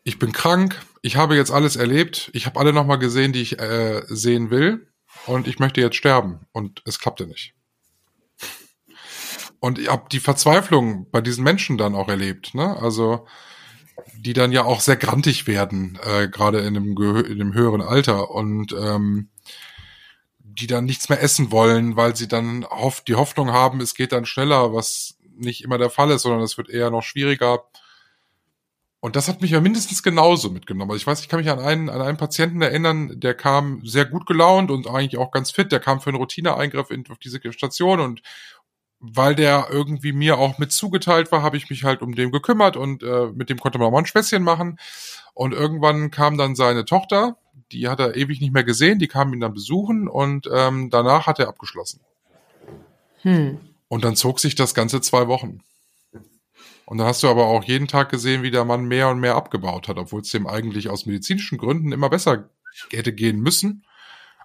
ich 0.04 0.18
bin 0.18 0.32
krank, 0.32 0.80
ich 1.02 1.16
habe 1.16 1.36
jetzt 1.36 1.50
alles 1.50 1.76
erlebt, 1.76 2.30
ich 2.32 2.46
habe 2.46 2.58
alle 2.58 2.72
nochmal 2.72 2.98
gesehen, 2.98 3.32
die 3.32 3.42
ich 3.42 3.58
äh, 3.60 4.02
sehen 4.06 4.50
will 4.50 4.86
und 5.26 5.46
ich 5.46 5.58
möchte 5.58 5.80
jetzt 5.80 5.96
sterben. 5.96 6.46
Und 6.52 6.82
es 6.86 6.98
klappte 6.98 7.26
nicht. 7.26 7.54
Und 9.62 9.78
ich 9.78 9.88
habe 9.88 10.06
die 10.10 10.18
Verzweiflung 10.18 11.06
bei 11.12 11.20
diesen 11.20 11.44
Menschen 11.44 11.78
dann 11.78 11.94
auch 11.94 12.08
erlebt. 12.08 12.52
Ne? 12.52 12.76
Also 12.78 13.28
die 14.18 14.32
dann 14.32 14.50
ja 14.50 14.64
auch 14.64 14.80
sehr 14.80 14.96
grantig 14.96 15.46
werden, 15.46 16.00
äh, 16.02 16.26
gerade 16.26 16.58
in 16.62 16.74
dem, 16.74 16.96
in 16.96 17.38
dem 17.38 17.54
höheren 17.54 17.80
Alter 17.80 18.32
und 18.32 18.72
ähm, 18.72 19.28
die 20.40 20.66
dann 20.66 20.84
nichts 20.84 21.08
mehr 21.08 21.22
essen 21.22 21.52
wollen, 21.52 21.94
weil 21.94 22.16
sie 22.16 22.26
dann 22.26 22.64
hoff 22.64 23.02
die 23.02 23.14
Hoffnung 23.14 23.52
haben, 23.52 23.80
es 23.80 23.94
geht 23.94 24.10
dann 24.10 24.26
schneller, 24.26 24.74
was 24.74 25.16
nicht 25.36 25.62
immer 25.62 25.78
der 25.78 25.90
Fall 25.90 26.10
ist, 26.10 26.22
sondern 26.22 26.42
es 26.42 26.58
wird 26.58 26.68
eher 26.68 26.90
noch 26.90 27.04
schwieriger. 27.04 27.62
Und 28.98 29.14
das 29.14 29.28
hat 29.28 29.42
mich 29.42 29.52
ja 29.52 29.60
mindestens 29.60 30.02
genauso 30.02 30.50
mitgenommen. 30.50 30.90
Also 30.90 31.02
ich 31.02 31.06
weiß, 31.06 31.20
ich 31.20 31.28
kann 31.28 31.38
mich 31.38 31.50
an 31.50 31.60
einen, 31.60 31.88
an 31.88 32.02
einen 32.02 32.18
Patienten 32.18 32.62
erinnern, 32.62 33.20
der 33.20 33.34
kam 33.34 33.80
sehr 33.84 34.06
gut 34.06 34.26
gelaunt 34.26 34.72
und 34.72 34.88
eigentlich 34.88 35.18
auch 35.18 35.30
ganz 35.30 35.52
fit. 35.52 35.70
Der 35.70 35.80
kam 35.80 36.00
für 36.00 36.10
einen 36.10 36.18
Routineeingriff 36.18 36.90
in, 36.90 37.08
auf 37.08 37.18
diese 37.18 37.40
Station 37.52 38.00
und 38.00 38.22
weil 39.02 39.34
der 39.34 39.66
irgendwie 39.68 40.12
mir 40.12 40.38
auch 40.38 40.58
mit 40.58 40.70
zugeteilt 40.70 41.32
war, 41.32 41.42
habe 41.42 41.56
ich 41.56 41.68
mich 41.68 41.82
halt 41.82 42.02
um 42.02 42.14
den 42.14 42.30
gekümmert 42.30 42.76
und 42.76 43.02
äh, 43.02 43.26
mit 43.34 43.50
dem 43.50 43.58
konnte 43.58 43.78
man 43.78 43.88
auch 43.88 43.90
mal 43.90 43.98
ein 43.98 44.06
Späßchen 44.06 44.44
machen. 44.44 44.78
Und 45.34 45.52
irgendwann 45.52 46.12
kam 46.12 46.38
dann 46.38 46.54
seine 46.54 46.84
Tochter, 46.84 47.36
die 47.72 47.88
hat 47.88 47.98
er 47.98 48.14
ewig 48.16 48.40
nicht 48.40 48.52
mehr 48.52 48.62
gesehen, 48.62 49.00
die 49.00 49.08
kam 49.08 49.32
ihn 49.34 49.40
dann 49.40 49.54
besuchen 49.54 50.06
und 50.06 50.48
ähm, 50.52 50.88
danach 50.88 51.26
hat 51.26 51.40
er 51.40 51.48
abgeschlossen. 51.48 52.00
Hm. 53.22 53.58
Und 53.88 54.04
dann 54.04 54.14
zog 54.14 54.38
sich 54.38 54.54
das 54.54 54.72
Ganze 54.72 55.00
zwei 55.00 55.26
Wochen. 55.26 55.62
Und 56.86 56.98
dann 56.98 57.06
hast 57.08 57.24
du 57.24 57.28
aber 57.28 57.46
auch 57.46 57.64
jeden 57.64 57.88
Tag 57.88 58.08
gesehen, 58.08 58.44
wie 58.44 58.50
der 58.52 58.64
Mann 58.64 58.84
mehr 58.84 59.08
und 59.08 59.18
mehr 59.18 59.34
abgebaut 59.34 59.88
hat, 59.88 59.98
obwohl 59.98 60.20
es 60.20 60.30
dem 60.30 60.46
eigentlich 60.46 60.88
aus 60.88 61.06
medizinischen 61.06 61.58
Gründen 61.58 61.90
immer 61.90 62.08
besser 62.08 62.50
hätte 62.90 63.12
gehen 63.12 63.40
müssen. 63.40 63.84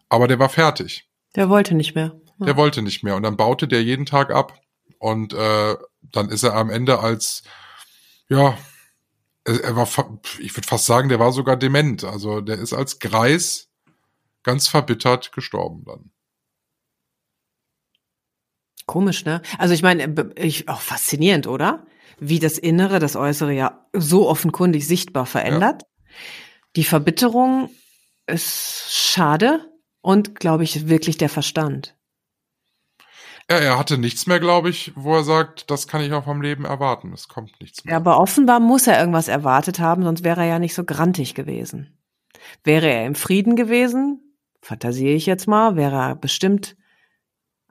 Aber 0.10 0.28
der 0.28 0.39
war 0.39 0.49
fertig. 0.49 1.08
Der 1.36 1.49
wollte 1.49 1.76
nicht 1.76 1.93
mehr. 1.93 2.20
Der 2.39 2.57
wollte 2.57 2.81
nicht 2.81 3.03
mehr. 3.03 3.15
Und 3.15 3.23
dann 3.23 3.38
baute 3.38 3.67
der 3.67 3.83
jeden 3.83 4.05
Tag 4.05 4.31
ab. 4.31 4.59
Und 4.99 5.33
äh, 5.33 5.75
dann 6.01 6.29
ist 6.29 6.43
er 6.43 6.55
am 6.55 6.69
Ende 6.69 6.99
als, 6.99 7.43
ja, 8.29 8.57
er, 9.43 9.75
war, 9.75 9.88
ich 10.39 10.55
würde 10.55 10.67
fast 10.67 10.85
sagen, 10.85 11.09
der 11.09 11.19
war 11.19 11.31
sogar 11.31 11.55
dement. 11.55 12.03
Also 12.03 12.41
der 12.41 12.57
ist 12.57 12.73
als 12.73 12.99
Greis 12.99 13.69
ganz 14.43 14.67
verbittert 14.67 15.31
gestorben 15.31 15.83
dann. 15.85 16.11
Komisch, 18.85 19.25
ne? 19.25 19.41
Also 19.57 19.73
ich 19.73 19.81
meine, 19.81 20.33
ich, 20.35 20.69
auch 20.69 20.79
faszinierend, 20.79 21.47
oder? 21.47 21.85
Wie 22.19 22.39
das 22.39 22.57
Innere, 22.57 22.99
das 22.99 23.15
Äußere 23.15 23.53
ja 23.53 23.85
so 23.93 24.29
offenkundig 24.29 24.88
sichtbar 24.88 25.25
verändert. 25.25 25.83
Die 26.75 26.85
Verbitterung 26.85 27.69
ist 28.27 28.93
schade 28.93 29.69
und, 30.01 30.39
glaube 30.39 30.63
ich, 30.63 30.88
wirklich 30.88 31.17
der 31.17 31.29
Verstand. 31.29 31.97
Ja, 33.50 33.58
er 33.58 33.80
hatte 33.80 33.98
nichts 33.98 34.28
mehr, 34.28 34.39
glaube 34.39 34.70
ich, 34.70 34.91
wo 34.95 35.16
er 35.16 35.24
sagt, 35.24 35.72
das 35.72 35.88
kann 35.88 36.02
ich 36.02 36.12
auch 36.12 36.26
vom 36.26 36.41
Leben 36.41 36.66
erwarten. 36.66 37.14
Es 37.14 37.30
kommt 37.30 37.62
nichts 37.62 37.86
mehr. 37.86 37.93
Ja, 37.93 37.98
aber 37.98 38.20
offenbar 38.20 38.60
muss 38.60 38.88
er 38.88 39.00
irgendwas 39.00 39.30
erwartet 39.30 39.80
haben, 39.80 40.04
sonst 40.04 40.24
wäre 40.24 40.41
er 40.41 40.48
ja 40.48 40.60
nicht 40.60 40.74
so 40.74 40.84
grantig 40.84 41.34
gewesen. 41.34 41.98
Wäre 42.64 42.89
er 42.89 43.06
im 43.06 43.16
Frieden 43.16 43.56
gewesen, 43.56 44.36
fantasiere 44.62 45.14
ich 45.14 45.26
jetzt 45.26 45.48
mal, 45.48 45.76
wäre 45.78 45.95
er 45.95 46.16
bestimmt 46.16 46.76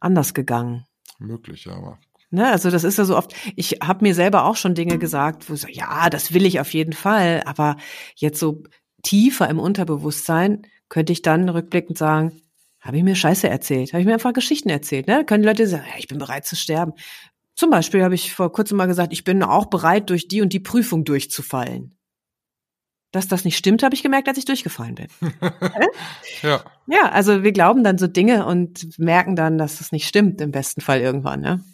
anders 0.00 0.32
gegangen. 0.32 0.86
Möglich, 1.18 1.66
ja. 1.66 1.74
Aber 1.74 1.98
Ne, 2.30 2.50
also 2.50 2.70
das 2.70 2.82
ist 2.82 2.98
ja 2.98 3.04
so 3.04 3.16
oft, 3.16 3.34
ich 3.54 3.78
habe 3.82 4.04
mir 4.04 4.14
selber 4.14 4.44
auch 4.44 4.56
schon 4.56 4.74
Dinge 4.74 4.98
gesagt, 4.98 5.48
wo 5.48 5.54
ich 5.54 5.60
so, 5.60 5.68
ja, 5.68 6.10
das 6.10 6.34
will 6.34 6.44
ich 6.44 6.58
auf 6.58 6.74
jeden 6.74 6.92
Fall, 6.92 7.42
aber 7.46 7.76
jetzt 8.16 8.40
so 8.40 8.64
tiefer 9.02 9.48
im 9.48 9.60
Unterbewusstsein 9.60 10.66
könnte 10.88 11.12
ich 11.12 11.22
dann 11.22 11.48
rückblickend 11.48 11.96
sagen, 11.96 12.42
habe 12.86 12.96
ich 12.96 13.02
mir 13.02 13.14
Scheiße 13.14 13.48
erzählt, 13.48 13.92
habe 13.92 14.00
ich 14.00 14.06
mir 14.06 14.14
einfach 14.14 14.32
Geschichten 14.32 14.68
erzählt. 14.68 15.06
Ne? 15.06 15.18
Da 15.18 15.24
können 15.24 15.44
Leute 15.44 15.66
sagen, 15.66 15.84
ja, 15.88 15.98
ich 15.98 16.08
bin 16.08 16.18
bereit 16.18 16.46
zu 16.46 16.56
sterben. 16.56 16.92
Zum 17.54 17.70
Beispiel 17.70 18.02
habe 18.02 18.14
ich 18.14 18.34
vor 18.34 18.52
kurzem 18.52 18.76
mal 18.76 18.86
gesagt, 18.86 19.12
ich 19.12 19.24
bin 19.24 19.42
auch 19.42 19.66
bereit, 19.66 20.10
durch 20.10 20.28
die 20.28 20.42
und 20.42 20.52
die 20.52 20.60
Prüfung 20.60 21.04
durchzufallen. 21.04 21.96
Dass 23.12 23.28
das 23.28 23.44
nicht 23.44 23.56
stimmt, 23.56 23.82
habe 23.82 23.94
ich 23.94 24.02
gemerkt, 24.02 24.28
als 24.28 24.38
ich 24.38 24.44
durchgefallen 24.44 24.94
bin. 24.94 25.08
ja. 26.42 26.62
Ja, 26.86 27.10
also 27.10 27.42
wir 27.42 27.52
glauben 27.52 27.82
dann 27.82 27.98
so 27.98 28.06
Dinge 28.06 28.46
und 28.46 28.98
merken 28.98 29.36
dann, 29.36 29.58
dass 29.58 29.78
das 29.78 29.90
nicht 29.90 30.06
stimmt, 30.06 30.40
im 30.40 30.50
besten 30.50 30.80
Fall 30.80 31.00
irgendwann. 31.00 31.40
Ne? 31.40 31.64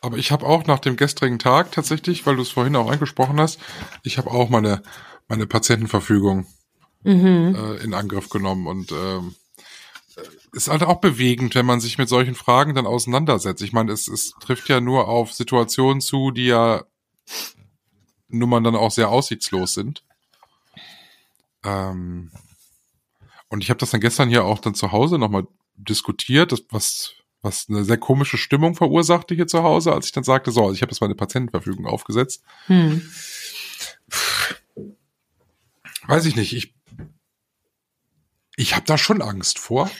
Aber 0.00 0.16
ich 0.16 0.30
habe 0.30 0.46
auch 0.46 0.66
nach 0.66 0.78
dem 0.78 0.96
gestrigen 0.96 1.38
Tag 1.38 1.72
tatsächlich, 1.72 2.24
weil 2.24 2.36
du 2.36 2.42
es 2.42 2.50
vorhin 2.50 2.76
auch 2.76 2.90
angesprochen 2.90 3.40
hast, 3.40 3.58
ich 4.04 4.18
habe 4.18 4.30
auch 4.30 4.48
meine, 4.48 4.82
meine 5.28 5.46
Patientenverfügung 5.46 6.46
Mhm. 7.04 7.56
äh, 7.56 7.84
in 7.84 7.94
Angriff 7.94 8.28
genommen 8.28 8.66
und 8.66 8.92
ähm, 8.92 9.34
ist 10.52 10.68
halt 10.68 10.82
auch 10.82 11.00
bewegend, 11.00 11.54
wenn 11.54 11.66
man 11.66 11.80
sich 11.80 11.98
mit 11.98 12.08
solchen 12.08 12.34
Fragen 12.34 12.74
dann 12.74 12.86
auseinandersetzt. 12.86 13.62
Ich 13.62 13.72
meine, 13.72 13.92
es, 13.92 14.06
es 14.06 14.34
trifft 14.40 14.68
ja 14.68 14.80
nur 14.80 15.08
auf 15.08 15.32
Situationen 15.32 16.00
zu, 16.00 16.30
die 16.30 16.46
ja 16.46 16.84
nun 18.28 18.50
mal 18.50 18.62
dann 18.62 18.76
auch 18.76 18.90
sehr 18.90 19.08
aussichtslos 19.08 19.74
sind. 19.74 20.04
Ähm, 21.64 22.30
und 23.48 23.62
ich 23.62 23.70
habe 23.70 23.78
das 23.78 23.90
dann 23.90 24.00
gestern 24.00 24.28
hier 24.28 24.44
auch 24.44 24.58
dann 24.58 24.74
zu 24.74 24.92
Hause 24.92 25.18
nochmal 25.18 25.46
diskutiert, 25.76 26.52
das, 26.52 26.62
was, 26.70 27.14
was 27.40 27.68
eine 27.68 27.84
sehr 27.84 27.98
komische 27.98 28.36
Stimmung 28.36 28.74
verursachte 28.74 29.34
hier 29.34 29.46
zu 29.46 29.62
Hause, 29.62 29.92
als 29.92 30.06
ich 30.06 30.12
dann 30.12 30.24
sagte, 30.24 30.50
so, 30.50 30.62
also 30.62 30.74
ich 30.74 30.82
habe 30.82 30.92
jetzt 30.92 31.00
meine 31.00 31.14
Patientenverfügung 31.14 31.86
aufgesetzt. 31.86 32.42
Hm. 32.66 33.10
Weiß 36.06 36.26
ich 36.26 36.36
nicht, 36.36 36.52
ich, 36.54 36.74
ich 38.56 38.74
habe 38.74 38.84
da 38.86 38.98
schon 38.98 39.22
Angst 39.22 39.58
vor. 39.58 39.90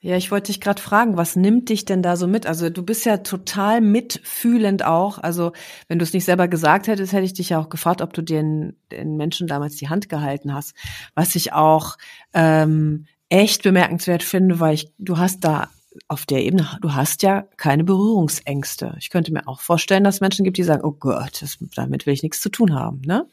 Ja, 0.00 0.16
ich 0.16 0.30
wollte 0.30 0.52
dich 0.52 0.60
gerade 0.60 0.80
fragen, 0.80 1.16
was 1.16 1.34
nimmt 1.34 1.70
dich 1.70 1.84
denn 1.84 2.02
da 2.02 2.16
so 2.16 2.28
mit? 2.28 2.46
Also 2.46 2.70
du 2.70 2.84
bist 2.84 3.04
ja 3.04 3.16
total 3.18 3.80
mitfühlend 3.80 4.84
auch. 4.84 5.18
Also 5.18 5.52
wenn 5.88 5.98
du 5.98 6.04
es 6.04 6.12
nicht 6.12 6.24
selber 6.24 6.46
gesagt 6.46 6.86
hättest, 6.86 7.12
hätte 7.12 7.24
ich 7.24 7.32
dich 7.32 7.48
ja 7.48 7.58
auch 7.58 7.68
gefragt, 7.68 8.00
ob 8.00 8.12
du 8.12 8.22
den, 8.22 8.76
den 8.92 9.16
Menschen 9.16 9.48
damals 9.48 9.74
die 9.74 9.88
Hand 9.88 10.08
gehalten 10.08 10.54
hast. 10.54 10.76
Was 11.16 11.34
ich 11.34 11.52
auch 11.52 11.96
ähm, 12.32 13.06
echt 13.28 13.64
bemerkenswert 13.64 14.22
finde, 14.22 14.60
weil 14.60 14.74
ich, 14.74 14.92
du 14.98 15.18
hast 15.18 15.40
da 15.42 15.68
auf 16.06 16.26
der 16.26 16.44
Ebene, 16.44 16.68
du 16.80 16.94
hast 16.94 17.24
ja 17.24 17.42
keine 17.56 17.82
Berührungsängste. 17.82 18.94
Ich 19.00 19.10
könnte 19.10 19.32
mir 19.32 19.48
auch 19.48 19.60
vorstellen, 19.60 20.04
dass 20.04 20.16
es 20.16 20.20
Menschen 20.20 20.44
gibt, 20.44 20.58
die 20.58 20.62
sagen, 20.62 20.84
oh 20.84 20.92
Gott, 20.92 21.42
das, 21.42 21.58
damit 21.74 22.06
will 22.06 22.14
ich 22.14 22.22
nichts 22.22 22.40
zu 22.40 22.50
tun 22.50 22.72
haben, 22.72 23.00
ne? 23.04 23.26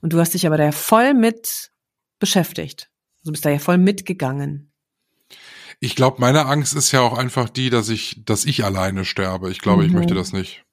Und 0.00 0.14
du 0.14 0.18
hast 0.18 0.32
dich 0.32 0.46
aber 0.46 0.56
da 0.56 0.64
ja 0.64 0.72
voll 0.72 1.12
mit 1.12 1.70
beschäftigt. 2.18 2.90
Du 3.24 3.32
bist 3.32 3.44
da 3.44 3.50
ja 3.50 3.58
voll 3.58 3.76
mitgegangen. 3.76 4.67
Ich 5.80 5.94
glaube, 5.94 6.20
meine 6.20 6.46
Angst 6.46 6.74
ist 6.74 6.90
ja 6.92 7.00
auch 7.02 7.16
einfach 7.16 7.48
die, 7.48 7.70
dass 7.70 7.88
ich, 7.88 8.22
dass 8.24 8.44
ich 8.44 8.64
alleine 8.64 9.04
sterbe. 9.04 9.50
Ich 9.50 9.60
glaube, 9.60 9.84
ich 9.84 9.92
Mhm. 9.92 9.98
möchte 9.98 10.14
das 10.14 10.32
nicht. 10.32 10.64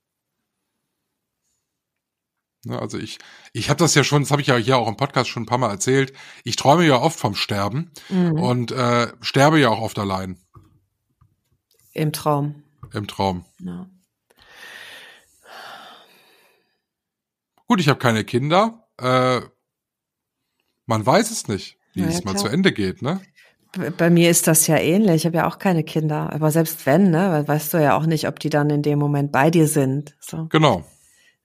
Ne, 2.66 2.80
also 2.80 2.98
ich, 2.98 3.20
ich 3.54 3.70
habe 3.70 3.78
das 3.78 3.94
ja 3.94 4.04
schon, 4.04 4.24
das 4.24 4.32
habe 4.32 4.42
ich 4.42 4.48
ja 4.48 4.56
hier 4.56 4.78
auch 4.78 4.88
im 4.88 4.98
Podcast 4.98 5.30
schon 5.30 5.44
ein 5.44 5.46
paar 5.46 5.60
Mal 5.60 5.70
erzählt. 5.70 6.14
Ich 6.44 6.56
träume 6.56 6.84
ja 6.88 7.00
oft 7.00 7.20
vom 7.20 7.36
Sterben 7.36 7.92
Mhm. 8.10 8.32
und 8.40 8.72
äh, 8.72 9.14
sterbe 9.22 9.60
ja 9.60 9.70
auch 9.70 9.82
oft 9.82 10.00
allein 10.00 10.40
Im 11.94 12.12
Traum. 12.12 12.64
im 12.92 13.08
Traum. 13.08 13.46
Ja. 13.60 13.88
Gut, 17.68 17.80
ich 17.80 17.88
habe 17.90 18.00
keine 18.00 18.24
Kinder. 18.24 18.88
Äh, 18.98 19.42
man 20.88 21.06
weiß 21.06 21.30
es 21.32 21.48
nicht, 21.48 21.78
wie 21.94 22.02
Ja, 22.02 22.08
es 22.08 22.24
mal 22.24 22.32
klar. 22.34 22.46
zu 22.46 22.48
Ende 22.50 22.72
geht, 22.72 23.02
ne? 23.02 23.22
Bei 23.98 24.10
mir 24.10 24.30
ist 24.30 24.48
das 24.48 24.68
ja 24.68 24.78
ähnlich. 24.78 25.16
Ich 25.18 25.26
habe 25.26 25.38
ja 25.38 25.48
auch 25.48 25.60
keine 25.60 25.84
Kinder. 25.84 26.32
Aber 26.34 26.52
selbst 26.52 26.86
wenn, 26.86 27.10
ne, 27.12 27.30
weil 27.32 27.48
weißt 27.48 27.74
du 27.74 27.78
ja 27.82 27.98
auch 27.98 28.06
nicht, 28.06 28.28
ob 28.28 28.40
die 28.40 28.50
dann 28.50 28.70
in 28.70 28.82
dem 28.82 29.00
Moment 29.00 29.32
bei 29.32 29.50
dir 29.52 29.68
sind. 29.68 30.16
So. 30.20 30.46
Genau. 30.50 30.84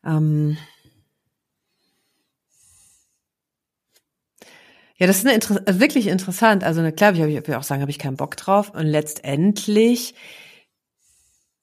Ähm. 0.05 0.57
Ja, 4.97 5.07
das 5.07 5.18
ist 5.18 5.26
eine 5.26 5.35
Inter 5.35 5.66
äh, 5.66 5.81
wirklich 5.81 6.07
interessant. 6.07 6.62
Also 6.62 6.83
ne, 6.83 6.93
klar, 6.93 7.14
ich 7.14 7.20
habe- 7.20 7.31
ich 7.31 7.37
würde 7.37 7.59
auch 7.59 7.62
sagen, 7.62 7.81
habe 7.81 7.91
ich 7.91 7.99
keinen 7.99 8.16
Bock 8.16 8.37
drauf. 8.37 8.70
Und 8.70 8.87
letztendlich 8.87 10.14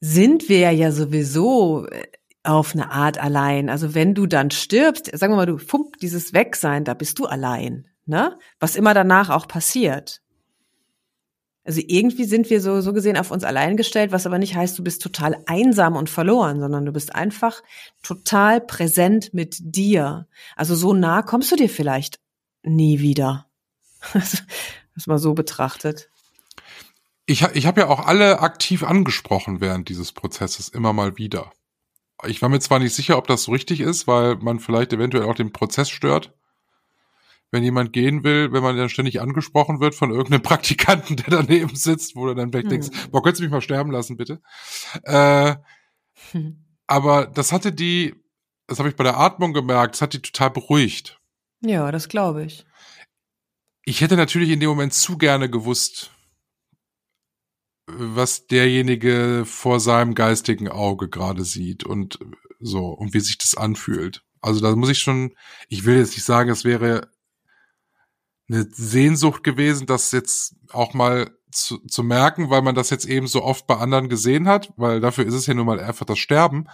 sind 0.00 0.48
wir 0.48 0.72
ja 0.72 0.90
sowieso 0.92 1.86
äh, 1.86 2.06
auf 2.42 2.74
eine 2.74 2.90
Art 2.90 3.18
allein. 3.18 3.68
Also 3.70 3.94
wenn 3.94 4.14
du 4.14 4.26
dann 4.26 4.50
stirbst, 4.50 5.06
sagen 5.16 5.32
wir 5.32 5.36
mal, 5.36 5.46
du 5.46 5.58
fump 5.58 5.98
dieses 5.98 6.32
Wegsein, 6.32 6.84
da 6.84 6.94
bist 6.94 7.18
du 7.18 7.26
allein. 7.26 7.86
Ne? 8.06 8.38
Was 8.58 8.74
immer 8.76 8.94
danach 8.94 9.30
auch 9.30 9.46
passiert. 9.46 10.20
Also 11.68 11.82
irgendwie 11.86 12.24
sind 12.24 12.48
wir 12.48 12.62
so, 12.62 12.80
so 12.80 12.94
gesehen 12.94 13.18
auf 13.18 13.30
uns 13.30 13.44
allein 13.44 13.76
gestellt, 13.76 14.10
was 14.10 14.24
aber 14.24 14.38
nicht 14.38 14.56
heißt, 14.56 14.78
du 14.78 14.82
bist 14.82 15.02
total 15.02 15.36
einsam 15.44 15.96
und 15.96 16.08
verloren, 16.08 16.60
sondern 16.60 16.86
du 16.86 16.92
bist 16.92 17.14
einfach 17.14 17.62
total 18.02 18.62
präsent 18.62 19.34
mit 19.34 19.58
dir. 19.60 20.26
Also 20.56 20.74
so 20.74 20.94
nah 20.94 21.20
kommst 21.20 21.52
du 21.52 21.56
dir 21.56 21.68
vielleicht 21.68 22.20
nie 22.62 23.00
wieder. 23.00 23.50
Das 24.94 25.06
mal 25.06 25.18
so 25.18 25.34
betrachtet. 25.34 26.08
Ich, 27.26 27.42
ich 27.42 27.66
habe 27.66 27.82
ja 27.82 27.86
auch 27.88 28.06
alle 28.06 28.40
aktiv 28.40 28.82
angesprochen 28.82 29.60
während 29.60 29.90
dieses 29.90 30.10
Prozesses 30.10 30.68
immer 30.70 30.94
mal 30.94 31.18
wieder. 31.18 31.52
Ich 32.26 32.40
war 32.40 32.48
mir 32.48 32.60
zwar 32.60 32.78
nicht 32.78 32.94
sicher, 32.94 33.18
ob 33.18 33.26
das 33.26 33.44
so 33.44 33.52
richtig 33.52 33.80
ist, 33.80 34.08
weil 34.08 34.36
man 34.36 34.58
vielleicht 34.58 34.92
eventuell 34.94 35.24
auch 35.24 35.34
den 35.34 35.52
Prozess 35.52 35.90
stört 35.90 36.32
wenn 37.50 37.64
jemand 37.64 37.92
gehen 37.92 38.24
will, 38.24 38.52
wenn 38.52 38.62
man 38.62 38.76
dann 38.76 38.88
ständig 38.88 39.20
angesprochen 39.20 39.80
wird 39.80 39.94
von 39.94 40.10
irgendeinem 40.10 40.42
Praktikanten, 40.42 41.16
der 41.16 41.30
daneben 41.30 41.74
sitzt, 41.74 42.16
wo 42.16 42.26
du 42.26 42.34
dann 42.34 42.50
vielleicht 42.50 42.70
hm. 42.70 42.80
denkst, 42.80 43.08
boah, 43.10 43.22
könntest 43.22 43.40
du 43.40 43.44
mich 43.44 43.52
mal 43.52 43.60
sterben 43.60 43.90
lassen, 43.90 44.16
bitte? 44.16 44.40
Äh, 45.04 45.56
hm. 46.32 46.64
Aber 46.86 47.26
das 47.26 47.52
hatte 47.52 47.70
die, 47.72 48.14
das 48.66 48.78
habe 48.78 48.88
ich 48.88 48.96
bei 48.96 49.04
der 49.04 49.18
Atmung 49.18 49.52
gemerkt, 49.52 49.94
das 49.94 50.00
hat 50.02 50.14
die 50.14 50.22
total 50.22 50.50
beruhigt. 50.50 51.20
Ja, 51.60 51.92
das 51.92 52.08
glaube 52.08 52.44
ich. 52.44 52.64
Ich 53.84 54.00
hätte 54.00 54.16
natürlich 54.16 54.50
in 54.50 54.60
dem 54.60 54.70
Moment 54.70 54.94
zu 54.94 55.18
gerne 55.18 55.50
gewusst, 55.50 56.10
was 57.86 58.46
derjenige 58.46 59.44
vor 59.46 59.80
seinem 59.80 60.14
geistigen 60.14 60.68
Auge 60.68 61.08
gerade 61.08 61.44
sieht 61.44 61.84
und 61.84 62.18
so 62.60 62.88
und 62.88 63.14
wie 63.14 63.20
sich 63.20 63.38
das 63.38 63.54
anfühlt. 63.54 64.22
Also 64.40 64.60
da 64.60 64.74
muss 64.76 64.90
ich 64.90 64.98
schon, 64.98 65.34
ich 65.68 65.84
will 65.84 65.96
jetzt 65.96 66.12
nicht 66.12 66.24
sagen, 66.24 66.50
es 66.50 66.64
wäre 66.64 67.10
eine 68.48 68.66
Sehnsucht 68.70 69.44
gewesen, 69.44 69.86
das 69.86 70.12
jetzt 70.12 70.56
auch 70.72 70.94
mal 70.94 71.30
zu, 71.50 71.78
zu 71.86 72.02
merken, 72.02 72.50
weil 72.50 72.62
man 72.62 72.74
das 72.74 72.90
jetzt 72.90 73.06
eben 73.06 73.26
so 73.26 73.42
oft 73.42 73.66
bei 73.66 73.76
anderen 73.76 74.08
gesehen 74.08 74.48
hat, 74.48 74.72
weil 74.76 75.00
dafür 75.00 75.26
ist 75.26 75.34
es 75.34 75.46
ja 75.46 75.54
nun 75.54 75.66
mal 75.66 75.80
einfach 75.80 76.06
das 76.06 76.18
Sterben. 76.18 76.66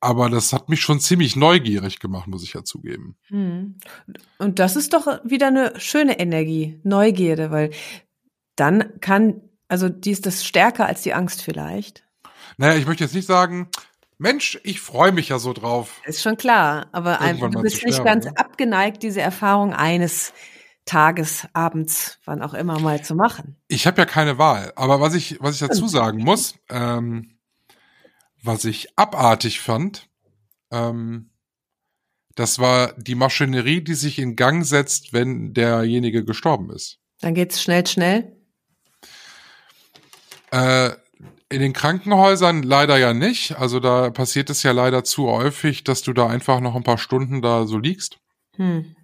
Aber 0.00 0.28
das 0.28 0.52
hat 0.52 0.68
mich 0.68 0.82
schon 0.82 1.00
ziemlich 1.00 1.34
neugierig 1.34 1.98
gemacht, 1.98 2.26
muss 2.26 2.42
ich 2.42 2.52
ja 2.52 2.62
zugeben. 2.62 3.16
Hm. 3.28 3.78
Und 4.38 4.58
das 4.58 4.76
ist 4.76 4.92
doch 4.92 5.06
wieder 5.24 5.46
eine 5.46 5.80
schöne 5.80 6.18
Energie, 6.18 6.78
Neugierde, 6.82 7.50
weil 7.50 7.70
dann 8.54 9.00
kann, 9.00 9.40
also 9.68 9.88
die 9.88 10.10
ist 10.10 10.26
das 10.26 10.44
stärker 10.44 10.86
als 10.86 11.02
die 11.02 11.14
Angst 11.14 11.42
vielleicht. 11.42 12.04
Naja, 12.58 12.76
ich 12.76 12.86
möchte 12.86 13.02
jetzt 13.02 13.14
nicht 13.14 13.26
sagen, 13.26 13.70
Mensch, 14.18 14.60
ich 14.62 14.80
freue 14.80 15.12
mich 15.12 15.30
ja 15.30 15.38
so 15.38 15.52
drauf. 15.52 16.00
Ist 16.04 16.22
schon 16.22 16.36
klar, 16.36 16.86
aber 16.92 17.20
ein, 17.20 17.38
du 17.38 17.62
bist 17.62 17.84
nicht 17.84 18.04
ganz 18.04 18.26
ne? 18.26 18.32
abgeneigt, 18.36 19.02
diese 19.02 19.20
Erfahrung 19.20 19.72
eines 19.72 20.32
Tages, 20.84 21.48
abends, 21.52 22.18
wann 22.24 22.42
auch 22.42 22.54
immer 22.54 22.78
mal 22.78 23.02
zu 23.02 23.14
machen. 23.14 23.56
Ich 23.68 23.86
habe 23.86 24.00
ja 24.00 24.06
keine 24.06 24.38
Wahl, 24.38 24.72
aber 24.76 25.00
was 25.00 25.14
ich, 25.14 25.38
was 25.40 25.54
ich 25.54 25.60
dazu 25.66 25.88
sagen 25.88 26.22
muss, 26.22 26.54
ähm, 26.68 27.38
was 28.42 28.64
ich 28.64 28.98
abartig 28.98 29.60
fand, 29.60 30.08
ähm, 30.70 31.30
das 32.34 32.58
war 32.58 32.92
die 32.94 33.14
Maschinerie, 33.14 33.80
die 33.80 33.94
sich 33.94 34.18
in 34.18 34.36
Gang 34.36 34.64
setzt, 34.64 35.12
wenn 35.12 35.54
derjenige 35.54 36.24
gestorben 36.24 36.70
ist. 36.70 36.98
Dann 37.20 37.34
geht's 37.34 37.62
schnell, 37.62 37.86
schnell. 37.86 38.36
Äh, 40.50 40.90
in 41.48 41.60
den 41.60 41.72
Krankenhäusern 41.72 42.62
leider 42.62 42.98
ja 42.98 43.14
nicht. 43.14 43.56
Also 43.56 43.80
da 43.80 44.10
passiert 44.10 44.50
es 44.50 44.62
ja 44.62 44.72
leider 44.72 45.04
zu 45.04 45.28
häufig, 45.28 45.84
dass 45.84 46.02
du 46.02 46.12
da 46.12 46.26
einfach 46.26 46.60
noch 46.60 46.74
ein 46.74 46.82
paar 46.82 46.98
Stunden 46.98 47.40
da 47.40 47.66
so 47.66 47.78
liegst. 47.78 48.18
Hm. 48.56 48.96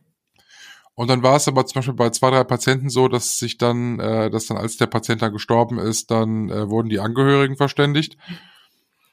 Und 0.95 1.09
dann 1.09 1.23
war 1.23 1.37
es 1.37 1.49
aber 1.49 1.65
zum 1.67 1.77
Beispiel 1.79 1.95
bei 1.95 2.11
zwei, 2.11 2.31
drei 2.31 2.45
Patienten 2.45 2.91
so, 2.91 3.09
dass 3.09 3.39
sich 3.39 3.57
dann, 3.57 3.99
äh, 4.01 4.31
dass 4.31 4.47
dann, 4.47 4.57
als 4.59 4.77
der 4.77 4.87
Patient 4.87 5.23
dann 5.23 5.33
gestorben 5.33 5.79
ist, 5.79 6.11
dann 6.11 6.51
äh, 6.51 6.69
wurden 6.69 6.89
die 6.89 7.01
Angehörigen 7.01 7.57
verständigt. 7.57 8.17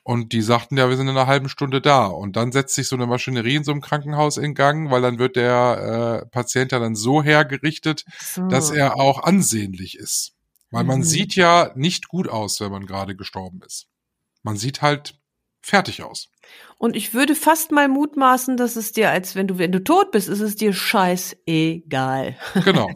Und 0.03 0.31
die 0.31 0.41
sagten, 0.41 0.77
ja, 0.77 0.87
wir 0.87 0.95
sind 0.95 1.09
in 1.09 1.17
einer 1.17 1.27
halben 1.27 1.49
Stunde 1.49 1.81
da. 1.81 2.05
Und 2.05 2.37
dann 2.37 2.53
setzt 2.53 2.75
sich 2.75 2.87
so 2.87 2.95
eine 2.95 3.07
Maschinerie 3.07 3.55
in 3.55 3.65
so 3.65 3.71
einem 3.71 3.81
Krankenhaus 3.81 4.37
in 4.37 4.53
Gang, 4.53 4.89
weil 4.89 5.01
dann 5.01 5.19
wird 5.19 5.35
der 5.35 6.23
äh, 6.23 6.29
Patient 6.29 6.71
ja 6.71 6.79
dann 6.79 6.95
so 6.95 7.21
hergerichtet, 7.21 8.05
so. 8.17 8.47
dass 8.47 8.71
er 8.71 8.95
auch 8.95 9.23
ansehnlich 9.23 9.97
ist. 9.97 10.33
Weil 10.71 10.83
mhm. 10.83 10.87
man 10.87 11.03
sieht 11.03 11.35
ja 11.35 11.71
nicht 11.75 12.07
gut 12.07 12.29
aus, 12.29 12.61
wenn 12.61 12.71
man 12.71 12.85
gerade 12.85 13.15
gestorben 13.15 13.59
ist. 13.65 13.87
Man 14.43 14.55
sieht 14.55 14.81
halt 14.81 15.19
fertig 15.67 16.03
aus. 16.03 16.29
Und 16.77 16.95
ich 16.95 17.13
würde 17.13 17.35
fast 17.35 17.71
mal 17.71 17.87
mutmaßen, 17.87 18.55
dass 18.55 18.75
es 18.75 18.91
dir, 18.91 19.09
als 19.09 19.35
wenn 19.35 19.47
du, 19.47 19.57
wenn 19.57 19.71
du 19.71 19.83
tot 19.83 20.11
bist, 20.11 20.29
ist 20.29 20.41
es 20.41 20.55
dir 20.55 20.73
scheißegal. 20.73 22.37
Genau. 22.63 22.89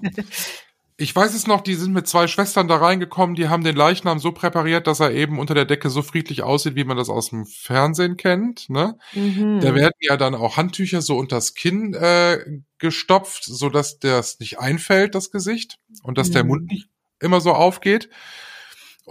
Ich 0.97 1.15
weiß 1.15 1.33
es 1.33 1.47
noch, 1.47 1.61
die 1.61 1.73
sind 1.73 1.93
mit 1.93 2.07
zwei 2.07 2.27
Schwestern 2.27 2.67
da 2.67 2.75
reingekommen, 2.75 3.35
die 3.35 3.49
haben 3.49 3.63
den 3.63 3.75
Leichnam 3.75 4.19
so 4.19 4.33
präpariert, 4.33 4.85
dass 4.85 4.99
er 4.99 5.11
eben 5.11 5.39
unter 5.39 5.55
der 5.55 5.65
Decke 5.65 5.89
so 5.89 6.03
friedlich 6.03 6.43
aussieht, 6.43 6.75
wie 6.75 6.83
man 6.83 6.95
das 6.95 7.09
aus 7.09 7.31
dem 7.31 7.47
Fernsehen 7.47 8.17
kennt. 8.17 8.69
Ne? 8.69 8.99
Mhm. 9.13 9.61
Da 9.61 9.73
werden 9.73 9.95
ja 9.99 10.15
dann 10.15 10.35
auch 10.35 10.57
Handtücher 10.57 11.01
so 11.01 11.17
unters 11.17 11.55
Kinn 11.55 11.95
äh, 11.95 12.37
gestopft, 12.77 13.45
so 13.45 13.69
dass 13.69 13.97
das 13.97 14.39
nicht 14.39 14.59
einfällt, 14.59 15.15
das 15.15 15.31
Gesicht, 15.31 15.79
und 16.03 16.19
dass 16.19 16.29
mhm. 16.29 16.33
der 16.33 16.43
Mund 16.43 16.67
nicht 16.67 16.87
immer 17.19 17.41
so 17.41 17.53
aufgeht. 17.53 18.09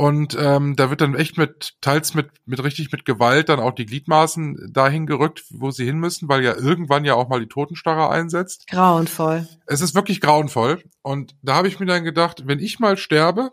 Und 0.01 0.34
ähm, 0.40 0.76
da 0.76 0.88
wird 0.88 1.03
dann 1.03 1.14
echt 1.14 1.36
mit, 1.36 1.74
teils 1.82 2.14
mit, 2.14 2.30
mit 2.46 2.64
richtig 2.64 2.90
mit 2.90 3.05
Gewalt 3.05 3.51
dann 3.51 3.61
auch 3.61 3.72
die 3.72 3.84
Gliedmaßen 3.84 4.72
dahin 4.72 5.05
gerückt, 5.05 5.44
wo 5.51 5.72
sie 5.72 5.84
hin 5.84 5.98
müssen, 5.98 6.26
weil 6.26 6.42
ja 6.42 6.57
irgendwann 6.57 7.05
ja 7.05 7.12
auch 7.16 7.28
mal 7.28 7.38
die 7.38 7.48
Totenstarre 7.48 8.09
einsetzt. 8.09 8.66
Grauenvoll. 8.66 9.46
Es 9.66 9.82
ist 9.82 9.94
wirklich 9.94 10.22
grauenvoll. 10.22 10.82
Und 11.03 11.36
da 11.42 11.57
habe 11.57 11.68
ich 11.68 11.78
mir 11.80 11.84
dann 11.84 12.03
gedacht, 12.03 12.44
wenn 12.46 12.61
ich 12.61 12.80
mal 12.80 12.96
sterbe, 12.96 13.53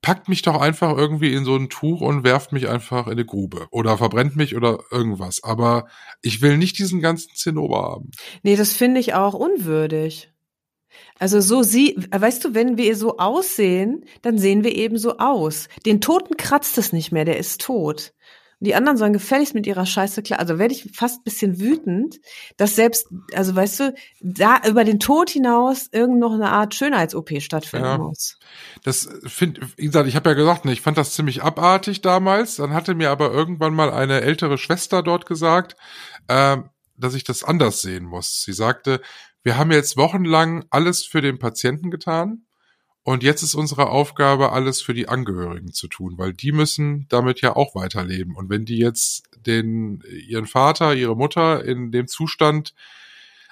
packt 0.00 0.28
mich 0.28 0.42
doch 0.42 0.60
einfach 0.60 0.96
irgendwie 0.96 1.32
in 1.32 1.44
so 1.44 1.54
ein 1.54 1.68
Tuch 1.68 2.00
und 2.00 2.24
werft 2.24 2.50
mich 2.50 2.68
einfach 2.68 3.06
in 3.06 3.12
eine 3.12 3.24
Grube 3.24 3.68
oder 3.70 3.96
verbrennt 3.96 4.34
mich 4.34 4.56
oder 4.56 4.80
irgendwas. 4.90 5.44
Aber 5.44 5.86
ich 6.22 6.42
will 6.42 6.58
nicht 6.58 6.76
diesen 6.80 7.00
ganzen 7.00 7.36
Zinnober 7.36 7.82
haben. 7.82 8.10
Nee, 8.42 8.56
das 8.56 8.72
finde 8.72 8.98
ich 8.98 9.14
auch 9.14 9.34
unwürdig. 9.34 10.31
Also 11.18 11.40
so 11.40 11.62
sie, 11.62 11.96
weißt 12.10 12.44
du, 12.44 12.54
wenn 12.54 12.76
wir 12.76 12.96
so 12.96 13.18
aussehen, 13.18 14.04
dann 14.22 14.38
sehen 14.38 14.64
wir 14.64 14.74
eben 14.74 14.98
so 14.98 15.18
aus. 15.18 15.68
Den 15.86 16.00
Toten 16.00 16.36
kratzt 16.36 16.78
es 16.78 16.92
nicht 16.92 17.12
mehr, 17.12 17.24
der 17.24 17.38
ist 17.38 17.60
tot. 17.60 18.12
Und 18.62 18.66
die 18.66 18.76
anderen 18.76 18.96
sollen 18.96 19.12
gefälligst 19.12 19.54
mit 19.54 19.66
ihrer 19.66 19.86
Scheiße 19.86 20.22
klar. 20.22 20.38
Also 20.38 20.56
werde 20.56 20.72
ich 20.72 20.88
fast 20.94 21.24
bisschen 21.24 21.58
wütend, 21.58 22.20
dass 22.56 22.76
selbst, 22.76 23.08
also 23.34 23.56
weißt 23.56 23.80
du, 23.80 23.94
da 24.20 24.60
über 24.68 24.84
den 24.84 25.00
Tod 25.00 25.30
hinaus 25.30 25.88
irgend 25.90 26.20
noch 26.20 26.32
eine 26.32 26.50
Art 26.50 26.72
Schönheits-OP 26.72 27.42
stattfinden 27.42 27.86
ja. 27.86 27.98
muss. 27.98 28.38
Das 28.84 29.08
finde, 29.26 29.62
wie 29.76 29.86
gesagt, 29.86 30.06
ich 30.06 30.14
habe 30.14 30.30
ja 30.30 30.34
gesagt, 30.34 30.64
ne, 30.64 30.72
ich 30.72 30.80
fand 30.80 30.96
das 30.96 31.12
ziemlich 31.12 31.42
abartig 31.42 32.02
damals. 32.02 32.54
Dann 32.54 32.72
hatte 32.72 32.94
mir 32.94 33.10
aber 33.10 33.32
irgendwann 33.32 33.74
mal 33.74 33.90
eine 33.90 34.20
ältere 34.20 34.58
Schwester 34.58 35.02
dort 35.02 35.26
gesagt, 35.26 35.74
äh, 36.28 36.58
dass 36.96 37.14
ich 37.14 37.24
das 37.24 37.42
anders 37.42 37.80
sehen 37.80 38.04
muss. 38.04 38.44
Sie 38.44 38.52
sagte, 38.52 39.00
wir 39.42 39.56
haben 39.56 39.72
jetzt 39.72 39.96
wochenlang 39.96 40.64
alles 40.70 41.04
für 41.04 41.20
den 41.20 41.38
Patienten 41.38 41.90
getan 41.90 42.44
und 43.04 43.24
jetzt 43.24 43.42
ist 43.42 43.54
unsere 43.54 43.88
Aufgabe, 43.88 44.52
alles 44.52 44.80
für 44.80 44.94
die 44.94 45.08
Angehörigen 45.08 45.72
zu 45.72 45.88
tun, 45.88 46.18
weil 46.18 46.32
die 46.32 46.52
müssen 46.52 47.06
damit 47.08 47.40
ja 47.40 47.56
auch 47.56 47.74
weiterleben. 47.74 48.36
Und 48.36 48.48
wenn 48.48 48.64
die 48.64 48.78
jetzt 48.78 49.24
den, 49.44 50.02
ihren 50.28 50.46
Vater, 50.46 50.94
ihre 50.94 51.16
Mutter 51.16 51.64
in 51.64 51.90
dem 51.90 52.06
Zustand 52.06 52.74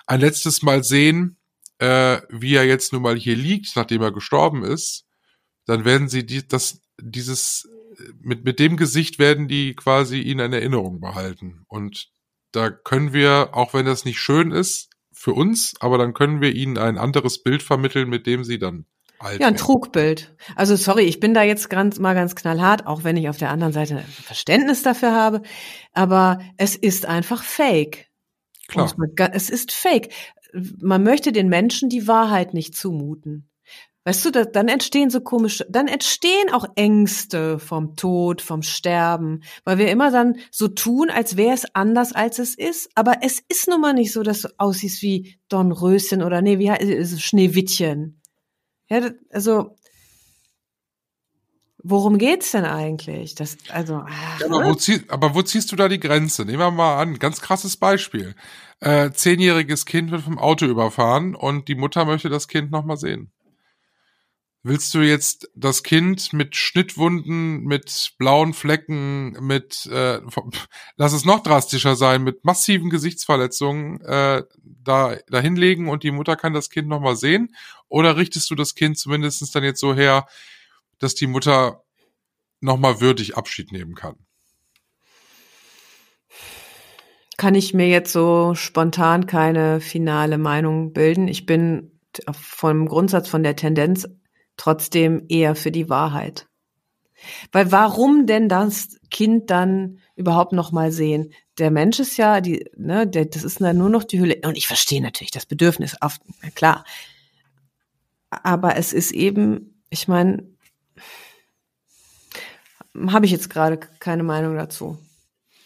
ein 0.07 0.21
letztes 0.21 0.63
Mal 0.63 0.85
sehen, 0.85 1.37
äh, 1.79 2.21
wie 2.29 2.55
er 2.55 2.65
jetzt 2.65 2.93
nun 2.93 3.03
mal 3.03 3.17
hier 3.17 3.35
liegt, 3.35 3.75
nachdem 3.75 4.03
er 4.03 4.13
gestorben 4.13 4.63
ist, 4.63 5.07
dann 5.65 5.85
werden 5.85 6.09
sie 6.09 6.25
die, 6.25 6.47
das, 6.47 6.83
dieses, 7.01 7.69
mit, 8.21 8.45
mit 8.45 8.61
dem 8.61 8.77
Gesicht 8.77 9.19
werden 9.19 9.49
die 9.49 9.75
quasi 9.75 10.21
ihn 10.21 10.39
in 10.39 10.53
Erinnerung 10.53 11.01
behalten. 11.01 11.65
Und 11.67 12.11
da 12.53 12.71
können 12.71 13.13
wir, 13.13 13.51
auch 13.53 13.75
wenn 13.75 13.87
das 13.87 14.05
nicht 14.05 14.21
schön 14.21 14.53
ist, 14.53 14.91
für 15.21 15.35
uns, 15.35 15.75
aber 15.81 15.99
dann 15.99 16.15
können 16.15 16.41
wir 16.41 16.55
ihnen 16.55 16.79
ein 16.79 16.97
anderes 16.97 17.43
Bild 17.43 17.63
vermitteln, 17.63 18.09
mit 18.09 18.27
dem 18.27 18.43
sie 18.43 18.59
dann 18.59 18.87
alt 19.19 19.39
Ja, 19.39 19.49
ein 19.49 19.57
Trugbild. 19.57 20.35
Also 20.57 20.77
sorry, 20.77 21.03
ich 21.03 21.21
bin 21.21 21.35
da 21.35 21.43
jetzt 21.43 21.69
ganz, 21.69 21.99
mal 21.99 22.15
ganz 22.15 22.35
knallhart, 22.35 22.87
auch 22.87 23.05
wenn 23.05 23.19
ich 23.19 23.29
auf 23.29 23.37
der 23.37 23.51
anderen 23.51 23.75
Seite 23.75 23.99
Verständnis 23.99 24.83
dafür 24.83 25.13
habe, 25.13 25.43
aber 25.93 26.39
es 26.57 26.75
ist 26.75 27.05
einfach 27.05 27.43
fake. 27.43 28.09
Klar. 28.67 28.91
Es 29.33 29.51
ist 29.51 29.73
fake. 29.73 30.09
Man 30.81 31.03
möchte 31.03 31.33
den 31.33 31.51
Menschen 31.51 31.91
die 31.91 32.09
Wahrheit 32.09 32.55
nicht 32.55 32.75
zumuten. 32.75 33.50
Weißt 34.05 34.25
du, 34.25 34.31
dann 34.31 34.69
entstehen 34.69 35.11
so 35.11 35.21
komische, 35.21 35.67
dann 35.69 35.87
entstehen 35.87 36.51
auch 36.53 36.65
Ängste 36.75 37.59
vom 37.59 37.97
Tod, 37.97 38.41
vom 38.41 38.63
Sterben, 38.63 39.43
weil 39.65 39.77
wir 39.77 39.91
immer 39.91 40.11
dann 40.11 40.37
so 40.51 40.69
tun, 40.69 41.11
als 41.11 41.37
wäre 41.37 41.53
es 41.53 41.67
anders, 41.75 42.15
als 42.15 42.39
es 42.39 42.55
ist. 42.55 42.89
Aber 42.95 43.17
es 43.21 43.43
ist 43.49 43.69
nun 43.69 43.83
mal 43.83 43.93
nicht 43.93 44.13
so, 44.13 44.23
dass 44.23 44.41
du 44.41 44.49
aussiehst 44.57 45.03
wie 45.03 45.37
Dornröschen 45.51 46.23
oder 46.23 46.41
nee, 46.41 46.59
wie 46.59 46.71
heißt 46.71 46.83
es, 46.83 47.21
Schneewittchen. 47.21 48.23
Ja, 48.89 49.11
also, 49.31 49.77
worum 51.83 52.17
geht's 52.17 52.53
denn 52.53 52.65
eigentlich? 52.65 53.35
Das, 53.35 53.59
also, 53.69 54.03
ach, 54.07 54.41
ja, 54.41 54.47
aber, 54.47 54.65
wo 54.65 54.75
zieh, 54.75 55.03
aber 55.09 55.35
wo 55.35 55.43
ziehst 55.43 55.73
du 55.73 55.77
da 55.77 55.89
die 55.89 56.01
Grenze? 56.01 56.47
Nehmen 56.47 56.59
wir 56.59 56.71
mal 56.71 57.03
an, 57.03 57.19
ganz 57.19 57.43
krasses 57.43 57.77
Beispiel. 57.77 58.35
Äh, 58.81 59.11
zehnjähriges 59.11 59.85
Kind 59.85 60.11
wird 60.11 60.23
vom 60.23 60.39
Auto 60.39 60.65
überfahren 60.65 61.35
und 61.35 61.69
die 61.69 61.75
Mutter 61.75 62.07
möchte 62.07 62.31
das 62.31 62.49
Kind 62.49 62.71
nochmal 62.71 62.97
sehen. 62.97 63.31
Willst 64.63 64.93
du 64.93 65.01
jetzt 65.01 65.51
das 65.55 65.83
Kind 65.83 66.35
mit 66.35 66.55
Schnittwunden, 66.55 67.63
mit 67.63 68.13
blauen 68.19 68.53
Flecken, 68.53 69.33
mit, 69.41 69.87
äh, 69.87 70.21
lass 70.97 71.15
es 71.15 71.25
noch 71.25 71.43
drastischer 71.43 71.97
sein, 71.97 72.23
mit 72.23 72.45
massiven 72.45 72.91
Gesichtsverletzungen 72.91 74.03
äh, 74.03 74.43
da 74.63 75.17
dahinlegen 75.29 75.89
und 75.89 76.03
die 76.03 76.11
Mutter 76.11 76.37
kann 76.37 76.53
das 76.53 76.69
Kind 76.69 76.89
noch 76.89 77.01
mal 77.01 77.17
sehen? 77.17 77.57
Oder 77.89 78.19
richtest 78.19 78.51
du 78.51 78.55
das 78.55 78.75
Kind 78.75 78.99
zumindestens 78.99 79.51
dann 79.51 79.65
jetzt 79.65 79.81
so 79.81 79.95
her, 79.95 80.27
dass 80.99 81.15
die 81.15 81.27
Mutter 81.27 81.83
noch 82.61 82.77
mal 82.77 83.01
würdig 83.01 83.39
Abschied 83.39 83.73
nehmen 83.73 83.95
kann? 83.95 84.17
Kann 87.39 87.55
ich 87.55 87.73
mir 87.73 87.89
jetzt 87.89 88.13
so 88.13 88.55
spontan 88.55 89.25
keine 89.25 89.81
finale 89.81 90.37
Meinung 90.37 90.93
bilden. 90.93 91.29
Ich 91.29 91.47
bin 91.47 91.99
vom 92.31 92.87
Grundsatz, 92.87 93.27
von 93.27 93.43
der 93.43 93.57
Tendenz 93.57 94.07
trotzdem 94.57 95.25
eher 95.29 95.55
für 95.55 95.71
die 95.71 95.89
Wahrheit. 95.89 96.47
Weil 97.53 97.71
warum 97.71 98.27
denn 98.27 98.49
das 98.49 98.99
Kind 99.11 99.51
dann 99.51 99.99
überhaupt 100.17 100.53
noch 100.53 100.73
mal 100.73 100.93
sehen? 100.93 101.33
Der 101.59 101.71
Mensch 101.71 101.99
ist 101.99 102.17
ja 102.17 102.41
die, 102.41 102.67
ne, 102.77 103.07
der, 103.07 103.27
das 103.27 103.45
ist 103.45 103.61
ja 103.61 103.73
nur 103.73 103.91
noch 103.91 104.05
die 104.05 104.21
Hülle. 104.21 104.41
Und 104.45 104.57
ich 104.57 104.67
verstehe 104.67 105.03
natürlich 105.03 105.31
das 105.31 105.47
Bedürfnis, 105.47 105.97
auf, 106.01 106.19
klar. 106.55 106.85
Aber 108.31 108.77
es 108.77 108.93
ist 108.93 109.11
eben, 109.11 109.83
ich 109.91 110.09
meine, 110.09 110.45
habe 113.09 113.27
ich 113.27 113.33
jetzt 113.33 113.51
gerade 113.51 113.79
keine 113.99 114.23
Meinung 114.23 114.57
dazu. 114.57 114.99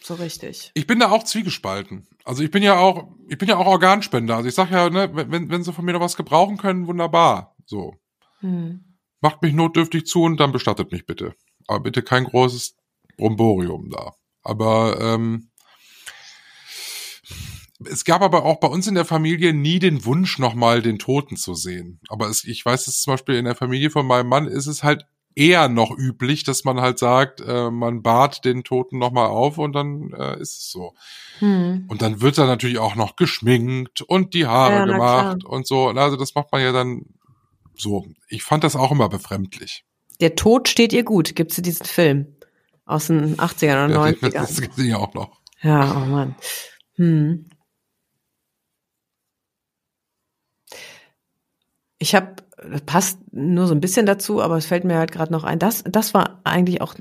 So 0.01 0.15
richtig. 0.15 0.71
Ich 0.73 0.85
bin 0.85 0.99
da 0.99 1.09
auch 1.09 1.23
zwiegespalten. 1.23 2.07
Also 2.23 2.43
ich 2.43 2.51
bin 2.51 2.63
ja 2.63 2.77
auch, 2.77 3.07
ich 3.27 3.37
bin 3.37 3.47
ja 3.47 3.57
auch 3.57 3.65
Organspender. 3.65 4.35
Also 4.35 4.49
ich 4.49 4.55
sag 4.55 4.71
ja, 4.71 4.89
ne, 4.89 5.09
wenn, 5.13 5.49
wenn 5.49 5.63
sie 5.63 5.73
von 5.73 5.85
mir 5.85 5.93
noch 5.93 6.01
was 6.01 6.17
gebrauchen 6.17 6.57
können, 6.57 6.87
wunderbar. 6.87 7.55
So. 7.65 7.95
Hm. 8.45 8.83
Macht 9.21 9.41
mich 9.41 9.53
notdürftig 9.53 10.05
zu 10.05 10.23
und 10.23 10.39
dann 10.39 10.51
bestattet 10.51 10.91
mich 10.91 11.05
bitte. 11.05 11.33
Aber 11.67 11.79
bitte 11.79 12.03
kein 12.03 12.25
großes 12.25 12.75
Bromborium 13.17 13.89
da. 13.89 14.13
Aber 14.43 14.99
ähm, 15.01 15.49
es 17.83 18.05
gab 18.05 18.21
aber 18.21 18.45
auch 18.45 18.59
bei 18.59 18.67
uns 18.67 18.87
in 18.87 18.95
der 18.95 19.05
Familie 19.05 19.53
nie 19.53 19.79
den 19.79 20.05
Wunsch, 20.05 20.37
nochmal 20.37 20.81
den 20.81 20.99
Toten 20.99 21.37
zu 21.37 21.55
sehen. 21.55 21.99
Aber 22.07 22.29
es, 22.29 22.43
ich 22.43 22.63
weiß 22.63 22.87
es 22.87 23.01
zum 23.01 23.13
Beispiel 23.13 23.35
in 23.35 23.45
der 23.45 23.55
Familie 23.55 23.89
von 23.89 24.05
meinem 24.05 24.29
Mann 24.29 24.47
ist 24.47 24.67
es 24.67 24.83
halt 24.83 25.07
eher 25.33 25.67
noch 25.67 25.91
üblich, 25.91 26.43
dass 26.43 26.63
man 26.63 26.79
halt 26.79 26.97
sagt, 26.97 27.41
äh, 27.41 27.69
man 27.69 28.01
bahrt 28.01 28.45
den 28.45 28.63
Toten 28.63 28.99
nochmal 28.99 29.27
auf 29.27 29.57
und 29.57 29.73
dann 29.73 30.13
äh, 30.13 30.39
ist 30.39 30.59
es 30.59 30.71
so. 30.71 30.93
Hm. 31.39 31.85
Und 31.89 32.01
dann 32.01 32.21
wird 32.21 32.37
er 32.37 32.45
natürlich 32.45 32.77
auch 32.77 32.95
noch 32.95 33.15
geschminkt 33.15 34.01
und 34.01 34.33
die 34.33 34.45
Haare 34.45 34.73
ja, 34.75 34.85
gemacht 34.85 35.43
und 35.43 35.67
so. 35.67 35.87
Also 35.87 36.15
das 36.15 36.35
macht 36.35 36.51
man 36.51 36.61
ja 36.61 36.71
dann 36.71 37.05
so. 37.79 38.05
Ich 38.29 38.43
fand 38.43 38.63
das 38.63 38.75
auch 38.75 38.91
immer 38.91 39.09
befremdlich. 39.09 39.83
Der 40.21 40.35
Tod 40.35 40.69
steht 40.69 40.93
ihr 40.93 41.03
gut. 41.03 41.35
Gibt's 41.35 41.57
diesen 41.57 41.85
Film 41.85 42.35
aus 42.85 43.07
den 43.07 43.37
80ern 43.37 43.85
oder 43.85 43.99
90ern? 44.01 44.29
Das 44.33 44.61
gibt's 44.61 44.81
ja 44.83 44.97
auch 44.97 45.13
noch. 45.13 45.41
Ja, 45.61 45.95
oh 45.97 46.05
Mann. 46.05 46.35
Hm. 46.95 47.49
Ich 51.97 52.13
habe 52.13 52.35
passt 52.85 53.19
nur 53.31 53.67
so 53.67 53.73
ein 53.73 53.81
bisschen 53.81 54.05
dazu, 54.05 54.41
aber 54.41 54.57
es 54.57 54.65
fällt 54.65 54.85
mir 54.85 54.97
halt 54.97 55.11
gerade 55.11 55.31
noch 55.31 55.43
ein. 55.43 55.59
Das, 55.59 55.83
das 55.83 56.13
war 56.13 56.39
eigentlich 56.43 56.81
auch 56.81 56.95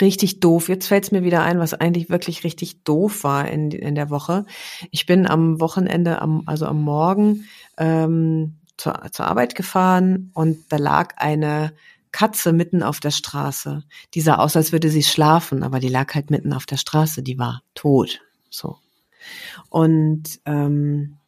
richtig 0.00 0.40
doof. 0.40 0.68
Jetzt 0.68 0.88
fällt 0.88 1.04
es 1.04 1.12
mir 1.12 1.22
wieder 1.22 1.42
ein, 1.42 1.58
was 1.58 1.74
eigentlich 1.74 2.10
wirklich 2.10 2.44
richtig 2.44 2.82
doof 2.82 3.24
war 3.24 3.48
in, 3.48 3.70
in 3.70 3.94
der 3.94 4.10
Woche. 4.10 4.44
Ich 4.90 5.06
bin 5.06 5.26
am 5.26 5.60
Wochenende, 5.60 6.20
am, 6.20 6.42
also 6.46 6.66
am 6.66 6.82
Morgen 6.82 7.44
ähm, 7.78 8.58
zur, 8.76 9.00
zur 9.12 9.26
Arbeit 9.26 9.54
gefahren 9.54 10.30
und 10.34 10.70
da 10.70 10.76
lag 10.76 11.14
eine 11.16 11.72
Katze 12.12 12.52
mitten 12.52 12.82
auf 12.82 13.00
der 13.00 13.10
Straße. 13.10 13.84
Die 14.14 14.20
sah 14.20 14.36
aus, 14.36 14.56
als 14.56 14.72
würde 14.72 14.90
sie 14.90 15.02
schlafen, 15.02 15.62
aber 15.62 15.80
die 15.80 15.88
lag 15.88 16.14
halt 16.14 16.30
mitten 16.30 16.52
auf 16.52 16.66
der 16.66 16.78
Straße. 16.78 17.22
Die 17.22 17.38
war 17.38 17.62
tot. 17.74 18.22
So. 18.48 18.78
Und 19.68 20.40
ähm, 20.46 21.18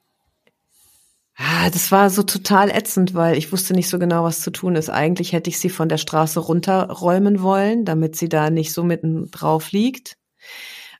Ah, 1.41 1.71
das 1.71 1.93
war 1.93 2.11
so 2.11 2.25
total 2.25 2.69
ätzend, 2.69 3.15
weil 3.15 3.39
ich 3.39 3.53
wusste 3.53 3.73
nicht 3.73 3.89
so 3.89 4.01
genau, 4.01 4.25
was 4.25 4.41
zu 4.41 4.51
tun 4.51 4.75
ist. 4.75 4.91
Eigentlich 4.91 5.33
hätte 5.33 5.49
ich 5.49 5.61
sie 5.61 5.71
von 5.71 5.89
der 5.89 5.97
Straße 5.97 6.41
runterräumen 6.41 7.43
wollen, 7.43 7.85
damit 7.85 8.17
sie 8.17 8.29
da 8.29 8.51
nicht 8.51 8.73
so 8.73 8.83
mitten 8.83 9.31
drauf 9.31 9.71
liegt. 9.71 10.17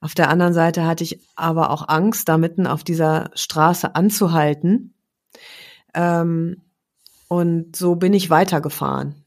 Auf 0.01 0.15
der 0.15 0.31
anderen 0.31 0.55
Seite 0.55 0.87
hatte 0.87 1.03
ich 1.03 1.21
aber 1.35 1.71
auch 1.71 1.89
Angst, 1.89 2.29
da 2.29 2.39
mitten 2.39 2.69
auf 2.69 2.85
dieser 2.85 3.33
Straße 3.35 3.97
anzuhalten. 3.97 4.95
Ähm, 5.95 6.62
und 7.28 7.76
so 7.76 7.97
bin 7.97 8.12
ich 8.14 8.30
weitergefahren. 8.30 9.24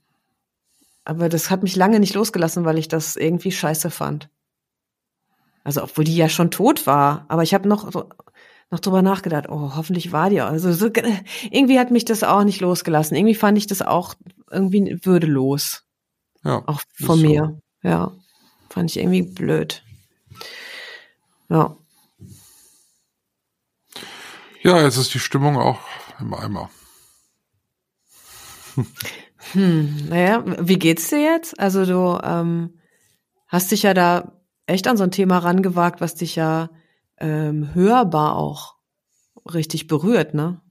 Aber 1.04 1.30
das 1.30 1.50
hat 1.50 1.64
mich 1.64 1.76
lange 1.76 2.00
nicht 2.00 2.14
losgelassen, 2.14 2.66
weil 2.66 2.78
ich 2.78 2.88
das 2.88 3.16
irgendwie 3.16 3.52
scheiße 3.52 3.90
fand. 3.90 4.30
Also 5.64 5.84
obwohl 5.84 6.04
die 6.04 6.16
ja 6.16 6.30
schon 6.30 6.52
tot 6.52 6.88
war, 6.88 7.26
aber 7.28 7.44
ich 7.44 7.54
habe 7.54 7.68
noch 7.68 7.92
noch 8.72 8.80
drüber 8.80 9.02
nachgedacht, 9.02 9.50
oh, 9.50 9.76
hoffentlich 9.76 10.14
war 10.14 10.30
die. 10.30 10.40
Also 10.40 10.72
so, 10.72 10.90
irgendwie 11.52 11.78
hat 11.78 11.92
mich 11.92 12.06
das 12.06 12.24
auch 12.24 12.46
nicht 12.46 12.62
losgelassen. 12.62 13.18
Irgendwie 13.18 13.36
fand 13.36 13.58
ich 13.58 13.68
das 13.68 13.82
auch 13.82 14.16
irgendwie 14.50 14.98
würdelos. 15.04 15.84
Ja. 16.44 16.64
Auch 16.66 16.82
von 16.94 17.22
mir. 17.22 17.60
So. 17.84 17.90
Ja. 17.90 18.12
Fand 18.70 18.90
ich 18.90 18.98
irgendwie 18.98 19.24
blöd. 19.24 19.84
Ja. 21.50 21.76
Ja, 24.62 24.82
jetzt 24.82 24.98
ist 24.98 25.14
die 25.14 25.20
Stimmung 25.20 25.58
auch 25.58 25.80
im 26.22 26.34
Eimer. 26.34 26.70
Hm, 29.54 30.08
naja, 30.10 30.44
wie 30.60 30.80
geht's 30.80 31.10
dir 31.10 31.20
jetzt? 31.20 31.60
Also 31.60 31.86
du 31.86 32.20
ähm, 32.24 32.80
hast 33.48 33.72
dich 33.72 33.84
ja 33.84 33.94
da 33.94 34.40
echt 34.66 34.88
an 34.88 34.98
so 34.98 35.04
ein 35.04 35.12
Thema 35.12 35.40
rangewagt, 35.40 36.00
was 36.00 36.16
dich 36.16 36.36
ja 36.36 36.70
ähm, 37.18 37.74
hörbar 37.74 38.36
auch 38.36 38.76
richtig 39.52 39.88
berührt, 39.88 40.34
ne? 40.34 40.62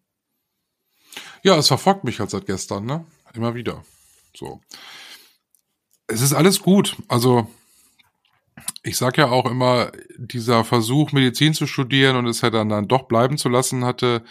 Ja, 1.43 1.57
es 1.57 1.69
verfolgt 1.69 2.05
mich 2.05 2.21
halt 2.21 2.31
seit 2.31 2.47
gestern, 2.47 2.85
ne? 2.85 3.05
Immer 3.35 3.55
wieder. 3.55 3.85
So. 4.35 4.61
Es 6.07 6.21
ist 6.21 6.33
alles 6.33 6.61
gut. 6.61 6.97
Also, 7.09 7.49
ich 8.83 8.97
sag 8.97 9.17
ja 9.17 9.29
auch 9.31 9.47
immer, 9.47 9.93
dieser 10.17 10.65
Versuch, 10.65 11.13
Medizin 11.13 11.55
zu 11.55 11.67
studieren 11.67 12.17
und 12.17 12.27
es 12.27 12.41
ja 12.41 12.51
dann, 12.51 12.69
dann 12.69 12.89
doch 12.89 13.03
bleiben 13.03 13.39
zu 13.39 13.49
lassen, 13.49 13.85
hatte, 13.85 14.23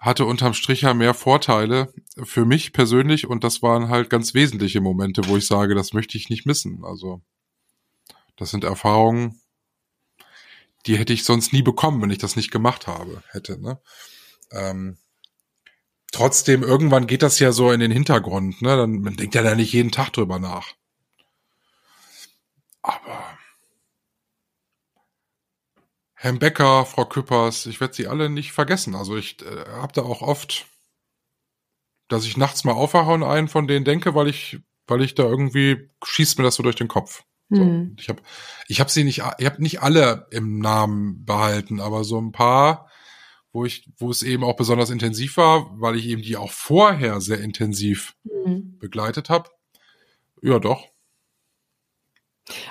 hatte 0.00 0.24
unterm 0.24 0.54
Strich 0.54 0.80
ja 0.80 0.94
mehr 0.94 1.12
Vorteile 1.12 1.92
für 2.24 2.46
mich 2.46 2.72
persönlich 2.72 3.26
und 3.26 3.44
das 3.44 3.62
waren 3.62 3.90
halt 3.90 4.08
ganz 4.08 4.32
wesentliche 4.32 4.80
Momente, 4.80 5.28
wo 5.28 5.36
ich 5.36 5.46
sage, 5.46 5.74
das 5.74 5.92
möchte 5.92 6.16
ich 6.16 6.30
nicht 6.30 6.46
missen. 6.46 6.84
Also, 6.84 7.20
das 8.36 8.50
sind 8.50 8.64
Erfahrungen, 8.64 9.40
die 10.86 10.96
hätte 10.96 11.12
ich 11.12 11.24
sonst 11.24 11.52
nie 11.52 11.60
bekommen, 11.62 12.00
wenn 12.00 12.10
ich 12.10 12.18
das 12.18 12.34
nicht 12.34 12.50
gemacht 12.50 12.86
habe, 12.86 13.22
hätte. 13.28 13.60
Ne? 13.60 13.78
Ähm, 14.50 14.96
trotzdem, 16.12 16.62
irgendwann 16.62 17.06
geht 17.06 17.22
das 17.22 17.38
ja 17.38 17.52
so 17.52 17.70
in 17.70 17.80
den 17.80 17.92
Hintergrund, 17.92 18.62
ne? 18.62 18.76
Dann, 18.78 19.02
man 19.02 19.16
denkt 19.16 19.34
ja 19.34 19.42
da 19.42 19.54
nicht 19.54 19.72
jeden 19.74 19.92
Tag 19.92 20.14
drüber 20.14 20.38
nach. 20.38 20.72
Aber 22.82 23.29
Herrn 26.22 26.38
Becker, 26.38 26.84
Frau 26.84 27.06
Küppers, 27.06 27.64
ich 27.64 27.80
werde 27.80 27.94
sie 27.94 28.06
alle 28.06 28.28
nicht 28.28 28.52
vergessen. 28.52 28.94
Also 28.94 29.16
ich 29.16 29.40
äh, 29.40 29.64
habe 29.70 29.94
da 29.94 30.02
auch 30.02 30.20
oft, 30.20 30.66
dass 32.08 32.26
ich 32.26 32.36
nachts 32.36 32.62
mal 32.62 32.74
aufwache 32.74 33.12
und 33.12 33.22
einen 33.22 33.48
von 33.48 33.66
denen 33.66 33.86
denke, 33.86 34.14
weil 34.14 34.28
ich, 34.28 34.58
weil 34.86 35.00
ich 35.00 35.14
da 35.14 35.22
irgendwie 35.22 35.88
schießt 36.04 36.36
mir 36.36 36.44
das 36.44 36.56
so 36.56 36.62
durch 36.62 36.76
den 36.76 36.88
Kopf. 36.88 37.24
So, 37.48 37.62
hm. 37.62 37.96
Ich 37.98 38.10
habe 38.10 38.20
ich 38.68 38.82
hab 38.82 38.90
sie 38.90 39.02
nicht, 39.02 39.22
ich 39.38 39.46
habe 39.46 39.62
nicht 39.62 39.80
alle 39.80 40.26
im 40.30 40.58
Namen 40.58 41.24
behalten, 41.24 41.80
aber 41.80 42.04
so 42.04 42.20
ein 42.20 42.32
paar, 42.32 42.90
wo 43.50 43.64
ich, 43.64 43.90
wo 43.96 44.10
es 44.10 44.22
eben 44.22 44.44
auch 44.44 44.56
besonders 44.56 44.90
intensiv 44.90 45.38
war, 45.38 45.70
weil 45.80 45.96
ich 45.96 46.06
eben 46.06 46.20
die 46.20 46.36
auch 46.36 46.52
vorher 46.52 47.22
sehr 47.22 47.40
intensiv 47.40 48.14
hm. 48.28 48.76
begleitet 48.78 49.30
habe. 49.30 49.48
Ja, 50.42 50.58
doch. 50.58 50.86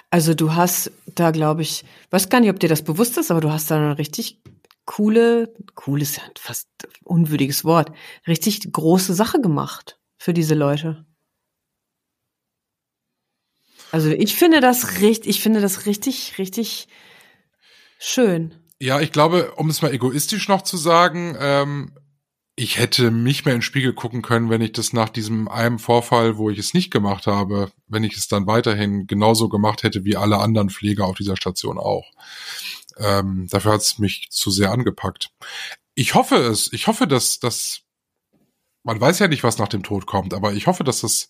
Also 0.09 0.33
du 0.33 0.53
hast 0.53 0.91
da, 1.15 1.31
glaube 1.31 1.61
ich, 1.61 1.85
weiß 2.11 2.29
gar 2.29 2.39
nicht, 2.39 2.49
ob 2.49 2.59
dir 2.59 2.69
das 2.69 2.83
bewusst 2.83 3.17
ist, 3.17 3.31
aber 3.31 3.41
du 3.41 3.51
hast 3.51 3.69
da 3.71 3.77
eine 3.77 3.97
richtig 3.97 4.41
coole, 4.85 5.53
cool 5.85 6.01
ist 6.01 6.17
ja 6.17 6.23
fast 6.37 6.67
unwürdiges 7.03 7.63
Wort, 7.63 7.91
richtig 8.27 8.71
große 8.71 9.13
Sache 9.13 9.39
gemacht 9.39 9.99
für 10.17 10.33
diese 10.33 10.55
Leute. 10.55 11.05
Also 13.91 14.09
ich 14.09 14.35
finde 14.35 14.61
das 14.61 14.99
richtig, 14.99 15.29
ich 15.29 15.41
finde 15.41 15.61
das 15.61 15.85
richtig, 15.85 16.37
richtig 16.37 16.87
schön. 17.99 18.55
Ja, 18.79 18.99
ich 19.01 19.11
glaube, 19.11 19.53
um 19.55 19.69
es 19.69 19.81
mal 19.81 19.93
egoistisch 19.93 20.47
noch 20.47 20.61
zu 20.61 20.77
sagen, 20.77 21.35
ähm, 21.39 21.91
ich 22.59 22.77
hätte 22.77 23.09
mich 23.09 23.45
mehr 23.45 23.53
in 23.53 23.59
den 23.59 23.63
Spiegel 23.63 23.93
gucken 23.93 24.21
können, 24.21 24.49
wenn 24.49 24.59
ich 24.59 24.73
das 24.73 24.91
nach 24.91 25.07
diesem 25.07 25.47
einen 25.47 25.79
Vorfall, 25.79 26.37
wo 26.37 26.49
ich 26.49 26.59
es 26.59 26.73
nicht 26.73 26.91
gemacht 26.91 27.25
habe, 27.25 27.71
wenn 27.87 28.03
ich 28.03 28.17
es 28.17 28.27
dann 28.27 28.47
weiterhin 28.47 29.07
genauso 29.07 29.47
gemacht 29.47 29.83
hätte 29.83 30.03
wie 30.03 30.17
alle 30.17 30.39
anderen 30.39 30.69
Pfleger 30.69 31.05
auf 31.05 31.15
dieser 31.15 31.37
Station 31.37 31.77
auch. 31.77 32.11
Ähm, 32.97 33.47
dafür 33.49 33.71
hat 33.71 33.81
es 33.81 33.97
mich 33.97 34.27
zu 34.29 34.51
sehr 34.51 34.71
angepackt. 34.71 35.29
Ich 35.95 36.15
hoffe 36.15 36.35
es. 36.35 36.73
Ich 36.73 36.87
hoffe, 36.87 37.07
dass, 37.07 37.39
dass 37.39 37.83
man 38.83 38.99
weiß 38.99 39.19
ja 39.19 39.29
nicht, 39.29 39.43
was 39.43 39.57
nach 39.57 39.69
dem 39.69 39.83
Tod 39.83 40.05
kommt, 40.05 40.33
aber 40.33 40.51
ich 40.51 40.67
hoffe, 40.67 40.83
dass 40.83 41.03
es, 41.03 41.29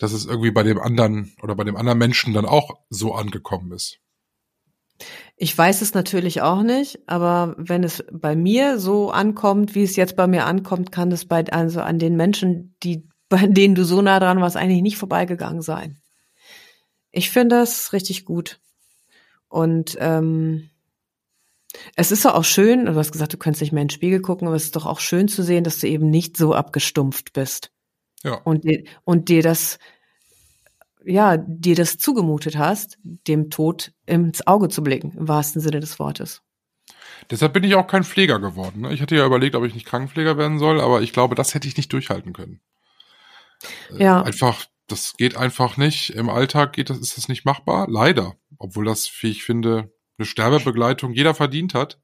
dass 0.00 0.10
es 0.10 0.26
irgendwie 0.26 0.50
bei 0.50 0.64
dem 0.64 0.80
anderen 0.80 1.32
oder 1.42 1.54
bei 1.54 1.62
dem 1.62 1.76
anderen 1.76 1.98
Menschen 1.98 2.34
dann 2.34 2.44
auch 2.44 2.80
so 2.90 3.14
angekommen 3.14 3.70
ist. 3.70 4.00
Ich 5.40 5.56
weiß 5.56 5.82
es 5.82 5.94
natürlich 5.94 6.42
auch 6.42 6.62
nicht, 6.62 6.98
aber 7.06 7.54
wenn 7.58 7.84
es 7.84 8.04
bei 8.10 8.34
mir 8.34 8.80
so 8.80 9.10
ankommt, 9.10 9.76
wie 9.76 9.84
es 9.84 9.94
jetzt 9.94 10.16
bei 10.16 10.26
mir 10.26 10.46
ankommt, 10.46 10.90
kann 10.90 11.12
es 11.12 11.26
bei 11.26 11.46
also 11.46 11.80
an 11.80 12.00
den 12.00 12.16
Menschen, 12.16 12.74
die 12.82 13.06
bei 13.28 13.46
denen 13.46 13.74
du 13.74 13.84
so 13.84 14.02
nah 14.02 14.18
dran 14.18 14.40
warst, 14.40 14.56
eigentlich 14.56 14.82
nicht 14.82 14.96
vorbeigegangen 14.96 15.62
sein. 15.62 16.00
Ich 17.10 17.30
finde 17.30 17.56
das 17.56 17.92
richtig 17.92 18.24
gut. 18.24 18.58
Und 19.48 19.96
ähm, 20.00 20.70
es 21.94 22.10
ist 22.10 22.24
doch 22.24 22.34
auch 22.34 22.44
schön, 22.44 22.86
du 22.86 22.94
hast 22.94 23.12
gesagt, 23.12 23.32
du 23.32 23.38
könntest 23.38 23.62
nicht 23.62 23.72
mehr 23.72 23.82
in 23.82 23.88
den 23.88 23.94
Spiegel 23.94 24.20
gucken, 24.20 24.48
aber 24.48 24.56
es 24.56 24.64
ist 24.64 24.76
doch 24.76 24.86
auch 24.86 25.00
schön 25.00 25.28
zu 25.28 25.42
sehen, 25.42 25.64
dass 25.64 25.78
du 25.78 25.86
eben 25.86 26.10
nicht 26.10 26.36
so 26.36 26.54
abgestumpft 26.54 27.32
bist. 27.32 27.70
Ja. 28.24 28.34
Und, 28.34 28.64
dir, 28.64 28.84
und 29.04 29.28
dir 29.28 29.42
das, 29.42 29.78
ja, 31.08 31.36
dir 31.36 31.74
das 31.74 31.98
zugemutet 31.98 32.58
hast, 32.58 32.98
dem 33.02 33.50
Tod 33.50 33.92
ins 34.06 34.46
Auge 34.46 34.68
zu 34.68 34.82
blicken, 34.82 35.12
im 35.16 35.28
wahrsten 35.28 35.60
Sinne 35.60 35.80
des 35.80 35.98
Wortes. 35.98 36.42
Deshalb 37.30 37.52
bin 37.52 37.64
ich 37.64 37.74
auch 37.74 37.86
kein 37.86 38.04
Pfleger 38.04 38.38
geworden. 38.38 38.82
Ne? 38.82 38.92
Ich 38.92 39.02
hatte 39.02 39.16
ja 39.16 39.26
überlegt, 39.26 39.54
ob 39.56 39.64
ich 39.64 39.74
nicht 39.74 39.86
Krankenpfleger 39.86 40.38
werden 40.38 40.58
soll, 40.58 40.80
aber 40.80 41.02
ich 41.02 41.12
glaube, 41.12 41.34
das 41.34 41.54
hätte 41.54 41.66
ich 41.68 41.76
nicht 41.76 41.92
durchhalten 41.92 42.32
können. 42.32 42.60
Äh, 43.90 44.04
Ja. 44.04 44.22
Einfach, 44.22 44.64
das 44.86 45.16
geht 45.16 45.36
einfach 45.36 45.76
nicht. 45.76 46.10
Im 46.10 46.28
Alltag 46.30 46.74
geht 46.74 46.90
das, 46.90 46.98
ist 46.98 47.16
das 47.16 47.28
nicht 47.28 47.44
machbar. 47.44 47.86
Leider. 47.88 48.36
Obwohl 48.58 48.84
das, 48.84 49.10
wie 49.20 49.30
ich 49.30 49.44
finde, 49.44 49.92
eine 50.18 50.26
Sterbebegleitung 50.26 51.12
jeder 51.12 51.34
verdient 51.34 51.74
hat. 51.74 51.98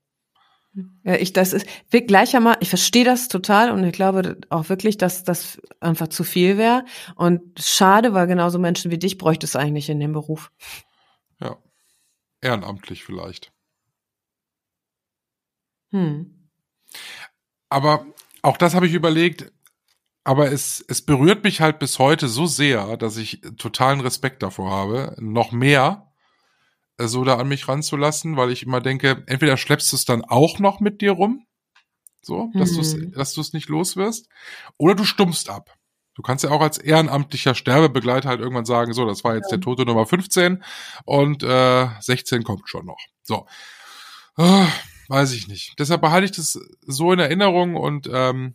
Ja, 1.04 1.14
ich, 1.14 1.32
das 1.32 1.52
ist 1.52 1.66
gleichermaßen, 1.90 2.60
ich 2.60 2.68
verstehe 2.68 3.04
das 3.04 3.28
total 3.28 3.70
und 3.70 3.84
ich 3.84 3.92
glaube 3.92 4.38
auch 4.50 4.68
wirklich, 4.68 4.98
dass 4.98 5.22
das 5.22 5.60
einfach 5.80 6.08
zu 6.08 6.24
viel 6.24 6.58
wäre. 6.58 6.84
Und 7.14 7.42
schade, 7.60 8.12
weil 8.12 8.26
genauso 8.26 8.58
Menschen 8.58 8.90
wie 8.90 8.98
dich 8.98 9.16
bräuchte 9.16 9.46
es 9.46 9.54
eigentlich 9.54 9.88
in 9.88 10.00
dem 10.00 10.12
Beruf. 10.12 10.50
Ja. 11.40 11.58
Ehrenamtlich 12.40 13.04
vielleicht. 13.04 13.52
Hm. 15.92 16.50
Aber 17.68 18.06
auch 18.42 18.56
das 18.56 18.74
habe 18.74 18.86
ich 18.86 18.94
überlegt. 18.94 19.52
Aber 20.24 20.50
es, 20.50 20.84
es 20.88 21.02
berührt 21.02 21.44
mich 21.44 21.60
halt 21.60 21.78
bis 21.78 21.98
heute 21.98 22.28
so 22.28 22.46
sehr, 22.46 22.96
dass 22.96 23.16
ich 23.16 23.42
totalen 23.58 24.00
Respekt 24.00 24.42
davor 24.42 24.70
habe, 24.70 25.14
noch 25.18 25.52
mehr 25.52 26.13
so 26.98 27.24
da 27.24 27.36
an 27.36 27.48
mich 27.48 27.66
ranzulassen, 27.68 28.36
weil 28.36 28.50
ich 28.50 28.62
immer 28.62 28.80
denke, 28.80 29.24
entweder 29.26 29.56
schleppst 29.56 29.92
du 29.92 29.96
es 29.96 30.04
dann 30.04 30.24
auch 30.24 30.58
noch 30.58 30.80
mit 30.80 31.00
dir 31.00 31.12
rum, 31.12 31.46
so, 32.22 32.50
dass 32.54 32.70
Mhm. 32.72 32.74
du 32.74 32.80
es, 32.80 32.96
dass 33.12 33.32
du 33.34 33.40
es 33.40 33.52
nicht 33.52 33.68
los 33.68 33.96
wirst, 33.96 34.28
oder 34.78 34.94
du 34.94 35.04
stumpfst 35.04 35.48
ab. 35.48 35.74
Du 36.14 36.22
kannst 36.22 36.44
ja 36.44 36.50
auch 36.50 36.60
als 36.60 36.78
ehrenamtlicher 36.78 37.56
Sterbebegleiter 37.56 38.28
halt 38.28 38.40
irgendwann 38.40 38.64
sagen, 38.64 38.92
so, 38.92 39.04
das 39.04 39.24
war 39.24 39.34
jetzt 39.34 39.50
der 39.50 39.60
Tote 39.60 39.84
Nummer 39.84 40.06
15 40.06 40.62
und 41.04 41.42
äh, 41.42 41.88
16 42.00 42.44
kommt 42.44 42.68
schon 42.68 42.86
noch. 42.86 42.98
So. 43.22 43.46
Ah, 44.36 44.68
weiß 45.08 45.32
ich 45.32 45.48
nicht. 45.48 45.74
Deshalb 45.80 46.00
behalte 46.02 46.26
ich 46.26 46.30
das 46.32 46.56
so 46.82 47.12
in 47.12 47.18
Erinnerung 47.18 47.74
und 47.74 48.08
ähm, 48.12 48.54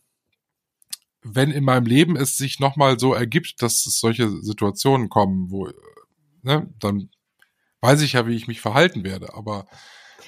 wenn 1.22 1.52
in 1.52 1.66
meinem 1.66 1.86
Leben 1.86 2.16
es 2.16 2.38
sich 2.38 2.62
nochmal 2.62 2.98
so 2.98 3.14
ergibt, 3.14 3.62
dass 3.62 3.86
es 3.86 4.00
solche 4.00 4.30
Situationen 4.42 5.10
kommen, 5.10 5.52
wo, 5.52 5.68
äh, 5.68 5.74
ne, 6.44 6.74
dann 6.80 7.10
weiß 7.82 8.02
ich 8.02 8.14
ja, 8.14 8.28
wie 8.28 8.36
ich 8.36 8.48
mich 8.48 8.62
verhalten 8.62 9.04
werde. 9.04 9.34
Aber 9.34 9.66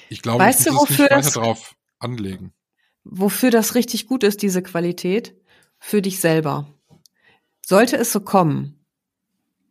ich 0.08 0.22
glaube, 0.22 0.44
Weißt 0.44 0.60
ich 0.60 0.66
du, 0.66 0.72
muss 0.74 0.90
es 0.90 0.98
wofür 0.98 1.16
nicht 1.16 1.26
weiter 1.26 1.40
drauf 1.40 1.74
anlegen. 1.98 2.52
Wofür 3.04 3.50
das 3.50 3.74
richtig 3.74 4.06
gut 4.06 4.24
ist, 4.24 4.42
diese 4.42 4.62
Qualität? 4.62 5.34
Für 5.78 6.02
dich 6.02 6.20
selber. 6.20 6.68
Sollte 7.66 7.96
es 7.96 8.12
so 8.12 8.20
kommen, 8.20 8.84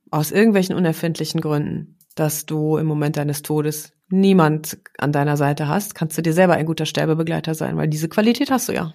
aus 0.09 0.31
irgendwelchen 0.31 0.75
unerfindlichen 0.75 1.39
Gründen, 1.39 1.97
dass 2.15 2.45
du 2.45 2.77
im 2.77 2.85
Moment 2.85 3.15
deines 3.17 3.41
Todes 3.41 3.93
niemand 4.09 4.77
an 4.97 5.13
deiner 5.13 5.37
Seite 5.37 5.67
hast, 5.69 5.95
kannst 5.95 6.17
du 6.17 6.21
dir 6.21 6.33
selber 6.33 6.55
ein 6.55 6.65
guter 6.65 6.85
Sterbebegleiter 6.85 7.55
sein, 7.55 7.77
weil 7.77 7.87
diese 7.87 8.09
Qualität 8.09 8.51
hast 8.51 8.67
du 8.67 8.73
ja. 8.73 8.93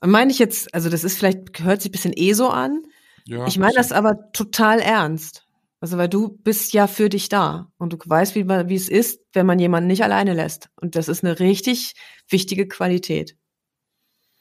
Und 0.00 0.10
meine 0.10 0.32
ich 0.32 0.38
jetzt, 0.38 0.74
also 0.74 0.90
das 0.90 1.04
ist 1.04 1.16
vielleicht, 1.16 1.60
hört 1.60 1.82
sich 1.82 1.90
ein 1.90 1.92
bisschen 1.92 2.14
eh 2.16 2.32
so 2.32 2.48
an. 2.48 2.82
Ja, 3.24 3.46
Ich 3.46 3.58
meine 3.58 3.74
das 3.74 3.92
aber 3.92 4.32
total 4.32 4.80
ernst. 4.80 5.46
Also 5.80 5.96
weil 5.96 6.08
du 6.08 6.28
bist 6.28 6.72
ja 6.72 6.88
für 6.88 7.08
dich 7.08 7.28
da 7.28 7.70
und 7.78 7.92
du 7.92 7.98
weißt, 8.04 8.34
wie, 8.34 8.44
man, 8.44 8.68
wie 8.68 8.74
es 8.74 8.88
ist, 8.88 9.20
wenn 9.32 9.46
man 9.46 9.60
jemanden 9.60 9.86
nicht 9.86 10.02
alleine 10.02 10.34
lässt. 10.34 10.70
Und 10.80 10.96
das 10.96 11.08
ist 11.08 11.24
eine 11.24 11.38
richtig 11.38 11.94
wichtige 12.28 12.66
Qualität. 12.66 13.36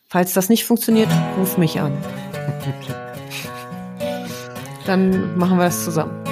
Falls 0.10 0.34
das 0.34 0.50
nicht 0.50 0.66
funktioniert, 0.66 1.10
ruf 1.38 1.58
mich 1.58 1.80
an. 1.80 1.96
Dann 4.86 5.38
machen 5.38 5.58
wir 5.58 5.66
das 5.66 5.84
zusammen. 5.84 6.24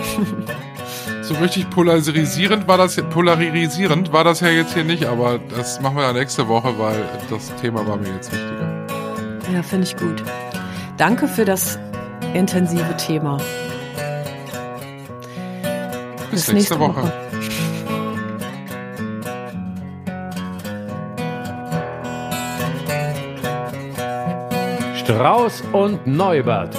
So 1.21 1.33
richtig 1.35 1.69
polarisierend 1.71 2.67
war 2.67 2.77
das 2.77 2.95
polarisierend 2.95 4.13
war 4.13 4.23
das 4.23 4.41
ja 4.41 4.49
jetzt 4.49 4.75
hier 4.75 4.83
nicht, 4.83 5.05
aber 5.05 5.39
das 5.39 5.81
machen 5.81 5.97
wir 5.97 6.03
ja 6.03 6.13
nächste 6.13 6.47
Woche, 6.47 6.77
weil 6.77 7.03
das 7.31 7.53
Thema 7.55 7.85
war 7.87 7.97
mir 7.97 8.13
jetzt 8.13 8.31
wichtiger. 8.31 8.85
Ja, 9.51 9.63
finde 9.63 9.87
ich 9.87 9.97
gut. 9.97 10.23
Danke 10.97 11.27
für 11.27 11.43
das 11.43 11.79
intensive 12.35 12.95
Thema. 12.97 13.39
Bis, 16.35 16.51
nächste, 16.51 16.77
Woche. 16.77 17.13
Strauß 24.97 25.63
und 25.71 26.05
Neubert. 26.05 26.75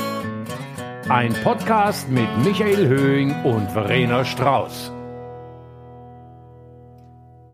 Ein 1.09 1.33
Podcast 1.43 2.07
mit 2.11 2.29
Michael 2.45 2.87
Höhing 2.87 3.35
und 3.45 3.71
Verena 3.71 4.27
Strauß. 4.27 4.93